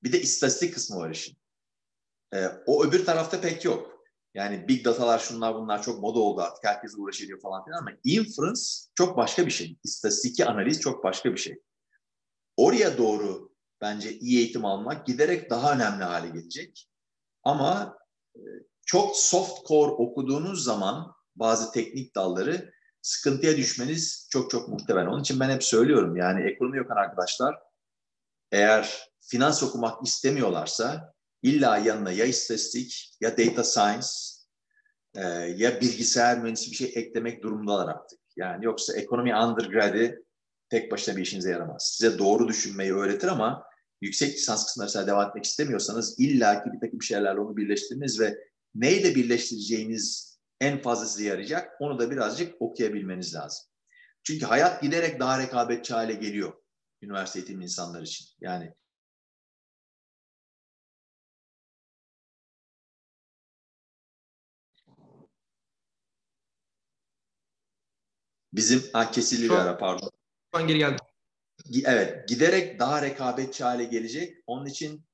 Bir 0.02 0.12
de 0.12 0.20
istatistik 0.20 0.74
kısmı 0.74 0.96
var 0.96 1.10
işin. 1.10 1.36
Ee, 2.34 2.46
o 2.66 2.84
öbür 2.84 3.04
tarafta 3.04 3.40
pek 3.40 3.64
yok. 3.64 3.98
Yani 4.34 4.68
big 4.68 4.84
datalar 4.84 5.18
şunlar 5.18 5.54
bunlar 5.54 5.82
çok 5.82 6.00
moda 6.00 6.18
oldu 6.18 6.40
artık. 6.40 6.64
Herkes 6.64 6.94
uğraşıyor 6.98 7.40
falan 7.40 7.64
filan 7.64 7.78
ama 7.78 7.90
inference 8.04 8.60
çok 8.94 9.16
başka 9.16 9.46
bir 9.46 9.50
şey. 9.50 9.78
İstatistiki 9.84 10.44
analiz 10.44 10.80
çok 10.80 11.04
başka 11.04 11.32
bir 11.32 11.38
şey. 11.38 11.58
Oraya 12.56 12.98
doğru 12.98 13.52
bence 13.80 14.18
iyi 14.18 14.38
eğitim 14.38 14.64
almak 14.64 15.06
giderek 15.06 15.50
daha 15.50 15.72
önemli 15.72 16.04
hale 16.04 16.28
gelecek. 16.28 16.88
Ama 17.42 17.98
e, 18.36 18.40
çok 18.86 19.16
soft 19.16 19.66
core 19.66 19.90
okuduğunuz 19.90 20.64
zaman 20.64 21.14
bazı 21.36 21.72
teknik 21.72 22.14
dalları 22.14 22.72
sıkıntıya 23.02 23.56
düşmeniz 23.56 24.28
çok 24.32 24.50
çok 24.50 24.68
muhtemel. 24.68 25.06
Onun 25.06 25.20
için 25.20 25.40
ben 25.40 25.50
hep 25.50 25.64
söylüyorum 25.64 26.16
yani 26.16 26.50
ekonomi 26.50 26.80
okuyan 26.80 26.96
arkadaşlar 26.96 27.58
eğer 28.52 29.08
finans 29.20 29.62
okumak 29.62 30.06
istemiyorlarsa 30.06 31.14
illa 31.42 31.78
yanına 31.78 32.12
ya 32.12 32.24
istatistik 32.24 33.16
ya 33.20 33.38
data 33.38 33.64
science 33.64 34.08
e, 35.14 35.20
ya 35.56 35.80
bilgisayar 35.80 36.38
mühendisi 36.38 36.70
bir 36.70 36.76
şey 36.76 36.92
eklemek 36.94 37.42
durumundalar 37.42 37.88
artık. 37.88 38.18
Yani 38.36 38.64
yoksa 38.64 38.96
ekonomi 38.96 39.36
undergrad'i 39.36 40.24
tek 40.68 40.92
başına 40.92 41.16
bir 41.16 41.22
işinize 41.22 41.50
yaramaz. 41.50 41.94
Size 41.96 42.18
doğru 42.18 42.48
düşünmeyi 42.48 42.94
öğretir 42.94 43.28
ama 43.28 43.64
yüksek 44.00 44.34
lisans 44.34 44.66
kısmına 44.66 44.86
mesela 44.86 45.06
devam 45.06 45.28
etmek 45.28 45.44
istemiyorsanız 45.44 46.20
illaki 46.20 46.72
bir 46.72 46.80
takım 46.80 47.02
şeylerle 47.02 47.40
onu 47.40 47.56
birleştiriniz 47.56 48.20
ve 48.20 48.38
neyle 48.74 49.14
birleştireceğiniz 49.14 50.37
en 50.60 50.82
fazla 50.82 51.06
size 51.06 51.24
yarayacak 51.24 51.80
onu 51.80 51.98
da 51.98 52.10
birazcık 52.10 52.62
okuyabilmeniz 52.62 53.34
lazım. 53.34 53.66
Çünkü 54.22 54.46
hayat 54.46 54.82
giderek 54.82 55.20
daha 55.20 55.38
rekabetçi 55.38 55.94
hale 55.94 56.14
geliyor 56.14 56.52
üniversite 57.02 57.38
eğitimli 57.38 57.64
insanlar 57.64 58.02
için. 58.02 58.26
Yani 58.40 58.74
Bizim 68.52 68.82
ha, 68.92 69.10
kesildi 69.10 69.44
bir 69.44 69.54
ara 69.54 69.78
pardon. 69.78 70.10
Şu 70.54 70.60
an 70.60 70.66
geri 70.66 70.78
geldim. 70.78 71.06
Evet 71.84 72.28
giderek 72.28 72.78
daha 72.78 73.02
rekabetçi 73.02 73.64
hale 73.64 73.84
gelecek. 73.84 74.36
Onun 74.46 74.66
için 74.66 75.06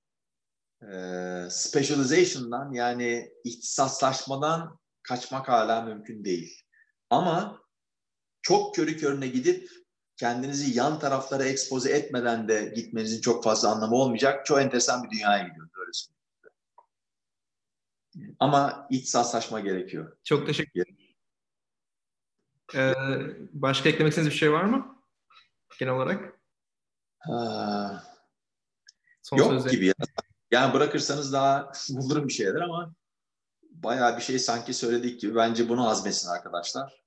e, 0.82 0.96
specialization'dan 1.50 2.72
yani 2.72 3.32
ihtisaslaşmadan 3.44 4.78
kaçmak 5.04 5.48
hala 5.48 5.82
mümkün 5.82 6.24
değil. 6.24 6.62
Ama 7.10 7.62
çok 8.42 8.74
körü 8.74 8.96
körüne 8.96 9.26
gidip 9.28 9.70
kendinizi 10.16 10.78
yan 10.78 10.98
taraflara 10.98 11.44
ekspoze 11.44 11.90
etmeden 11.90 12.48
de 12.48 12.72
gitmenizin 12.76 13.20
çok 13.20 13.44
fazla 13.44 13.68
anlamı 13.68 13.94
olmayacak. 13.94 14.46
Çok 14.46 14.60
enteresan 14.60 15.04
bir 15.04 15.10
dünyaya 15.10 15.48
gidiyoruz 15.48 15.72
öyle 15.76 15.90
söyleyeyim. 15.92 16.14
Ama 18.40 18.86
ihtisaslaşma 18.90 19.60
gerekiyor. 19.60 20.16
Çok 20.24 20.46
teşekkür 20.46 20.80
ederim. 20.80 20.98
Ee, 22.74 22.94
başka 23.52 23.88
eklemek 23.88 24.10
istediğiniz 24.10 24.34
bir 24.34 24.38
şey 24.38 24.52
var 24.52 24.64
mı? 24.64 25.04
Genel 25.78 25.92
olarak. 25.94 26.40
Ha, 27.18 28.04
Son 29.22 29.36
yok 29.38 29.48
sözleri. 29.52 29.72
gibi 29.76 29.86
ya. 29.86 29.94
Yani 30.50 30.74
bırakırsanız 30.74 31.32
daha 31.32 31.72
bulurum 31.90 32.28
bir 32.28 32.32
şeyler 32.32 32.60
ama 32.60 32.94
bayağı 33.84 34.16
bir 34.16 34.22
şey 34.22 34.38
sanki 34.38 34.74
söyledik 34.74 35.20
gibi. 35.20 35.34
Bence 35.34 35.68
bunu 35.68 35.88
azmetsin 35.88 36.28
arkadaşlar. 36.28 37.04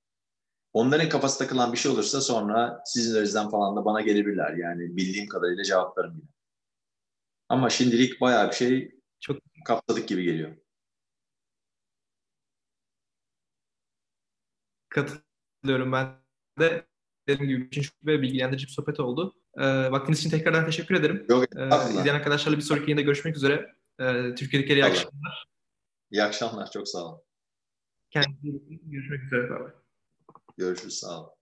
Onların 0.73 1.09
kafası 1.09 1.39
takılan 1.39 1.73
bir 1.73 1.77
şey 1.77 1.91
olursa 1.91 2.21
sonra 2.21 2.81
sizin 2.85 3.49
falan 3.49 3.75
da 3.75 3.85
bana 3.85 4.01
gelebilirler. 4.01 4.53
Yani 4.53 4.97
bildiğim 4.97 5.27
kadarıyla 5.27 5.63
cevaplarım 5.63 6.15
yine. 6.15 6.29
Ama 7.49 7.69
şimdilik 7.69 8.21
bayağı 8.21 8.49
bir 8.49 8.55
şey 8.55 9.01
çok 9.19 9.37
kapsadık 9.65 10.07
gibi 10.07 10.23
geliyor. 10.23 10.57
Katıl 14.89 15.17
katılıyorum 15.61 15.91
ben 15.91 16.07
de. 16.59 16.87
Dediğim 17.27 17.49
gibi 17.49 17.67
için 17.67 17.85
ve 18.05 18.21
bilgilendirici 18.21 18.67
bir 18.67 18.71
sohbet 18.71 18.99
oldu. 18.99 19.35
E, 19.57 19.91
vaktiniz 19.91 20.19
için 20.19 20.29
tekrardan 20.29 20.65
teşekkür 20.65 20.95
ederim. 20.95 21.25
Yok, 21.29 21.43
e, 21.55 21.67
izleyen 21.89 22.15
arkadaşlarla 22.15 22.57
bir 22.57 22.63
sonraki 22.63 22.83
yayında 22.83 23.01
görüşmek 23.01 23.35
üzere. 23.35 23.75
E, 23.99 24.35
Türkiye'deki 24.35 24.85
akşamlar. 24.85 25.47
İyi 26.11 26.23
akşamlar. 26.23 26.71
Çok 26.71 26.87
sağ 26.87 27.05
olun. 27.05 27.21
Kendinize 28.09 28.57
görüşmek 28.83 29.23
üzere. 29.23 29.73
Görüşürüz. 30.57 30.99
Sağ 30.99 31.19
olun. 31.21 31.36